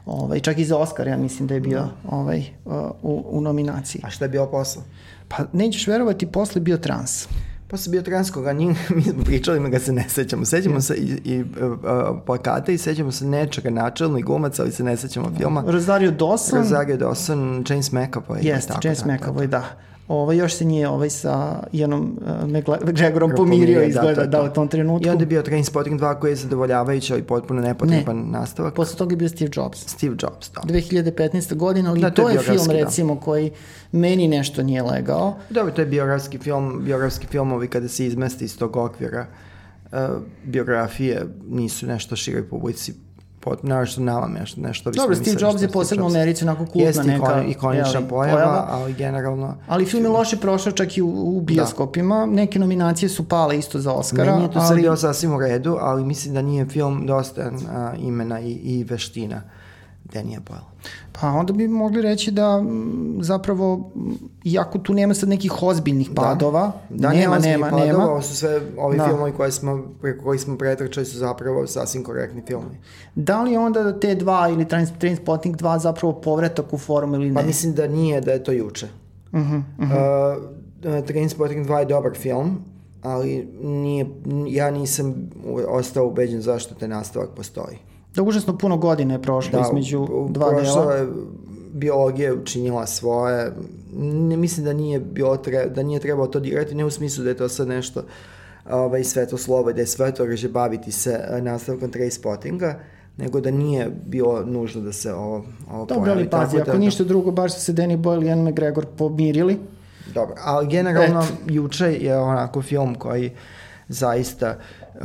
Ove, 0.05 0.39
čak 0.39 0.57
i 0.57 0.65
za 0.65 0.77
Oscar 0.77 1.07
ja 1.07 1.17
mislim 1.17 1.47
da 1.47 1.53
je 1.53 1.59
bio 1.59 1.79
da. 1.79 1.91
ovaj, 2.09 2.39
uh, 2.65 2.73
u, 3.01 3.23
u 3.29 3.41
nominaciji. 3.41 4.01
A 4.05 4.09
šta 4.09 4.25
je 4.25 4.29
bio 4.29 4.45
posao? 4.45 4.83
Pa 5.27 5.37
nećeš 5.53 5.87
verovati, 5.87 6.25
posle 6.25 6.61
bio 6.61 6.77
trans. 6.77 7.27
Posle 7.69 7.91
bio 7.91 8.01
trans 8.01 8.31
koga 8.31 8.53
njim, 8.53 8.75
mi 8.95 9.03
smo 9.03 9.23
pričali, 9.23 9.59
mi 9.59 9.69
ga 9.69 9.79
se 9.79 9.93
ne 9.93 10.05
sećamo. 10.09 10.45
Sećamo 10.45 10.81
se 10.81 10.95
i, 10.95 11.31
i 11.31 11.41
uh, 11.41 11.47
plakate 12.25 12.73
i 12.73 12.77
sećamo 12.77 13.11
se 13.11 13.25
nečega 13.25 13.69
načelno 13.69 14.17
i 14.17 14.21
glumaca, 14.21 14.61
ali 14.63 14.71
se 14.71 14.83
ne 14.83 14.97
sećamo 14.97 15.31
filma. 15.37 15.63
Rosario 15.67 16.11
Dawson. 16.11 16.57
Rosario 16.57 16.97
Dawson, 16.97 17.71
James 17.71 17.91
McAvoy. 17.91 18.37
Jeste, 18.41 18.73
James 18.83 19.03
McAvoy, 19.03 19.47
da. 19.47 19.63
Ovaj, 20.07 20.37
još 20.37 20.53
se 20.53 20.65
nije 20.65 20.89
ovaj 20.89 21.09
sa 21.09 21.63
jednom 21.71 22.19
uh, 22.21 22.89
McGregorom 22.89 23.31
pomirio 23.35 23.83
izgleda 23.83 24.21
da, 24.21 24.27
da, 24.27 24.43
u 24.43 24.53
tom 24.53 24.67
trenutku. 24.67 25.07
I 25.07 25.09
onda 25.09 25.21
je 25.21 25.25
bio 25.27 25.41
Trainspotting 25.41 26.01
2 26.01 26.19
koji 26.19 26.31
je 26.31 26.35
zadovoljavajući, 26.35 27.13
ali 27.13 27.23
potpuno 27.23 27.61
nepotreban 27.61 28.17
ne. 28.17 28.39
nastavak. 28.39 28.73
Posle 28.73 28.97
toga 28.97 29.13
je 29.13 29.17
bio 29.17 29.29
Steve 29.29 29.49
Jobs. 29.55 29.87
Steve 29.87 30.15
Jobs, 30.21 30.51
da. 30.51 30.61
2015. 30.61 31.55
godina, 31.55 31.89
ali 31.89 32.01
da, 32.01 32.09
to, 32.09 32.21
to 32.21 32.29
je, 32.29 32.33
je 32.33 32.39
film 32.39 32.67
da. 32.67 32.73
recimo 32.73 33.19
koji 33.19 33.51
meni 33.91 34.27
nešto 34.27 34.63
nije 34.63 34.81
legao. 34.81 35.35
Dobro, 35.49 35.73
to 35.73 35.81
je 35.81 35.87
biografski 35.87 36.37
film, 36.37 36.81
biografski 36.85 37.27
filmovi 37.27 37.67
kada 37.67 37.87
se 37.87 38.05
izmesti 38.05 38.45
iz 38.45 38.57
tog 38.57 38.77
okvira. 38.77 39.25
Uh, 39.91 39.99
biografije 40.43 41.25
nisu 41.49 41.87
nešto 41.87 42.15
široj 42.15 42.49
publici 42.49 43.06
pot, 43.49 43.63
naravno 43.63 43.91
nama 43.97 44.27
nešto, 44.27 44.61
nešto 44.61 44.91
Dobro, 44.91 45.15
Steve 45.15 45.37
Jobs 45.39 45.61
je 45.61 45.69
posebno 45.69 46.05
u 46.05 46.07
Americi 46.07 46.43
onako 46.43 46.65
kultna 46.65 46.81
Jeste 46.81 47.03
neka 47.03 47.31
Jeste 47.31 47.51
ikonična 47.51 48.01
pojava, 48.09 48.35
pojava, 48.35 48.67
ali 48.69 48.93
generalno... 48.93 49.55
Ali 49.67 49.85
film 49.85 50.03
je 50.03 50.09
loše 50.09 50.37
prošao 50.37 50.71
čak 50.71 50.97
i 50.97 51.01
u, 51.01 51.07
u 51.09 51.41
bioskopima, 51.41 52.19
da. 52.19 52.25
neke 52.25 52.59
nominacije 52.59 53.09
su 53.09 53.27
pale 53.27 53.57
isto 53.57 53.79
za 53.79 53.91
Oscara. 53.91 54.31
Meni 54.31 54.43
je 54.43 54.51
to 54.51 54.59
ali... 54.59 54.67
sve 54.67 54.75
bio 54.75 54.95
sasvim 54.95 55.35
u 55.35 55.39
redu, 55.39 55.77
ali 55.81 56.05
mislim 56.05 56.33
da 56.33 56.41
nije 56.41 56.65
film 56.65 57.05
dosta 57.05 57.51
a, 57.71 57.93
imena 57.99 58.39
i, 58.39 58.51
i 58.51 58.83
veština. 58.83 59.41
Danija 60.13 60.39
Boyle. 60.39 60.77
Pa 61.21 61.27
onda 61.27 61.53
bi 61.53 61.67
mogli 61.67 62.01
reći 62.01 62.31
da 62.31 62.63
zapravo, 63.21 63.91
iako 64.43 64.77
tu 64.77 64.93
nema 64.93 65.13
sad 65.13 65.29
nekih 65.29 65.63
ozbiljnih 65.63 66.09
da. 66.09 66.21
padova, 66.21 66.71
da, 66.89 67.09
nema, 67.09 67.39
nema, 67.39 67.71
nema. 67.71 67.77
Padova, 67.77 68.11
ovo 68.11 68.21
su 68.21 68.35
sve 68.35 68.61
ovi 68.77 68.97
da. 68.97 69.07
filmovi 69.07 69.31
koje 69.31 69.51
smo, 69.51 69.83
preko 70.01 70.23
kojih 70.23 70.41
smo 70.41 70.57
pretrčali 70.57 71.05
su 71.05 71.17
zapravo 71.17 71.67
sasvim 71.67 72.03
korektni 72.03 72.41
filmovi. 72.47 72.77
Da 73.15 73.43
li 73.43 73.57
onda 73.57 73.99
te 73.99 74.15
dva 74.15 74.49
ili 74.49 74.67
Trainspotting 74.99 75.55
2 75.55 75.79
zapravo 75.79 76.13
povratak 76.13 76.73
u 76.73 76.77
formu 76.77 77.15
ili 77.15 77.33
pa 77.33 77.39
ne? 77.39 77.41
Pa 77.41 77.47
mislim 77.47 77.73
da 77.73 77.87
nije, 77.87 78.21
da 78.21 78.31
je 78.31 78.43
to 78.43 78.51
juče. 78.51 78.87
Uh 79.31 79.39
-huh, 79.39 79.61
uh 79.79 79.85
-huh. 79.85 80.37
Uh, 80.99 81.05
Trainspotting 81.05 81.67
2 81.67 81.77
je 81.77 81.85
dobar 81.85 82.15
film, 82.15 82.57
ali 83.01 83.47
nije, 83.61 84.05
ja 84.47 84.71
nisam 84.71 85.29
ostao 85.67 86.07
ubeđen 86.07 86.41
zašto 86.41 86.75
te 86.75 86.87
nastavak 86.87 87.29
postoji. 87.35 87.77
Da, 88.17 88.23
užasno 88.23 88.57
puno 88.57 88.77
godine 88.77 89.13
je 89.13 89.21
prošlo 89.21 89.59
da, 89.59 89.67
između 89.67 90.07
dva 90.29 90.49
dela. 90.49 90.93
je 90.93 91.07
biologija 91.73 92.33
učinila 92.33 92.87
svoje. 92.87 93.51
Ne 93.93 94.37
mislim 94.37 94.65
da 94.65 94.73
nije, 94.73 94.99
bilo 94.99 95.37
tre, 95.37 95.65
da 95.65 95.83
nije 95.83 95.99
trebalo 95.99 96.27
to 96.27 96.39
dirati, 96.39 96.75
ne 96.75 96.85
u 96.85 96.89
smislu 96.89 97.23
da 97.23 97.29
je 97.29 97.37
to 97.37 97.49
sad 97.49 97.67
nešto 97.67 98.03
ovaj, 98.69 99.03
sveto 99.03 99.37
slovo, 99.37 99.73
da 99.73 99.81
je 99.81 99.87
sveto 99.87 100.25
reže 100.25 100.49
baviti 100.49 100.91
se 100.91 101.19
eh, 101.29 101.41
nastavkom 101.41 101.91
trace 101.91 102.11
spottinga 102.11 102.79
nego 103.17 103.41
da 103.41 103.51
nije 103.51 103.89
bilo 104.05 104.45
nužno 104.45 104.81
da 104.81 104.93
se 104.93 105.13
ovo, 105.13 105.45
ovo 105.71 105.85
Dobro, 105.85 106.03
pojavi. 106.03 106.19
ali 106.19 106.29
pazi, 106.29 106.57
ako 106.57 106.71
da, 106.71 106.77
ništa 106.77 107.03
drugo, 107.03 107.31
baš 107.31 107.53
su 107.53 107.61
se 107.61 107.73
Danny 107.73 107.97
Boyle 107.97 108.23
i 108.23 108.27
Ian 108.27 108.49
McGregor 108.49 108.85
pomirili. 108.97 109.57
Dobro, 110.13 110.35
ali 110.43 110.67
generalno 110.67 111.19
Et. 111.19 111.29
juče 111.47 111.93
je 111.93 112.17
onako 112.17 112.61
film 112.61 112.95
koji 112.95 113.31
zaista 113.87 114.55
uh, 114.95 115.01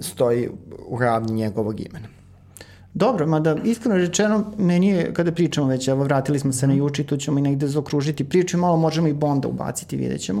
stoji 0.00 0.48
u 0.88 0.98
ravni 0.98 1.32
njegovog 1.32 1.80
imena. 1.80 2.21
Dobro, 2.94 3.26
mada 3.26 3.56
iskreno 3.64 3.96
rečeno, 3.96 4.44
meni 4.58 4.88
je, 4.88 5.14
kada 5.14 5.32
pričamo 5.32 5.66
već, 5.66 5.88
evo 5.88 6.04
vratili 6.04 6.38
smo 6.38 6.52
se 6.52 6.66
na 6.66 6.74
juči, 6.74 7.04
tu 7.04 7.16
ćemo 7.16 7.38
i 7.38 7.42
negde 7.42 7.66
zaokružiti 7.66 8.24
priču 8.24 8.56
i 8.56 8.60
malo 8.60 8.76
možemo 8.76 9.08
i 9.08 9.12
Bonda 9.12 9.48
ubaciti, 9.48 9.96
vidjet 9.96 10.20
ćemo. 10.20 10.40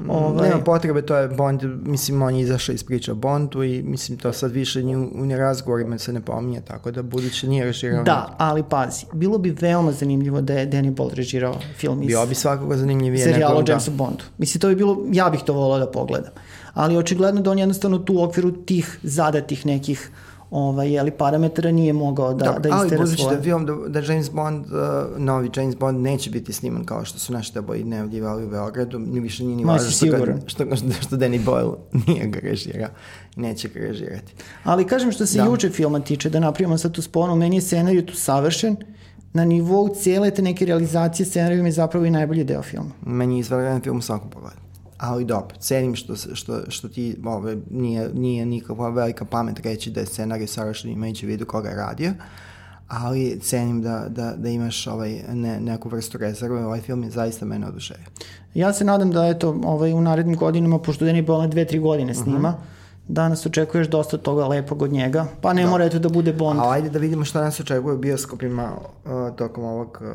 Mm, 0.00 0.10
ovaj... 0.10 0.48
Nema 0.48 0.64
potrebe, 0.64 1.02
to 1.02 1.16
je 1.16 1.28
Bond, 1.28 1.62
mislim, 1.64 2.22
on 2.22 2.34
je 2.34 2.40
izašao 2.40 2.72
iz 2.72 2.84
priča 2.84 3.14
Bondu 3.14 3.62
i 3.62 3.82
mislim, 3.82 4.18
to 4.18 4.32
sad 4.32 4.52
više 4.52 4.82
ni 4.82 4.96
u, 4.96 5.02
u 5.02 5.36
razgovorima 5.36 5.98
se 5.98 6.12
ne 6.12 6.20
pominje, 6.20 6.60
tako 6.60 6.90
da 6.90 7.02
buduće 7.02 7.48
nije 7.48 7.64
režirao. 7.64 8.02
Da, 8.02 8.36
ali 8.38 8.62
pazi, 8.62 9.06
bilo 9.12 9.38
bi 9.38 9.56
veoma 9.60 9.92
zanimljivo 9.92 10.40
da 10.40 10.52
je 10.52 10.70
Danny 10.70 10.94
Boyle 10.94 11.14
režirao 11.14 11.54
film 11.76 12.02
iz... 12.02 12.06
Bio 12.06 12.26
bi 12.26 12.34
svakoga 12.34 12.76
zanimljivije. 12.76 13.24
Serijalo 13.24 13.60
o 13.60 13.64
Jamesu 13.68 13.90
Bondu. 13.90 14.24
Mislim, 14.38 14.60
to 14.60 14.68
bi 14.68 14.74
bilo, 14.74 15.04
ja 15.12 15.30
bih 15.30 15.40
to 15.46 15.52
volao 15.52 15.78
da 15.78 15.90
pogledam. 15.90 16.32
Ali 16.74 16.96
očigledno 16.96 17.40
da 17.40 17.50
on 17.50 17.58
jednostavno 17.58 17.98
tu 17.98 18.14
u 18.14 18.22
okviru 18.22 18.52
tih 18.52 18.98
zadatih 19.02 19.66
nekih 19.66 20.10
ovaj, 20.52 20.92
jeli, 20.92 21.10
parametara 21.10 21.70
nije 21.72 21.92
mogao 21.92 22.34
da, 22.34 22.44
da, 22.44 22.58
da 22.58 22.68
istera 22.68 22.78
svoje. 22.78 22.98
Ali 22.98 23.06
budući 23.06 23.36
da 23.36 23.42
film, 23.42 23.66
da, 23.66 24.00
da 24.00 24.12
James 24.12 24.30
Bond, 24.30 24.66
uh, 24.66 24.72
novi 25.18 25.50
James 25.56 25.76
Bond 25.76 26.00
neće 26.00 26.30
biti 26.30 26.52
sniman 26.52 26.84
kao 26.84 27.04
što 27.04 27.18
su 27.18 27.32
naši 27.32 27.54
taboji 27.54 27.84
nevljivali 27.84 28.44
u 28.44 28.50
Beogradu, 28.50 28.98
ni 28.98 29.20
više 29.20 29.44
nije 29.44 29.56
ni 29.56 29.64
važno 29.64 29.90
što, 29.90 30.06
ga, 30.06 30.36
što, 30.46 30.76
što, 30.76 30.86
što 31.00 31.16
Danny 31.16 31.44
Boyle 31.44 31.74
nije 32.06 32.26
ga 32.26 32.38
režirao 32.42 32.88
neće 33.36 33.68
ga 33.68 33.80
režirati. 33.80 34.34
Ali 34.64 34.86
kažem 34.86 35.12
što 35.12 35.26
se 35.26 35.38
da. 35.38 35.44
juče 35.44 35.70
filma 35.70 36.00
tiče, 36.00 36.30
da 36.30 36.40
napravimo 36.40 36.78
sad 36.78 36.92
tu 36.92 37.02
sponu, 37.02 37.36
meni 37.36 37.56
je 37.56 37.60
scenarij 37.60 38.06
tu 38.06 38.14
savršen, 38.14 38.76
na 39.32 39.44
nivou 39.44 39.94
cijele 39.94 40.30
te 40.30 40.42
neke 40.42 40.64
realizacije 40.64 41.26
scenarija 41.26 41.64
je 41.64 41.72
zapravo 41.72 42.06
i 42.06 42.10
najbolji 42.10 42.44
deo 42.44 42.62
filma. 42.62 42.90
Meni 43.06 43.36
je 43.36 43.40
izvaren 43.40 43.80
film 43.80 43.98
u 43.98 44.02
svakom 44.02 44.30
pogledu 44.30 44.61
ali 45.02 45.24
dobro, 45.24 45.56
cenim 45.58 45.94
što, 45.94 46.16
što, 46.16 46.60
što 46.68 46.88
ti 46.88 47.16
ove, 47.24 47.56
nije, 47.70 48.10
nije 48.14 48.46
nikakva 48.46 48.88
velika 48.88 49.24
pamet 49.24 49.60
reći 49.60 49.90
da 49.90 50.00
je 50.00 50.06
scenarij 50.06 50.46
savršen 50.46 50.90
imajući 50.90 51.26
vidu 51.26 51.46
koga 51.46 51.68
je 51.68 51.76
radio, 51.76 52.12
ali 52.88 53.40
cenim 53.40 53.82
da, 53.82 54.06
da, 54.08 54.34
da 54.36 54.48
imaš 54.48 54.86
ovaj, 54.86 55.20
ne, 55.28 55.60
neku 55.60 55.88
vrstu 55.88 56.18
rezerve, 56.18 56.64
ovaj 56.64 56.80
film 56.80 57.02
je 57.04 57.10
zaista 57.10 57.46
mene 57.46 57.66
oduševio. 57.66 58.06
Ja 58.54 58.72
se 58.72 58.84
nadam 58.84 59.10
da 59.10 59.26
eto, 59.26 59.60
ovaj, 59.64 59.92
u 59.92 60.00
narednim 60.00 60.36
godinama, 60.36 60.78
pošto 60.78 61.04
Deni 61.04 61.22
Bolne 61.22 61.48
dve, 61.48 61.64
tri 61.66 61.78
godine 61.78 62.14
snima, 62.14 62.48
uh 62.48 62.54
mhm. 62.54 62.62
-huh 62.62 62.82
danas 63.08 63.46
očekuješ 63.46 63.88
dosta 63.88 64.18
toga 64.18 64.46
lepog 64.46 64.82
od 64.82 64.92
njega, 64.92 65.26
pa 65.40 65.52
ne 65.52 65.62
da. 65.62 65.70
mora 65.70 65.84
eto 65.84 65.98
da 65.98 66.08
bude 66.08 66.32
Bond. 66.32 66.60
A 66.60 66.70
ajde 66.70 66.90
da 66.90 66.98
vidimo 66.98 67.24
šta 67.24 67.40
nas 67.40 67.60
očekuje 67.60 67.94
u 67.94 67.98
bioskopima 67.98 68.72
uh, 68.72 69.36
tokom 69.36 69.64
ovog 69.64 69.98
uh, 70.00 70.08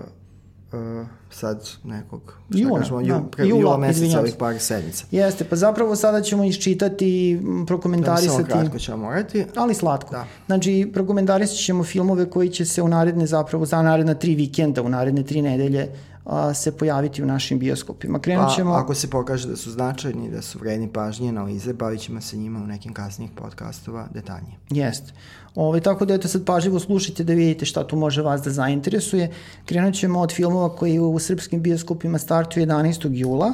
uh, 0.71 1.07
sad 1.29 1.69
nekog, 1.83 2.21
šta 2.49 2.59
jula, 2.59 2.79
kažemo, 2.79 3.01
da, 3.01 3.23
pre, 3.31 3.47
jula, 3.47 3.61
jula 3.61 3.77
meseca 3.77 4.19
ovih 4.19 4.35
par 4.39 4.59
sedmica. 4.59 5.05
Jeste, 5.11 5.43
pa 5.43 5.55
zapravo 5.55 5.95
sada 5.95 6.21
ćemo 6.21 6.43
iščitati, 6.43 7.41
prokomentarisati. 7.67 8.43
Da, 8.43 8.49
samo 8.49 8.61
kratko 8.61 8.79
ćemo 8.79 8.97
morati. 8.97 9.45
Ali 9.55 9.73
slatko. 9.73 10.11
Da. 10.11 10.25
Znači, 10.45 10.89
prokomentarisat 10.93 11.57
ćemo 11.57 11.83
filmove 11.83 12.29
koji 12.29 12.49
će 12.49 12.65
se 12.65 12.81
u 12.81 12.87
naredne, 12.87 13.25
zapravo 13.25 13.65
za 13.65 13.81
naredna 13.81 14.13
tri 14.13 14.35
vikenda, 14.35 14.81
u 14.81 14.89
naredne 14.89 15.23
tri 15.23 15.41
nedelje 15.41 15.89
a, 16.27 16.53
se 16.53 16.77
pojaviti 16.77 17.23
u 17.23 17.25
našim 17.25 17.59
bioskopima. 17.59 18.19
Krenut 18.19 18.55
ćemo... 18.55 18.71
Pa, 18.71 18.79
ako 18.79 18.93
se 18.93 19.09
pokaže 19.09 19.47
da 19.47 19.55
su 19.55 19.71
značajni, 19.71 20.29
da 20.31 20.41
su 20.41 20.59
vredni 20.59 20.87
pažnje, 20.93 21.29
analize, 21.29 21.73
bavit 21.73 22.01
ćemo 22.01 22.21
se 22.21 22.37
njima 22.37 22.59
u 22.59 22.67
nekim 22.67 22.93
kasnijih 22.93 23.31
podcastova 23.35 24.07
detaljnije. 24.13 24.57
Jeste. 24.69 25.13
Ovaj, 25.55 25.81
tako 25.81 26.05
da 26.05 26.13
eto 26.13 26.27
sad 26.27 26.45
pažljivo 26.45 26.79
slušajte 26.79 27.23
da 27.23 27.33
vidite 27.33 27.65
šta 27.65 27.87
tu 27.87 27.95
može 27.95 28.21
vas 28.21 28.41
da 28.41 28.49
zainteresuje. 28.49 29.31
Krenut 29.65 29.95
ćemo 29.95 30.19
od 30.19 30.31
filmova 30.31 30.75
koji 30.75 30.99
u 30.99 31.19
srpskim 31.19 31.61
bioskopima 31.61 32.17
startuju 32.17 32.65
11. 32.65 33.09
jula. 33.11 33.53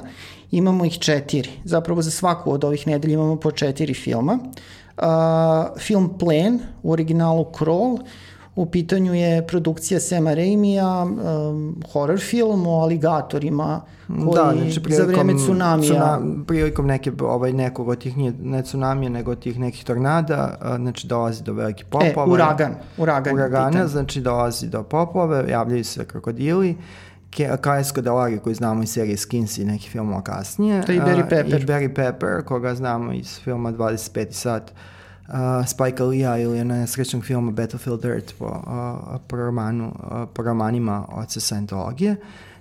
Imamo 0.52 0.86
ih 0.86 1.00
četiri. 1.00 1.50
Zapravo 1.64 2.02
za 2.02 2.12
svaku 2.12 2.52
od 2.52 2.64
ovih 2.64 2.88
nedelja 2.88 3.14
imamo 3.14 3.36
po 3.36 3.52
četiri 3.52 3.94
filma. 3.94 4.40
Uh, 4.98 5.04
film 5.80 6.18
Plen, 6.20 6.60
u 6.84 6.92
originalu 6.92 7.46
Crawl, 7.60 8.00
U 8.56 8.66
pitanju 8.66 9.14
je 9.14 9.48
produkcija 9.48 10.00
Sema 10.00 10.34
Raimija, 10.34 11.04
um, 11.04 11.82
horror 11.92 12.20
film 12.20 12.68
o 12.68 12.82
aligatorima 12.82 13.82
koji 14.08 14.36
da, 14.36 14.54
znači, 14.58 14.94
za 14.94 15.04
vreme 15.04 15.38
tsunamija... 15.38 15.94
Cuna, 15.94 16.22
prilikom 16.48 16.88
neke, 16.88 17.12
ovaj, 17.22 17.54
nekog 17.54 17.88
od 17.88 17.98
tih, 17.98 18.18
ne 18.40 18.64
tsunamija, 18.64 19.10
nego 19.10 19.32
od 19.32 19.40
tih 19.40 19.60
nekih 19.60 19.84
tornada, 19.84 20.58
znači 20.76 21.08
dolazi 21.08 21.44
do 21.44 21.54
velike 21.54 21.84
popove. 21.90 22.32
E, 22.32 22.34
uragan. 22.34 22.76
Uragan 22.98 23.36
uragana, 23.36 23.88
znači 23.88 24.22
dolazi 24.22 24.70
do 24.70 24.84
popove, 24.84 25.46
javljaju 25.50 25.84
se 25.84 26.06
krokodili, 26.06 26.78
Kajsko 27.62 28.02
Delari 28.02 28.40
koji 28.40 28.56
znamo 28.56 28.84
iz 28.84 28.90
serije 28.90 29.18
Skins 29.18 29.58
i 29.58 29.66
neki 29.66 29.90
filmova 29.90 30.22
kasnije. 30.22 30.82
To 30.82 30.92
je 30.92 30.98
i 30.98 31.02
Barry 31.02 31.30
Pepper. 31.30 31.62
I 31.62 31.66
Barry 31.66 31.96
Pepper, 31.96 32.44
koga 32.46 32.76
znamo 32.76 33.14
iz 33.14 33.40
filma 33.40 33.72
25. 33.72 34.32
sat 34.32 34.72
uh, 34.72 34.78
Spike 35.68 36.04
Lee-a 36.04 36.38
ili 36.38 36.64
nesrećnog 36.64 37.26
filma 37.26 37.52
Battlefield 37.52 38.06
Earth 38.06 38.34
po, 38.40 38.46
uh, 38.46 39.22
po, 39.28 39.36
romanu, 39.36 39.88
uh, 39.88 40.30
po 40.34 40.44
romanima 40.44 41.06
oca 41.10 41.40
Scientologije. 41.40 42.16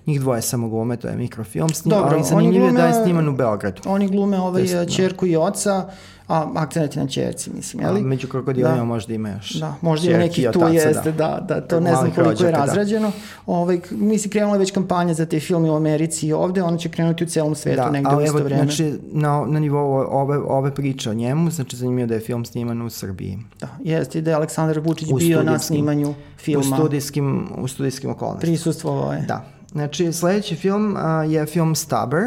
Njih 0.05 0.21
dvoje 0.21 0.41
samo 0.41 0.69
glume, 0.69 0.97
to 0.97 1.07
je 1.07 1.15
mikrofilm 1.15 1.69
snima, 1.69 1.95
Dobro, 1.95 2.15
ali 2.15 2.23
zanimljivo 2.23 2.65
je 2.65 2.71
da 2.71 2.85
je 2.85 3.03
sniman 3.03 3.29
u 3.29 3.35
Beogradu. 3.35 3.81
Oni 3.85 4.07
glume 4.07 4.39
ovaj, 4.39 4.85
čerku 4.95 5.25
i 5.25 5.35
oca, 5.35 5.89
a 6.27 6.51
akcent 6.55 6.95
na 6.95 7.07
čerci, 7.07 7.49
mislim, 7.55 7.83
jeli? 7.83 7.99
A, 7.99 8.03
među 8.03 8.27
krokodilima 8.27 8.75
da. 8.75 8.83
možda 8.83 9.13
ima 9.13 9.29
još. 9.29 9.53
Da, 9.53 9.75
možda 9.81 10.09
ima 10.09 10.19
neki 10.19 10.47
tu 10.53 10.59
jeste, 10.71 11.11
da. 11.11 11.27
da, 11.27 11.45
da, 11.47 11.61
to 11.61 11.79
ne 11.79 11.95
znam 11.95 12.11
koliko 12.11 12.43
je 12.43 12.51
da. 12.51 12.57
razrađeno. 12.57 13.07
Da. 13.07 13.13
Ovaj, 13.45 13.79
mislim, 13.91 14.31
krenula 14.31 14.55
je 14.55 14.59
već 14.59 14.71
kampanja 14.71 15.13
za 15.13 15.25
te 15.25 15.39
filme 15.39 15.71
u 15.71 15.75
Americi 15.75 16.27
i 16.27 16.33
ovde, 16.33 16.63
ona 16.63 16.77
će 16.77 16.89
krenuti 16.89 17.23
u 17.23 17.27
celom 17.27 17.55
svetu 17.55 17.81
da, 17.81 17.91
negde 17.91 18.15
u 18.15 18.21
isto 18.21 18.37
evo, 18.37 18.45
vreme. 18.45 18.63
Znači, 18.63 18.93
na, 19.11 19.45
na 19.47 19.59
nivou 19.59 19.91
ove, 20.09 20.37
ove 20.37 20.75
priče 20.75 21.09
o 21.09 21.13
njemu, 21.13 21.51
znači 21.51 21.75
zanimljivo 21.75 22.07
da 22.07 22.13
je 22.13 22.19
film 22.19 22.45
sniman 22.45 22.81
u 22.81 22.89
Srbiji. 22.89 23.39
Da, 23.59 23.67
jeste, 23.83 24.21
da 24.21 24.31
je 24.31 24.35
Aleksandar 24.35 24.79
Vučić 24.79 25.09
u 25.11 25.15
bio 25.15 25.43
na 25.43 25.59
snimanju 25.59 26.13
filma. 26.37 26.75
U 26.75 26.79
studijskim, 26.79 27.47
u 27.57 27.67
studijskim 27.67 28.09
okolnostima. 28.09 28.51
Prisustvovao 28.51 29.13
je. 29.13 29.21
Da. 29.27 29.45
Znači, 29.71 30.13
sledeći 30.13 30.55
film 30.55 30.95
uh, 30.95 31.31
je 31.31 31.45
film 31.45 31.75
Stubber, 31.75 32.23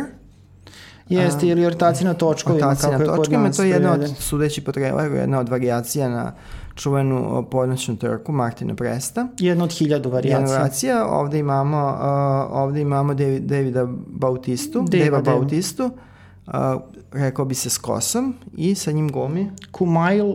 Jeste, 1.09 1.47
ili 1.47 1.67
ortacija 1.67 2.09
na 2.09 2.15
točkovima, 2.15 2.75
kako 2.75 3.03
je 3.03 3.09
kod 3.17 3.33
nas. 3.33 3.57
To 3.57 3.63
je 3.63 3.71
jedna 3.71 3.93
od, 3.93 4.15
sudeći 4.19 4.65
po 4.65 4.73
traileru, 4.73 5.15
jedna 5.15 5.41
od 5.41 5.49
variacija 5.49 6.09
na 6.09 6.33
čuvenu 6.75 7.47
podnoćnu 7.51 7.97
trku 7.97 8.33
Martina 8.33 8.75
Presta. 8.75 9.29
Jedna 9.39 9.65
od 9.65 9.73
hiljadu 9.73 10.11
variacija. 10.11 10.39
Jedna 10.39 10.53
variacija. 10.53 11.07
Ovde 11.07 11.39
imamo, 11.39 11.87
uh, 11.87 12.63
ovde 12.63 12.81
imamo 12.81 13.15
David, 13.15 13.43
Davida 13.43 13.87
Bautistu, 14.07 14.85
Deva, 14.89 15.05
Deva 15.05 15.21
Bautistu, 15.21 15.85
uh, 15.85 16.53
rekao 17.13 17.45
bi 17.45 17.55
se 17.55 17.71
s 17.71 17.79
kosom 17.79 18.35
i 18.57 18.75
sa 18.75 18.93
njim 18.93 19.13
glumi. 19.13 19.51
Kumail 19.71 20.35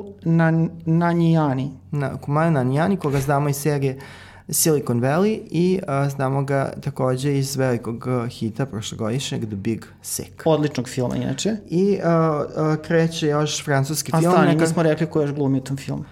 Nanjani. 0.85 1.71
Na, 1.91 2.17
Kumail 2.17 2.51
Nanjani, 2.51 2.97
koga 2.97 3.19
znamo 3.19 3.49
iz 3.49 3.55
serije 3.55 3.95
uh, 3.95 4.03
Silicon 4.51 5.01
Valley 5.01 5.39
i 5.51 5.79
a, 5.87 6.09
znamo 6.09 6.43
ga 6.43 6.73
takođe 6.81 7.37
iz 7.37 7.55
velikog 7.55 8.07
hita 8.29 8.65
prošlogodišnjeg 8.65 9.45
The 9.45 9.55
Big 9.55 9.85
Sick. 10.01 10.41
Odličnog 10.45 10.89
filma 10.89 11.15
inače. 11.15 11.55
I 11.69 11.99
a, 12.03 12.09
a, 12.09 12.75
kreće 12.83 13.27
još 13.27 13.65
francuski 13.65 14.11
a 14.15 14.19
film. 14.19 14.31
A 14.31 14.35
stani, 14.35 14.47
neka... 14.47 14.61
nismo 14.61 14.83
rekli 14.83 15.07
ko 15.07 15.21
još 15.21 15.31
glumi 15.31 15.57
u 15.57 15.61
tom 15.61 15.77
filmu. 15.77 16.03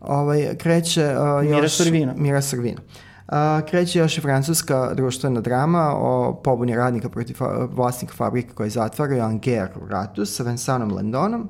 Ovaj, 0.00 0.56
kreće 0.58 1.04
a, 1.04 1.42
još... 1.42 1.54
Mira 1.54 1.68
Sorvino. 1.68 2.14
Mira 2.16 2.42
Sorvino. 2.42 2.80
A, 3.28 3.60
kreće 3.70 3.98
još 3.98 4.18
i 4.18 4.20
francuska 4.20 4.94
društvena 4.94 5.40
drama 5.40 5.92
o 5.96 6.40
pobuni 6.44 6.76
radnika 6.76 7.08
protiv 7.08 7.34
fa 7.34 7.68
vlasnika 7.72 8.14
fabrike 8.14 8.54
koji 8.54 8.70
zatvaraju 8.70 9.22
Anger 9.22 9.68
u 9.84 9.88
ratu 9.88 10.26
sa 10.26 10.42
Vincentom 10.42 10.92
Landonom 10.92 11.48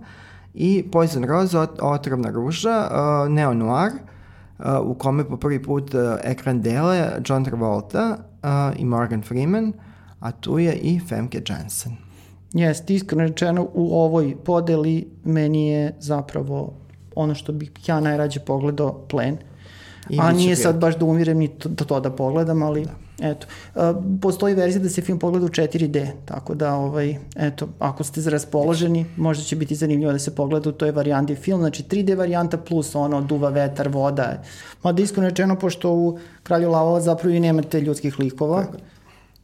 i 0.54 0.84
Poison 0.92 1.24
Rose, 1.24 1.58
otrovna 1.80 2.30
ruža, 2.30 2.88
uh, 2.90 3.32
Neo 3.32 3.54
Noir, 3.54 3.92
u 4.84 4.94
kome 4.94 5.24
po 5.28 5.36
prvi 5.36 5.62
put 5.62 5.94
ekran 6.24 6.62
dele 6.62 7.08
John 7.28 7.44
Travolta 7.44 8.16
i 8.76 8.84
Morgan 8.84 9.22
Freeman, 9.22 9.72
a 10.20 10.32
tu 10.32 10.58
je 10.58 10.74
i 10.74 11.00
Femke 11.08 11.42
Jensen. 11.48 11.92
Jeste, 12.52 12.94
iskreno 12.94 13.22
rečeno 13.22 13.68
u 13.74 14.00
ovoj 14.00 14.36
podeli 14.44 15.08
meni 15.24 15.68
je 15.68 15.96
zapravo 15.98 16.74
ono 17.16 17.34
što 17.34 17.52
bih 17.52 17.72
ja 17.86 18.00
najrađe 18.00 18.40
pogledao 18.40 19.06
plen. 19.08 19.36
I 20.08 20.18
a 20.20 20.32
nije 20.32 20.56
sad 20.56 20.78
baš 20.78 20.96
da 20.96 21.04
umirem 21.04 21.38
ni 21.38 21.48
to, 21.48 21.68
to 21.68 22.00
da 22.00 22.10
pogledam, 22.10 22.62
ali... 22.62 22.84
Da 22.84 22.92
Eto, 23.22 23.46
postoji 24.20 24.54
verzija 24.54 24.82
da 24.82 24.88
se 24.88 25.02
film 25.02 25.18
pogleda 25.18 25.46
u 25.46 25.48
4D, 25.48 26.06
tako 26.24 26.54
da, 26.54 26.74
ovaj, 26.74 27.16
eto, 27.36 27.68
ako 27.78 28.04
ste 28.04 28.30
raspoloženi, 28.30 29.06
možda 29.16 29.44
će 29.44 29.56
biti 29.56 29.74
zanimljivo 29.74 30.12
da 30.12 30.18
se 30.18 30.34
pogleda 30.34 30.68
u 30.68 30.72
toj 30.72 30.90
varijanti 30.90 31.34
film, 31.34 31.60
znači 31.60 31.82
3D 31.82 32.16
varijanta 32.16 32.58
plus 32.58 32.94
ono, 32.94 33.20
duva 33.20 33.48
vetar, 33.48 33.88
voda. 33.88 34.42
Mada 34.82 35.02
iskreno 35.02 35.28
rečeno, 35.28 35.56
pošto 35.58 35.92
u 35.92 36.18
Kralju 36.42 36.70
lavova 36.70 37.00
zapravo 37.00 37.34
i 37.34 37.40
nemate 37.40 37.80
ljudskih 37.80 38.18
likova, 38.18 38.64
tako. 38.64 38.78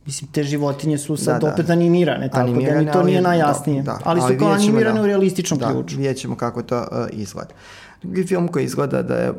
Mislim, 0.06 0.30
te 0.32 0.42
životinje 0.42 0.98
su 0.98 1.16
sad 1.16 1.40
da, 1.40 1.46
da. 1.46 1.52
opet 1.52 1.70
animirane, 1.70 2.28
tako 2.28 2.40
animirane, 2.40 2.78
da 2.78 2.86
mi 2.86 2.92
to 2.92 3.02
nije 3.02 3.20
najjasnije. 3.20 3.82
Da, 3.82 3.92
da. 3.92 3.98
Ali 4.04 4.20
su 4.20 4.26
ali 4.26 4.38
kao 4.38 4.48
animirane 4.48 4.98
da, 4.98 5.02
u 5.02 5.06
realističnom 5.06 5.60
da, 5.60 5.70
ključu. 5.70 5.94
Da, 5.94 5.98
vidjet 5.98 6.16
ćemo 6.16 6.36
kako 6.36 6.62
to 6.62 6.78
uh, 6.78 7.06
izgleda. 7.12 7.54
Drugi 8.02 8.26
film 8.26 8.48
koji 8.48 8.64
izgleda 8.64 9.02
da 9.02 9.14
je 9.14 9.32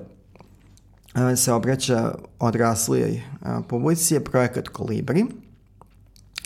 se 1.36 1.53
obraća 1.53 2.16
odraslijoj 2.39 3.22
publici 3.68 4.14
je 4.14 4.24
projekat 4.24 4.68
Kolibri 4.68 5.26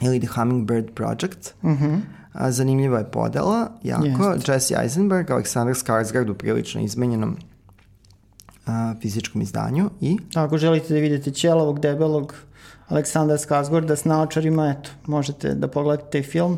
ili 0.01 0.19
The 0.19 0.27
Hummingbird 0.27 0.93
Project. 0.93 1.53
-hmm. 1.63 1.99
Zanimljiva 2.49 2.97
je 2.97 3.11
podela, 3.11 3.71
jako. 3.83 4.31
Jest. 4.33 4.47
Jesse 4.47 4.75
Eisenberg, 4.81 5.31
Aleksandar 5.31 5.75
Skarsgård 5.75 6.31
u 6.31 6.33
prilično 6.33 6.81
izmenjenom 6.81 7.37
a, 8.65 8.93
fizičkom 9.01 9.41
izdanju 9.41 9.89
i... 10.01 10.17
Ako 10.35 10.57
želite 10.57 10.93
da 10.93 10.99
vidite 10.99 11.31
ćelovog, 11.31 11.79
debelog 11.79 12.35
Aleksandra 12.87 13.37
Skazgorda 13.37 13.95
s 13.95 14.05
naočarima, 14.05 14.75
eto, 14.79 14.89
možete 15.05 15.55
da 15.55 15.67
pogledate 15.67 16.23
film. 16.23 16.57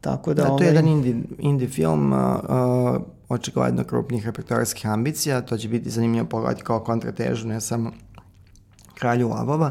Tako 0.00 0.34
da, 0.34 0.42
da 0.42 0.48
to 0.48 0.54
ovaj... 0.54 0.66
je 0.66 0.70
jedan 0.70 0.88
indie, 0.88 1.14
indie 1.38 1.68
film, 1.68 2.12
uh, 2.12 2.18
uh, 2.18 3.02
očigledno 3.28 3.84
krupnih 3.84 4.26
repertoarskih 4.26 4.86
ambicija, 4.86 5.40
to 5.40 5.58
će 5.58 5.68
biti 5.68 5.90
zanimljivo 5.90 6.26
pogledati 6.26 6.62
kao 6.62 6.80
kontratežu, 6.80 7.48
ne 7.48 7.60
samo 7.60 7.92
Kralju 8.94 9.28
lavova, 9.28 9.70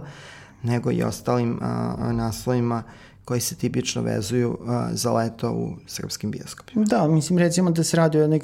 nego 0.64 0.92
i 0.92 1.04
ostalim 1.04 1.52
uh, 1.52 2.12
naslovima 2.12 2.84
koji 3.26 3.42
se 3.42 3.56
tipično 3.56 4.02
vezuju 4.02 4.50
uh, 4.50 4.70
za 4.92 5.14
leto 5.14 5.52
u 5.52 5.70
srpskim 5.88 6.32
bioskopima. 6.32 6.86
Da, 6.86 7.08
mislim 7.08 7.40
recimo 7.40 7.72
da 7.72 7.84
se 7.84 7.98
radi 7.98 8.22
o 8.22 8.28
nek, 8.28 8.44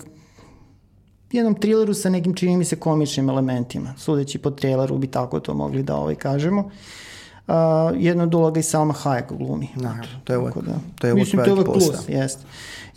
jednom 1.31 1.55
trileru 1.55 1.93
sa 1.93 2.09
nekim 2.09 2.33
čini 2.33 2.57
mi 2.57 2.65
se 2.65 2.75
komičnim 2.75 3.29
elementima. 3.29 3.93
Sudeći 3.97 4.37
po 4.37 4.51
traileru 4.51 4.97
bi 4.97 5.07
tako 5.07 5.39
to 5.39 5.53
mogli 5.53 5.83
da 5.83 5.95
ovaj 5.95 6.15
kažemo. 6.15 6.61
Uh, 7.47 7.55
jedna 7.97 8.23
od 8.23 8.33
uloga 8.33 8.59
i 8.59 8.63
Salma 8.63 8.93
Hayek 8.93 9.37
glumi. 9.37 9.69
Naravno, 9.75 10.19
to 10.23 10.33
je 10.33 10.39
uvek, 10.39 10.55
da. 10.55 10.79
to 10.99 11.07
je 11.07 11.13
uvek 11.13 11.25
Mislim, 11.25 11.43
to 11.43 11.49
je 11.49 11.53
uvek 11.53 11.65
plus, 11.65 12.07
da. 12.07 12.13
jest. 12.13 12.39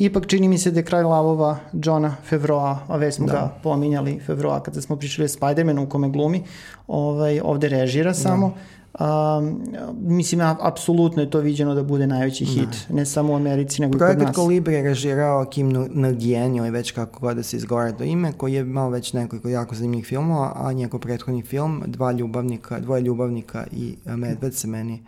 Ipak 0.02 0.26
čini 0.26 0.48
mi 0.48 0.58
se 0.58 0.70
da 0.70 0.80
je 0.80 0.84
kraj 0.84 1.02
lavova 1.02 1.58
Johna 1.72 2.16
Fevroa, 2.28 2.78
a 2.88 2.96
već 2.96 3.14
smo 3.14 3.26
da. 3.26 3.32
ga 3.32 3.54
pominjali 3.62 4.20
Fevroa 4.26 4.62
kada 4.62 4.80
smo 4.80 4.96
pričali 4.96 5.24
o 5.24 5.28
Spider-manu 5.28 5.84
u 5.84 5.88
kome 5.88 6.08
glumi, 6.08 6.42
ovaj, 6.86 7.40
ovde 7.40 7.68
režira 7.68 8.14
samo. 8.14 8.48
Da 8.48 8.54
Um, 9.00 9.62
mislim, 10.00 10.40
apsolutno 10.60 11.22
je 11.22 11.30
to 11.30 11.40
viđeno 11.40 11.74
da 11.74 11.82
bude 11.82 12.06
najveći 12.06 12.44
hit, 12.44 12.86
ne, 12.88 12.96
ne 12.96 13.06
samo 13.06 13.32
u 13.32 13.36
Americi, 13.36 13.82
nego 13.82 13.96
i 13.96 13.98
kod 13.98 14.00
nas. 14.00 14.16
Projekat 14.16 14.34
Kolibri 14.34 14.74
je 14.74 14.82
režirao 14.82 15.44
Kim 15.44 15.72
Nguyen, 15.72 16.56
ili 16.58 16.70
već 16.70 16.90
kako 16.90 17.20
god 17.20 17.36
da 17.36 17.42
se 17.42 17.56
izgovara 17.56 17.92
to 17.92 18.04
ime, 18.04 18.32
koji 18.32 18.54
je 18.54 18.60
imao 18.60 18.90
već 18.90 19.12
nekoliko 19.12 19.48
jako 19.48 19.74
zanimljivih 19.74 20.06
filmova, 20.06 20.52
a 20.56 20.72
njegov 20.72 21.00
prethodni 21.00 21.42
film, 21.42 21.82
dva 21.86 22.12
ljubavnika, 22.12 22.80
dvoje 22.80 23.02
ljubavnika 23.02 23.66
i 23.72 23.96
Medved 24.04 24.54
se 24.54 24.68
meni 24.68 25.02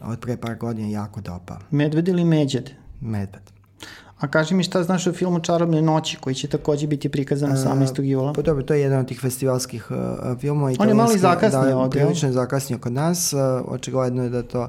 od 0.00 0.20
pre 0.20 0.36
par 0.36 0.56
godina 0.56 0.88
jako 0.88 1.20
dopa. 1.20 1.58
Medved 1.70 2.08
ili 2.08 2.24
Međed? 2.24 2.70
Medved. 3.00 3.59
A 4.20 4.28
kaži 4.28 4.54
mi 4.54 4.62
šta 4.62 4.82
znaš 4.82 5.06
o 5.06 5.12
filmu 5.12 5.40
Čarobne 5.40 5.82
noći, 5.82 6.16
koji 6.16 6.34
će 6.34 6.48
takođe 6.48 6.86
biti 6.86 7.08
prikazan 7.08 7.50
18. 7.50 8.02
jula? 8.02 8.32
Pa 8.32 8.42
dobro, 8.42 8.62
to 8.62 8.74
je 8.74 8.80
jedan 8.80 9.00
od 9.00 9.08
tih 9.08 9.20
festivalskih 9.20 9.90
uh, 9.90 10.38
filmova. 10.40 10.72
On 10.78 10.88
je 10.88 10.94
mali 10.94 11.18
zakasnio 11.18 11.62
da, 11.62 11.78
ovdje. 11.78 12.00
Prilično 12.00 12.28
je 12.28 12.32
zakasnio 12.32 12.78
kod 12.78 12.92
nas. 12.92 13.32
Uh, 13.32 13.40
očigledno 13.66 14.22
je 14.22 14.30
da 14.30 14.42
to 14.42 14.68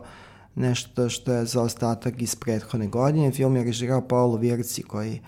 nešto 0.56 1.10
što 1.10 1.34
je 1.34 1.46
za 1.46 1.62
ostatak 1.62 2.22
iz 2.22 2.36
prethodne 2.36 2.88
godine. 2.88 3.32
Film 3.32 3.56
je 3.56 3.64
režirao 3.64 4.02
Paolo 4.02 4.38
Virci 4.38 4.84
koji 4.84 5.20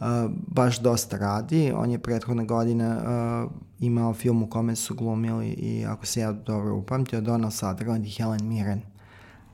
uh, 0.00 0.06
baš 0.46 0.78
dosta 0.78 1.16
radi. 1.16 1.72
On 1.76 1.90
je 1.90 1.98
prethodne 1.98 2.44
godine 2.44 2.96
uh, 2.96 3.50
imao 3.80 4.14
film 4.14 4.42
u 4.42 4.46
kome 4.46 4.76
su 4.76 4.94
glumili 4.94 5.48
i 5.48 5.86
ako 5.86 6.06
se 6.06 6.20
ja 6.20 6.32
dobro 6.32 6.76
upamtio, 6.76 7.20
Donald 7.20 7.52
Sutherland 7.52 8.06
i 8.06 8.10
Helen 8.10 8.48
Mirren. 8.48 8.80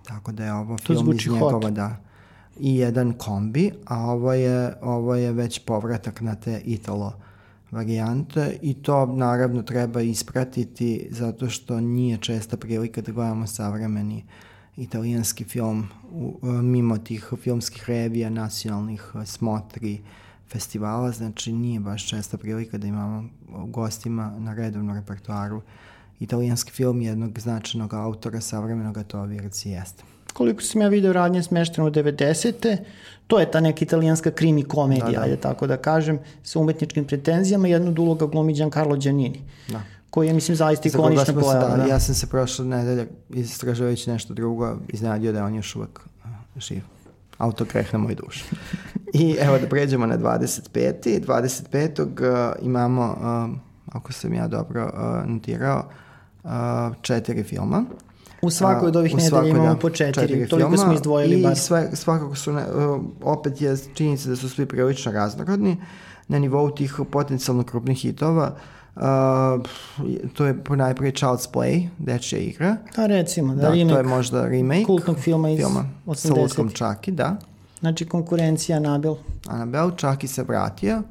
Tako 0.07 0.33
da 0.33 0.45
je 0.45 0.53
ovo 0.53 0.77
to 0.79 0.95
film 0.95 1.13
iz 1.13 1.27
njegova, 1.27 1.53
hot. 1.53 1.71
da 1.71 2.12
i 2.63 2.77
jedan 2.77 3.13
kombi, 3.13 3.71
a 3.87 4.11
ovo 4.11 4.33
je, 4.33 4.75
ovo 4.83 5.15
je 5.15 5.33
već 5.33 5.59
povratak 5.59 6.21
na 6.21 6.35
te 6.35 6.61
Italo 6.65 7.13
varijante 7.71 8.59
i 8.63 8.75
to 8.75 9.07
naravno 9.07 9.63
treba 9.63 10.01
ispratiti 10.01 11.09
zato 11.11 11.51
što 11.51 11.81
nije 11.81 12.19
česta 12.19 12.57
prilika 12.57 13.01
da 13.01 13.13
gledamo 13.13 13.47
savremeni 13.47 14.25
italijanski 14.77 15.45
film 15.45 15.89
u, 16.13 16.39
mimo 16.43 16.99
tih 16.99 17.33
filmskih 17.43 17.85
revija, 17.89 18.31
nacionalnih 18.31 19.13
smotri, 19.25 20.01
festivala, 20.49 21.13
znači 21.13 21.53
nije 21.53 21.81
baš 21.81 22.09
česta 22.09 22.39
prilika 22.39 22.79
da 22.79 22.87
imamo 22.87 23.29
gostima 23.67 24.35
na 24.39 24.55
redovnom 24.55 24.97
repertoaru 24.97 25.63
italijanski 26.21 26.73
film 26.73 27.03
jednog 27.03 27.39
značajnog 27.39 27.95
autora 27.95 28.41
savremenog, 28.41 28.99
a 28.99 29.03
to 29.05 29.23
Virci 29.23 29.71
jeste 29.71 30.12
koliko 30.33 30.63
sam 30.63 30.81
ja 30.81 30.89
video 30.89 31.13
radnje 31.13 31.43
smešteno 31.43 31.87
u 31.87 31.91
90. 31.91 32.77
To 33.27 33.41
je 33.41 33.51
ta 33.51 33.61
neka 33.61 33.85
italijanska 33.85 34.31
krimi 34.31 34.63
komedija, 34.63 35.07
da, 35.07 35.17
da. 35.17 35.23
ajde 35.23 35.37
tako 35.37 35.67
da 35.67 35.77
kažem, 35.77 36.19
sa 36.43 36.59
umetničkim 36.59 37.05
pretenzijama. 37.05 37.69
Jedna 37.69 37.91
od 37.91 37.99
uloga 37.99 38.27
glumi 38.27 38.55
Giancarlo 38.55 38.97
Giannini. 38.97 39.41
Da 39.69 39.81
koji 40.13 40.27
je, 40.27 40.35
mislim, 40.35 40.57
zaista 40.57 40.89
ikonična 40.89 41.35
pojava. 41.35 41.69
Da, 41.69 41.77
da. 41.77 41.85
Ja 41.85 42.01
sam 42.01 42.15
se 42.15 42.27
prošle 42.27 42.65
nedelje 42.65 43.09
istražavajući 43.31 44.11
nešto 44.11 44.35
drugo 44.35 44.77
iznenadio 44.89 45.33
da 45.33 45.39
je 45.39 45.45
on 45.45 45.55
još 45.55 45.77
uvek 45.77 46.01
živ. 46.57 46.83
Auto 47.39 47.65
kreh 47.65 47.93
na 47.93 47.99
moj 47.99 48.15
duš. 48.15 48.45
I 49.23 49.37
evo 49.41 49.59
da 49.59 49.67
pređemo 49.67 50.07
na 50.07 50.19
25. 50.19 51.27
25. 51.27 52.03
Uh, 52.03 52.67
imamo, 52.67 53.03
uh, 53.03 53.59
ako 53.95 54.13
sam 54.13 54.35
ja 54.35 54.49
dobro 54.49 54.85
uh, 54.95 55.31
notirao, 55.31 55.89
uh, 56.45 56.51
četiri 57.03 57.43
filma. 57.43 57.85
U 58.43 58.51
svakoj 58.51 58.89
od 58.89 58.97
ovih 58.97 59.17
nedelja 59.17 59.49
imamo 59.49 59.69
da, 59.69 59.77
po 59.77 59.91
četiri, 59.91 60.15
četiri 60.15 60.49
toliko 60.49 60.69
filma, 60.69 60.85
smo 60.85 60.93
izdvojili. 60.93 61.53
I 61.53 61.57
sve, 61.57 61.91
svakako 61.93 62.35
su, 62.35 62.53
ne, 62.53 62.65
opet 63.23 63.61
je 63.61 63.77
činjenica 63.95 64.29
da 64.29 64.37
su 64.37 64.49
svi 64.49 64.67
prilično 64.67 65.13
raznorodni 65.13 65.77
na 66.29 66.39
nivou 66.39 66.71
tih 66.71 67.01
potencijalno 67.11 67.63
krupnih 67.63 67.99
hitova. 67.99 68.55
Uh, 68.97 69.03
to 70.35 70.47
je 70.47 70.65
po 70.65 70.77
najprije 70.77 71.13
Child's 71.13 71.49
Play, 71.53 71.89
dečja 71.99 72.39
igra. 72.39 72.77
Da, 72.97 73.07
recimo, 73.07 73.55
da, 73.55 73.61
da 73.63 73.69
remake. 73.69 73.93
To 73.93 73.99
je 73.99 74.05
možda 74.05 74.49
remake. 74.49 74.85
Kultnog 74.85 75.19
filma 75.19 75.51
iz 75.51 75.59
filma 75.59 75.85
80. 76.07 76.15
Sa 76.15 76.35
Lutkom 76.35 76.71
Čaki, 76.71 77.11
da. 77.13 77.37
Znači 77.81 78.07
konkurencija 78.07 78.77
Anabel. 78.77 79.15
Anabel, 79.47 79.91
Čaki 79.97 80.29
se 80.29 80.43
vratio. 80.43 81.03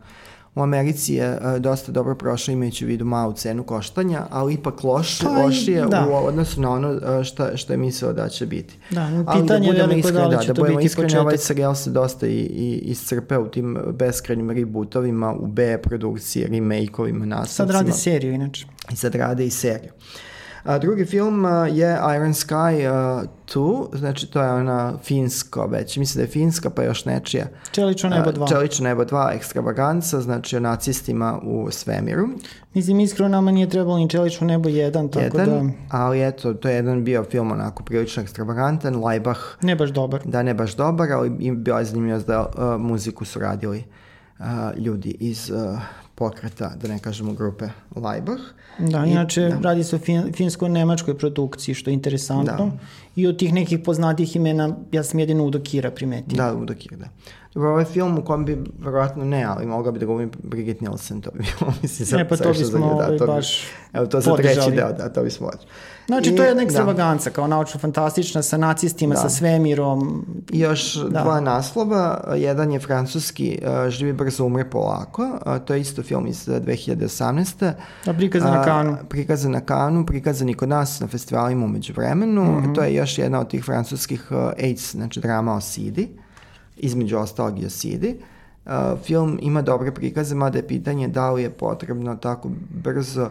U 0.56 0.62
Americi 0.62 1.14
je 1.14 1.32
uh, 1.32 1.62
dosta 1.62 1.91
dobro 1.91 2.16
prošao 2.16 2.54
imajući 2.54 2.86
u 2.86 2.88
vidu 2.88 3.06
malu 3.06 3.34
cenu 3.34 3.64
koštanja, 3.64 4.28
ali 4.30 4.54
ipak 4.54 4.84
loš, 4.84 5.22
pa, 5.22 5.30
lošije 5.30 5.86
da. 5.86 6.08
u 6.10 6.26
odnosu 6.26 6.62
na 6.62 6.72
ono 6.72 6.89
uh, 6.91 7.24
šta, 7.24 7.58
šta 7.58 7.74
je 7.74 7.78
mislio 7.78 8.14
da 8.14 8.30
će 8.30 8.45
biti. 8.45 8.78
Da, 8.89 9.02
ali 9.26 9.41
pitanje 9.41 9.68
da 9.68 9.74
budemo 9.74 9.93
iskreni, 9.93 10.30
da, 10.30 10.38
da, 10.38 10.43
da 10.43 10.54
budemo 10.54 10.80
iskreni, 10.80 11.18
ovaj 11.18 11.38
serijal 11.38 11.76
se 11.76 11.89
dosta 11.89 12.28
i, 12.28 12.39
i 12.39 12.82
iscrpe 12.86 13.38
u 13.38 13.47
tim 13.47 13.78
beskrajnim 13.93 14.52
rebootovima, 14.52 15.34
u 15.34 15.47
B 15.47 15.78
produkcije, 15.78 16.47
remake-ovima, 16.47 17.26
nastavcima. 17.26 17.68
Sad 17.68 17.72
rade 17.72 17.91
seriju 17.91 18.34
inače. 18.34 18.66
I 18.91 18.95
sad 18.95 19.16
rade 19.16 19.45
i 19.45 19.49
seriju. 19.49 19.91
A 20.64 20.78
drugi 20.78 21.05
film 21.05 21.45
je 21.72 21.99
Iron 22.16 22.34
Sky 22.34 22.89
uh, 23.22 23.30
2, 23.55 23.97
znači 23.97 24.32
to 24.32 24.41
je 24.41 24.51
ona 24.51 24.93
finsko 25.03 25.68
već, 25.68 25.97
mislim 25.97 26.16
da 26.16 26.22
je 26.22 26.32
finska 26.32 26.70
pa 26.70 26.84
još 26.84 27.05
nečija. 27.05 27.45
Čelično 27.72 28.09
nebo 28.09 28.32
2. 28.32 28.49
Čelično 28.49 28.84
nebo 28.84 29.03
2, 29.03 29.36
ekstravaganca, 29.36 30.22
znači 30.22 30.57
o 30.57 30.59
nacistima 30.59 31.39
u 31.43 31.72
svemiru. 31.72 32.28
Mislim, 32.74 32.99
iskreno 32.99 33.30
nama 33.30 33.51
nije 33.51 33.70
trebalo 33.70 33.97
ni 33.97 34.09
Čelično 34.09 34.47
nebo 34.47 34.70
1, 34.70 34.91
tako 35.14 35.39
jedan, 35.39 35.68
da... 35.68 35.97
ali 35.97 36.28
eto, 36.28 36.53
to 36.53 36.70
je 36.70 36.76
jedan 36.76 37.03
bio 37.03 37.24
film 37.24 37.51
onako 37.51 37.84
prilično 37.84 38.24
ekstravagantan, 38.24 39.03
Lajbah. 39.03 39.38
Ne 39.62 39.76
baš 39.76 39.89
dobar. 39.89 40.22
Da, 40.26 40.43
ne 40.43 40.53
baš 40.53 40.76
dobar, 40.76 41.12
ali 41.12 41.32
im 41.39 41.64
bio 41.64 41.76
je 41.76 41.86
zanimljivo 41.86 42.20
da 42.20 42.41
uh, 42.41 42.82
muziku 42.82 43.26
su 43.26 43.39
radili 43.39 43.84
uh, 44.39 44.45
ljudi 44.78 45.16
iz 45.20 45.49
uh, 45.49 45.80
pokreta, 46.22 46.74
da 46.82 46.88
ne 46.88 47.00
kažemo 47.00 47.34
grupe 47.34 47.70
Laibach. 47.96 48.42
Da, 48.80 49.06
inače 49.06 49.42
I, 49.42 49.50
da. 49.50 49.60
radi 49.62 49.84
se 49.84 49.96
o 49.96 50.00
fin, 50.00 50.34
finsko-nemačkoj 50.34 51.18
produkciji, 51.18 51.76
što 51.76 51.90
je 51.90 51.94
interesantno. 51.94 52.66
Da. 52.66 52.72
I 53.16 53.28
od 53.28 53.40
tih 53.40 53.54
nekih 53.54 53.80
poznatih 53.80 54.36
imena, 54.36 54.70
ja 54.92 55.04
sam 55.04 55.20
jedino 55.20 55.46
Udo 55.46 55.60
Kira 55.60 55.92
primetio. 55.92 56.38
Da, 56.38 56.54
Udo 56.54 56.74
Kira, 56.78 56.98
da. 56.98 57.10
Dobro, 57.54 57.70
ovaj 57.70 57.86
film 57.86 58.18
u 58.18 58.24
kom 58.24 58.45
bi, 58.45 58.64
verovatno 58.80 59.26
ne, 59.26 59.43
ali 59.43 59.66
mogla 59.66 59.91
bi 59.91 59.99
da 59.99 60.06
govorim 60.06 60.32
Brigitte 60.43 60.86
Nielsen, 60.86 61.22
to 61.22 61.32
bi 61.32 61.39
bilo, 61.39 61.74
mislim, 61.82 62.06
sad, 62.06 62.20
ne, 62.20 62.30
pa 62.30 62.38
to 62.38 62.49
bismo 62.49 62.80
da, 62.80 62.86
ovaj, 62.86 63.18
to 63.18 63.26
bi, 63.26 63.32
baš 63.32 63.64
Evo, 63.93 64.06
to 64.06 64.22
za 64.22 64.36
treći 64.36 64.72
deo, 64.72 64.93
da, 64.93 65.10
to 65.10 65.24
bismo 65.24 65.47
odšli. 65.47 65.68
Znači, 66.08 66.30
I, 66.30 66.36
to 66.36 66.43
je 66.43 66.47
jedna 66.47 66.64
ekstravaganca, 66.64 67.30
da. 67.30 67.34
kao 67.34 67.47
naučno-fantastična, 67.47 68.41
sa 68.41 68.58
nacistima, 68.58 69.16
da. 69.16 69.22
sa 69.22 69.30
svemirom. 69.30 70.26
I 70.52 70.60
još 70.60 70.95
da. 70.95 71.22
dva 71.22 71.39
naslova. 71.39 72.34
Jedan 72.36 72.72
je 72.72 72.80
francuski 72.80 73.60
uh, 73.62 73.89
Živi 73.89 74.14
brzo 74.14 74.45
umre 74.45 74.70
polako. 74.70 75.24
Uh, 75.45 75.58
to 75.66 75.74
je 75.74 75.82
isto 75.82 76.04
film 76.04 76.28
iz 76.28 76.47
2018. 76.47 77.74
A 78.06 78.14
prikazan 78.14 78.52
na 78.52 78.64
Kanu. 78.64 78.91
Uh, 78.91 78.97
prikazan 79.10 79.52
na 79.52 79.62
Kanu, 79.62 80.06
prikazan 80.06 80.49
i 80.49 80.54
kod 80.54 80.70
nas 80.70 80.99
na 80.99 81.08
festivalima 81.08 81.66
umeđu 81.66 81.93
vremenu. 81.93 82.43
Mm 82.43 82.64
-hmm. 82.64 82.76
To 82.76 82.84
je 82.84 82.93
još 82.93 83.18
jedna 83.18 83.39
od 83.39 83.49
tih 83.49 83.64
francuskih 83.64 84.28
uh, 84.32 84.38
AIDS, 84.64 84.91
znači 84.91 85.20
drama 85.20 85.56
o 85.56 85.62
Sidi. 85.62 86.18
Između 86.82 87.18
ostalog 87.18 87.60
i 87.60 87.66
o 87.66 87.70
Sidi. 87.70 88.18
Uh, 88.66 88.72
film 89.04 89.40
ima 89.42 89.62
dobre 89.62 89.92
prikaze, 89.92 90.36
mada 90.36 90.58
je 90.58 90.68
pitanje 90.68 91.08
da 91.08 91.32
li 91.32 91.44
je 91.44 91.50
potrebno 91.50 92.16
tako 92.16 92.52
brzo 92.84 93.24
uh, 93.24 93.30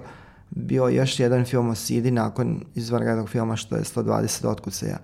bio 0.51 0.89
još 0.89 1.21
jedan 1.21 1.45
film 1.45 1.69
o 1.69 1.75
Sidi 1.75 2.11
nakon 2.11 2.61
izvanrednog 2.75 3.29
filma 3.29 3.57
što 3.57 3.77
je 3.77 3.83
120 3.83 4.47
otkucaja 4.47 4.99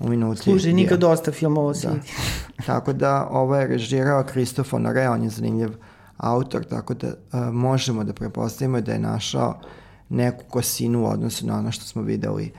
u 0.00 0.08
minuti. 0.08 0.42
Služi 0.42 0.72
nikad 0.72 1.00
dosta 1.00 1.32
filmova 1.32 1.68
o 1.68 1.74
Sidi. 1.74 1.92
Da. 2.58 2.64
tako 2.66 2.92
da 2.92 3.28
ovo 3.30 3.56
je 3.56 3.66
režirao 3.66 4.24
Kristof 4.24 4.70
Honore, 4.70 5.08
on 5.08 5.22
je 5.22 5.30
zanimljiv 5.30 5.70
autor, 6.16 6.64
tako 6.64 6.94
da 6.94 7.08
uh, 7.08 7.54
možemo 7.54 8.04
da 8.04 8.12
prepostavimo 8.12 8.80
da 8.80 8.92
je 8.92 8.98
našao 8.98 9.60
neku 10.08 10.44
kosinu 10.48 11.02
u 11.02 11.06
odnosu 11.06 11.46
na 11.46 11.58
ono 11.58 11.72
što 11.72 11.84
smo 11.84 12.02
videli 12.02 12.52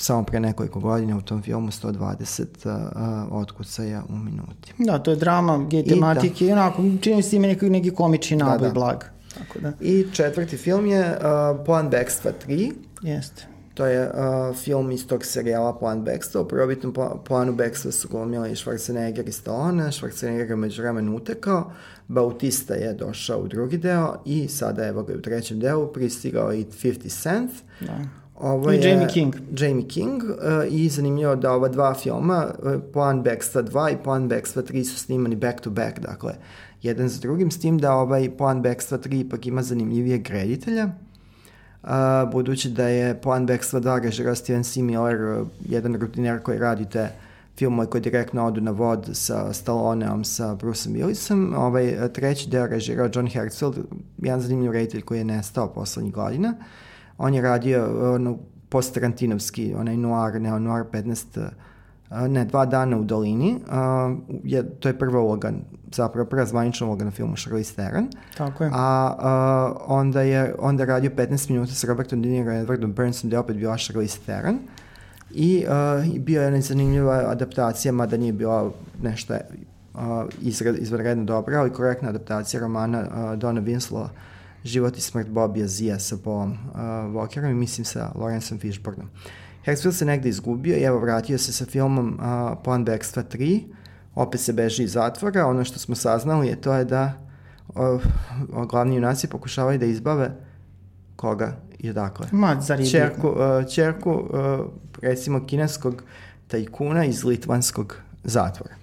samo 0.00 0.22
pre 0.22 0.40
nekoliko 0.40 0.80
godina 0.80 1.16
u 1.16 1.20
tom 1.20 1.42
filmu 1.42 1.70
120 1.70 2.44
uh, 2.64 3.32
otkucaja 3.32 4.02
u 4.08 4.16
minuti. 4.16 4.72
Da, 4.78 4.98
to 4.98 5.10
je 5.10 5.16
drama, 5.16 5.66
gej 5.70 5.84
tematike 5.84 6.44
i, 6.44 6.48
da. 6.48 6.54
onako, 6.54 6.82
čini 7.00 7.22
se 7.22 7.36
ima 7.36 7.46
neki, 7.46 7.70
neki 7.70 7.90
komični 7.90 8.36
naboj 8.36 8.58
da, 8.58 8.66
da. 8.66 8.72
blag. 8.72 9.04
Tako 9.38 9.58
da. 9.58 9.72
I 9.80 10.06
četvrti 10.12 10.56
film 10.56 10.86
je 10.86 11.10
uh, 11.10 11.64
Plan 11.64 11.90
Bekstva 11.90 12.32
3. 12.46 12.72
Jeste. 13.02 13.46
To 13.74 13.86
je 13.86 14.10
uh, 14.10 14.56
film 14.56 14.90
iz 14.90 15.06
tog 15.06 15.24
serijala 15.24 15.78
Plan 15.78 16.04
Bekstva. 16.04 16.40
U 16.40 16.48
prvobitnom 16.48 16.94
planu 17.24 17.52
Bekstva 17.52 17.92
su 17.92 18.08
glumili 18.08 18.50
Schwarzenegger 18.50 19.28
i 19.28 19.32
Stallone. 19.32 19.84
Schwarzenegger 19.84 20.50
je 20.50 20.56
među 20.56 20.82
vremen 20.82 21.08
utekao. 21.08 21.72
Bautista 22.08 22.74
je 22.74 22.94
došao 22.94 23.40
u 23.40 23.48
drugi 23.48 23.78
deo 23.78 24.22
i 24.24 24.48
sada 24.48 24.86
evo 24.86 25.02
ga 25.02 25.14
u 25.14 25.20
trećem 25.20 25.60
delu 25.60 25.92
pristigao 25.92 26.52
i 26.54 26.64
50 26.64 27.22
Cent. 27.22 27.50
Da. 27.80 27.98
Ovo 28.40 28.72
I 28.72 28.76
je 28.76 28.90
Jamie 28.90 29.08
King. 29.08 29.34
Jamie 29.56 29.88
King 29.88 30.22
uh, 30.22 30.32
i 30.70 30.88
zanimljivo 30.88 31.36
da 31.36 31.52
ova 31.52 31.68
dva 31.68 31.94
filma, 31.94 32.46
uh, 32.62 32.72
Plan 32.92 33.22
Bekstva 33.22 33.62
2 33.62 33.92
i 33.92 34.02
Plan 34.04 34.28
Bekstva 34.28 34.62
3 34.62 34.84
su 34.84 34.98
snimani 34.98 35.36
back 35.36 35.60
to 35.60 35.70
back, 35.70 35.98
dakle, 35.98 36.34
jedan 36.82 37.08
za 37.08 37.20
drugim, 37.20 37.50
s 37.50 37.60
tim 37.60 37.78
da 37.78 37.94
ovaj 37.94 38.36
Plan 38.36 38.62
Bekstva 38.62 38.98
3 38.98 39.20
ipak 39.20 39.46
ima 39.46 39.62
zanimljivije 39.62 40.22
reditelja, 40.28 40.88
uh, 41.82 41.90
budući 42.32 42.70
da 42.70 42.88
je 42.88 43.20
Plan 43.20 43.46
Bekstva 43.46 43.80
2 43.80 44.02
režira 44.02 44.34
Steven 44.34 44.64
C. 44.64 44.82
Miller, 44.82 45.22
uh, 45.22 45.46
jedan 45.64 45.94
rutiner 45.94 46.42
koji 46.42 46.58
radite 46.58 47.08
filmove 47.56 47.90
koji 47.90 48.00
direktno 48.00 48.46
odu 48.46 48.60
na 48.60 48.70
vod 48.70 49.10
sa 49.12 49.52
Stalloneom, 49.52 50.24
sa 50.24 50.54
Bruceom 50.54 50.94
Willisom. 50.94 51.56
Ovaj, 51.56 52.12
treći 52.12 52.48
deo 52.48 52.66
režirao 52.66 53.10
John 53.14 53.26
Herzfeld, 53.26 53.78
jedan 54.18 54.40
zanimljiv 54.40 54.72
reditelj 54.72 55.00
koji 55.00 55.18
je 55.18 55.24
nestao 55.24 55.72
poslednjih 55.72 56.14
godina. 56.14 56.54
On 57.18 57.34
je 57.34 57.42
radio 57.42 58.12
ono, 58.14 58.38
post-Tarantinovski, 58.68 59.74
onaj 59.74 59.96
noir, 59.96 60.40
neo 60.40 60.58
noir 60.58 60.84
15 60.92 61.50
ne, 62.10 62.44
dva 62.44 62.66
dana 62.66 62.98
u 62.98 63.04
dolini. 63.04 63.60
Uh, 63.66 64.18
je, 64.44 64.70
to 64.80 64.88
je 64.88 64.98
prva 64.98 65.20
uloga, 65.20 65.52
zapravo 65.94 66.28
prva 66.28 66.46
zvanična 66.46 66.86
uloga 66.86 67.04
na 67.04 67.10
filmu 67.10 67.36
Charlize 67.36 67.74
Theron. 67.74 68.08
Tako 68.36 68.64
je. 68.64 68.70
A 68.74 69.14
uh, 69.18 69.82
onda 69.86 70.22
je 70.22 70.54
onda 70.58 70.84
radio 70.84 71.10
15 71.10 71.50
minuta 71.50 71.72
sa 71.72 71.86
Robertom 71.86 72.22
De 72.22 72.28
Niro 72.28 72.52
i 72.52 72.56
Edwardom 72.56 72.92
Burnsom, 72.92 73.28
gde 73.28 73.36
je 73.36 73.40
opet 73.40 73.56
bila 73.56 73.76
Charlize 73.76 74.18
Theron. 74.26 74.58
I 75.30 75.64
uh, 75.68 76.20
bio 76.20 76.42
je 76.42 76.60
zanimljiva 76.60 77.24
adaptacija, 77.26 77.92
mada 77.92 78.16
nije 78.16 78.32
bila 78.32 78.70
nešto 79.02 79.34
uh, 79.94 80.00
izvredno 80.78 81.24
dobra, 81.24 81.60
ali 81.60 81.72
korektna 81.72 82.08
adaptacija 82.08 82.60
romana 82.60 83.00
uh, 83.00 83.38
Dona 83.38 83.60
Winslowa 83.60 84.08
Život 84.64 84.96
i 84.96 85.00
smrt 85.00 85.28
Bobija 85.28 85.66
Zija 85.66 85.98
sa 85.98 86.16
Paulom 86.24 86.52
uh, 86.52 86.78
Walkerom 87.14 87.50
i 87.50 87.54
mislim 87.54 87.84
sa 87.84 88.12
Lawrenceom 88.14 88.60
Fishburnom. 88.60 89.08
Hexfield 89.66 89.92
se 89.92 90.04
negde 90.04 90.28
izgubio 90.28 90.76
i 90.76 90.82
evo 90.82 90.98
vratio 90.98 91.38
se 91.38 91.52
sa 91.52 91.64
filmom 91.64 92.08
uh, 92.08 92.58
Plan 92.64 92.84
Bekstva 92.84 93.22
3, 93.22 93.62
opet 94.14 94.40
se 94.40 94.52
beži 94.52 94.82
iz 94.82 94.92
zatvora, 94.92 95.46
ono 95.46 95.64
što 95.64 95.78
smo 95.78 95.94
saznali 95.94 96.48
je 96.48 96.60
to 96.60 96.74
je 96.74 96.84
da 96.84 97.12
uh, 97.68 98.02
glavni 98.70 98.94
junaci 98.94 99.28
pokušavaju 99.28 99.78
da 99.78 99.86
izbave 99.86 100.30
koga 101.16 101.56
i 101.78 101.90
odakle. 101.90 102.26
Ma, 102.32 102.60
zar 102.60 102.80
je 102.80 102.86
čerku, 102.86 103.28
uh, 103.28 103.70
čerku 103.74 104.10
uh, 104.12 104.66
recimo 105.02 105.46
kineskog 105.46 106.02
tajkuna 106.48 107.04
iz 107.04 107.24
litvanskog 107.24 107.96
zatvora. 108.24 108.77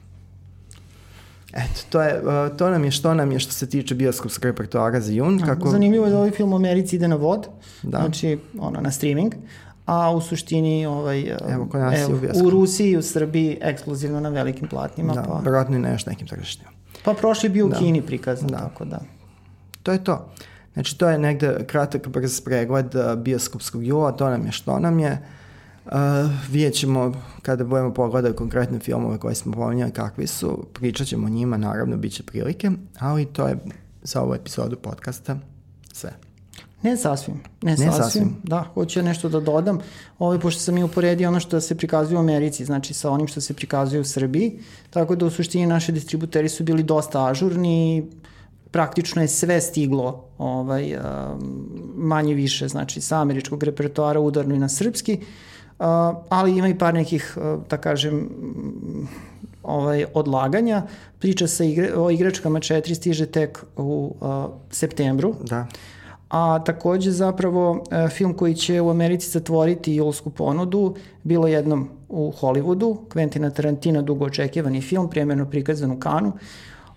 Eto, 1.55 1.81
to, 1.89 2.01
je, 2.01 2.21
uh, 2.21 2.57
to 2.57 2.69
nam 2.69 2.83
je 2.83 2.91
što 2.91 3.13
nam 3.13 3.31
je 3.31 3.39
što 3.39 3.51
se 3.51 3.69
tiče 3.69 3.95
bioskopskog 3.95 4.45
repertoara 4.45 5.01
za 5.01 5.11
jun. 5.11 5.41
Kako... 5.45 5.69
Zanimljivo 5.69 6.05
je 6.05 6.11
da 6.11 6.17
ovaj 6.17 6.31
film 6.31 6.53
u 6.53 6.55
Americi 6.55 6.95
ide 6.95 7.07
na 7.07 7.15
vod, 7.15 7.47
da. 7.83 7.97
znači 7.97 8.39
ono, 8.59 8.81
na 8.81 8.91
streaming, 8.91 9.33
a 9.85 10.11
u 10.11 10.21
suštini 10.21 10.85
ovaj, 10.85 11.35
evo, 11.49 11.67
kod 11.71 11.81
nas 11.81 11.99
evo, 11.99 12.19
u, 12.43 12.47
u 12.47 12.49
Rusiji 12.49 12.91
i 12.91 12.97
u 12.97 13.01
Srbiji 13.01 13.57
ekskluzivno 13.61 14.19
na 14.19 14.29
velikim 14.29 14.67
platnima. 14.67 15.13
Da, 15.13 15.23
pa... 15.23 15.39
verovatno 15.39 15.75
i 15.75 15.79
na 15.79 15.91
još 15.91 16.05
nekim 16.05 16.27
tržištima. 16.27 16.69
Pa 17.03 17.13
prošli 17.13 17.49
bio 17.49 17.65
u 17.65 17.69
da. 17.69 17.75
Kini 17.75 18.01
prikazan, 18.01 18.49
da. 18.49 18.57
tako 18.57 18.85
da. 18.85 18.99
To 19.83 19.91
je 19.91 20.03
to. 20.03 20.31
Znači, 20.73 20.97
to 20.97 21.09
je 21.09 21.17
negde 21.17 21.65
kratak 21.67 22.07
brz 22.07 22.41
pregled 22.41 22.95
uh, 22.95 23.15
bioskopskog 23.15 23.85
jula, 23.85 24.11
to 24.11 24.29
nam 24.29 24.45
je 24.45 24.51
što 24.51 24.79
nam 24.79 24.99
je. 24.99 25.11
Uh, 25.11 25.44
vidjet 26.49 26.73
ćemo 26.73 27.13
kada 27.41 27.63
budemo 27.63 27.93
pogledali 27.93 28.35
konkretne 28.35 28.79
filmove 28.79 29.17
koje 29.17 29.35
smo 29.35 29.53
pominjali 29.53 29.91
kakvi 29.91 30.27
su, 30.27 30.65
pričat 30.73 31.07
ćemo 31.07 31.27
o 31.27 31.29
njima, 31.29 31.57
naravno, 31.57 31.97
bit 31.97 32.13
će 32.13 32.23
prilike, 32.23 32.71
ali 32.99 33.25
to 33.25 33.47
je 33.47 33.57
za 34.03 34.21
ovu 34.21 34.35
epizodu 34.35 34.75
podcasta 34.75 35.37
sve. 35.93 36.11
Ne 36.81 36.97
sasvim, 36.97 37.35
ne, 37.61 37.71
ne 37.71 37.77
sasvim. 37.77 38.03
sasvim. 38.03 38.35
Da, 38.43 38.65
hoću 38.73 39.01
nešto 39.03 39.29
da 39.29 39.39
dodam. 39.39 39.75
Ovo, 39.75 39.85
ovaj, 40.19 40.39
pošto 40.39 40.61
sam 40.61 40.77
i 40.77 40.83
uporedio 40.83 41.29
ono 41.29 41.39
što 41.39 41.61
se 41.61 41.77
prikazuje 41.77 42.17
u 42.17 42.19
Americi, 42.19 42.65
znači 42.65 42.93
sa 42.93 43.09
onim 43.11 43.27
što 43.27 43.41
se 43.41 43.53
prikazuje 43.53 44.01
u 44.01 44.03
Srbiji, 44.03 44.59
tako 44.89 45.15
da 45.15 45.25
u 45.25 45.29
suštini 45.29 45.65
naši 45.65 45.91
distributeri 45.91 46.49
su 46.49 46.63
bili 46.63 46.83
dosta 46.83 47.25
ažurni, 47.25 48.05
praktično 48.71 49.21
je 49.21 49.27
sve 49.27 49.61
stiglo 49.61 50.25
ovaj, 50.37 50.97
manje 51.95 52.33
više, 52.33 52.67
znači 52.67 53.01
sa 53.01 53.21
američkog 53.21 53.63
repertoara 53.63 54.19
udarno 54.19 54.55
i 54.55 54.59
na 54.59 54.69
srpski, 54.69 55.19
ali 56.29 56.57
ima 56.57 56.67
i 56.67 56.77
par 56.77 56.93
nekih, 56.93 57.37
da 57.69 57.77
kažem, 57.77 58.29
ovaj, 59.63 60.05
odlaganja. 60.13 60.83
Priča 61.19 61.47
sa 61.47 61.63
igre, 61.63 61.93
o 61.97 62.09
igračkama 62.11 62.59
4 62.59 62.95
stiže 62.95 63.25
tek 63.25 63.63
u 63.77 64.15
uh, 64.19 64.45
septembru. 64.71 65.35
Da 65.43 65.67
a 66.29 66.59
takođe 66.59 67.11
zapravo 67.11 67.83
e, 67.91 68.07
film 68.09 68.33
koji 68.33 68.55
će 68.55 68.81
u 68.81 68.89
Americi 68.89 69.29
zatvoriti 69.29 69.95
julsku 69.95 70.29
ponudu 70.29 70.95
bilo 71.23 71.47
jednom 71.47 71.89
u 72.09 72.33
Hollywoodu, 72.41 72.97
Quentina 73.13 73.53
Tarantina 73.53 74.01
dugo 74.01 74.25
očekivani 74.25 74.81
film, 74.81 75.09
prijemjerno 75.09 75.45
prikazan 75.45 75.91
u 75.91 75.99
Kanu. 75.99 76.31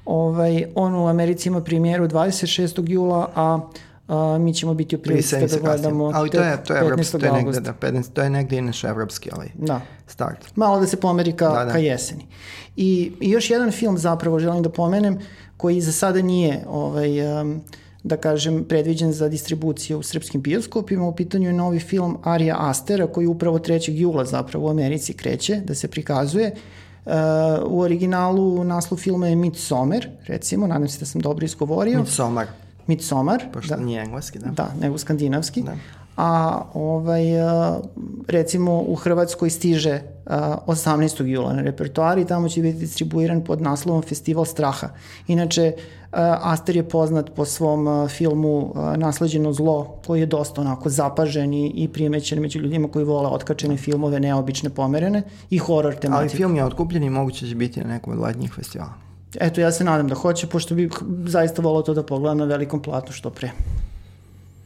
Ovaj, 0.05 0.65
on 0.75 0.95
u 0.95 1.07
Americi 1.09 1.49
ima 1.49 1.61
premijeru 1.61 2.09
26. 2.09 2.91
jula, 2.91 3.31
a 3.35 3.61
a, 4.09 4.39
mi 4.39 4.55
ćemo 4.55 4.75
biti 4.75 4.97
u 4.97 4.99
prilici 4.99 5.35
kada 5.35 5.57
gledamo 5.57 6.11
Ali 6.15 6.31
to 6.31 6.41
je, 6.41 6.65
to 6.65 6.75
je, 6.75 6.81
evropski, 6.81 7.19
to 7.19 7.27
je 7.27 7.33
negde, 7.33 7.61
da, 7.61 7.75
15, 7.81 8.13
to 8.13 8.23
je 8.23 8.31
negde 8.31 8.57
inače 8.57 8.87
evropski 8.87 9.31
ovaj 9.33 9.49
da. 9.55 9.81
start. 10.07 10.57
Malo 10.57 10.81
da 10.81 10.87
se 10.87 10.97
pomeri 10.97 11.33
ka, 11.33 11.49
da, 11.49 11.65
da. 11.65 11.73
ka 11.73 11.79
jeseni. 11.79 12.27
I, 12.77 13.13
I 13.21 13.31
još 13.31 13.51
jedan 13.51 13.71
film 13.71 13.99
zapravo 13.99 14.39
želim 14.39 14.63
da 14.63 14.69
pomenem 14.69 15.19
koji 15.57 15.81
za 15.81 15.93
sada 15.93 16.23
nije 16.23 16.65
ovaj, 16.69 17.41
um, 17.41 17.61
da 18.03 18.17
kažem, 18.17 18.65
predviđen 18.65 19.13
za 19.13 19.29
distribuciju 19.29 19.99
u 19.99 20.03
srpskim 20.03 20.41
bioskopima. 20.41 21.07
U 21.07 21.17
pitanju 21.17 21.49
je 21.49 21.53
novi 21.53 21.79
film 21.81 22.19
Arija 22.23 22.57
Astera 22.59 23.07
koji 23.07 23.27
upravo 23.27 23.59
3. 23.59 23.93
jula 23.93 24.25
zapravo 24.25 24.67
u 24.67 24.71
Americi 24.71 25.13
kreće 25.13 25.61
da 25.65 25.75
se 25.75 25.89
prikazuje. 25.89 26.55
Uh, 27.07 27.13
u 27.67 27.81
originalu 27.81 28.65
naslov 28.65 28.99
filma 28.99 29.29
je 29.29 29.37
Midsommar, 29.37 30.09
recimo, 30.27 30.67
nadam 30.67 30.89
se 30.89 30.99
da 30.99 31.07
sam 31.07 31.21
dobro 31.21 31.45
izgovorio. 31.45 31.99
Midsommar. 31.99 32.47
Midsommar. 32.89 33.45
Pošto 33.53 33.77
da. 33.77 33.83
nije 33.83 34.03
engleski, 34.03 34.39
da. 34.39 34.51
Da, 34.51 34.69
nego 34.81 34.99
skandinavski. 34.99 35.63
Da 35.63 35.77
a 36.19 36.63
ovaj, 36.75 37.25
recimo 38.29 38.83
u 38.87 38.95
Hrvatskoj 38.95 39.51
stiže 39.51 40.01
18. 40.27 41.25
jula 41.25 41.53
na 41.53 41.63
repertoar 41.63 42.19
i 42.19 42.25
tamo 42.25 42.49
će 42.49 42.63
biti 42.63 42.79
distribuiran 42.79 43.45
pod 43.45 43.63
naslovom 43.63 44.03
Festival 44.03 44.45
straha. 44.45 44.89
Inače, 45.27 45.73
Aster 46.43 46.77
je 46.77 46.89
poznat 46.89 47.31
po 47.37 47.45
svom 47.45 48.09
filmu 48.09 48.75
Nasleđeno 48.97 49.53
zlo, 49.53 50.01
koji 50.07 50.21
je 50.21 50.27
dosta 50.27 50.61
onako 50.61 50.89
zapažen 50.89 51.55
i, 51.55 51.73
i 51.75 51.89
primećen 51.89 52.41
među 52.41 52.59
ljudima 52.59 52.89
koji 52.89 53.05
vole 53.05 53.29
otkačene 53.29 53.77
filmove, 53.77 54.21
neobične, 54.21 54.71
pomerene 54.71 55.23
i 55.51 55.59
horor 55.59 55.95
tematika. 55.95 56.19
Ali 56.19 56.29
film 56.29 56.57
je 56.57 56.65
otkupljen 56.65 57.05
i 57.05 57.11
moguće 57.11 57.49
će 57.49 57.55
biti 57.55 57.81
na 57.81 57.89
nekom 57.89 58.13
od 58.13 58.19
letnjih 58.19 58.53
festivala. 58.53 59.08
Eto, 59.35 59.61
ja 59.61 59.73
se 59.73 59.85
nadam 59.85 60.09
da 60.09 60.15
hoće, 60.15 60.47
pošto 60.47 60.75
bih 60.75 60.91
zaista 61.27 61.63
volao 61.63 61.83
to 61.83 61.95
da 61.95 62.03
pogledam 62.03 62.39
na 62.39 62.45
velikom 62.45 62.83
platu 62.83 63.13
što 63.13 63.31
pre. 63.31 63.51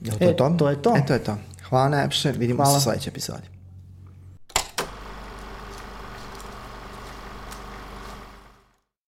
Je 0.01 0.11
to 0.11 0.25
e, 0.25 0.37
to? 0.37 0.55
To 0.59 0.71
je 0.71 0.83
to. 0.83 0.97
E, 0.97 1.07
to 1.07 1.13
je 1.13 1.25
to. 1.25 1.37
Hvala 1.69 1.89
najlepše, 1.89 2.33
vidimo 2.33 2.65
Hvala. 2.65 2.79
se 2.79 2.79
u 2.79 2.81
sledećoj 2.83 3.11
epizodi. 3.11 3.52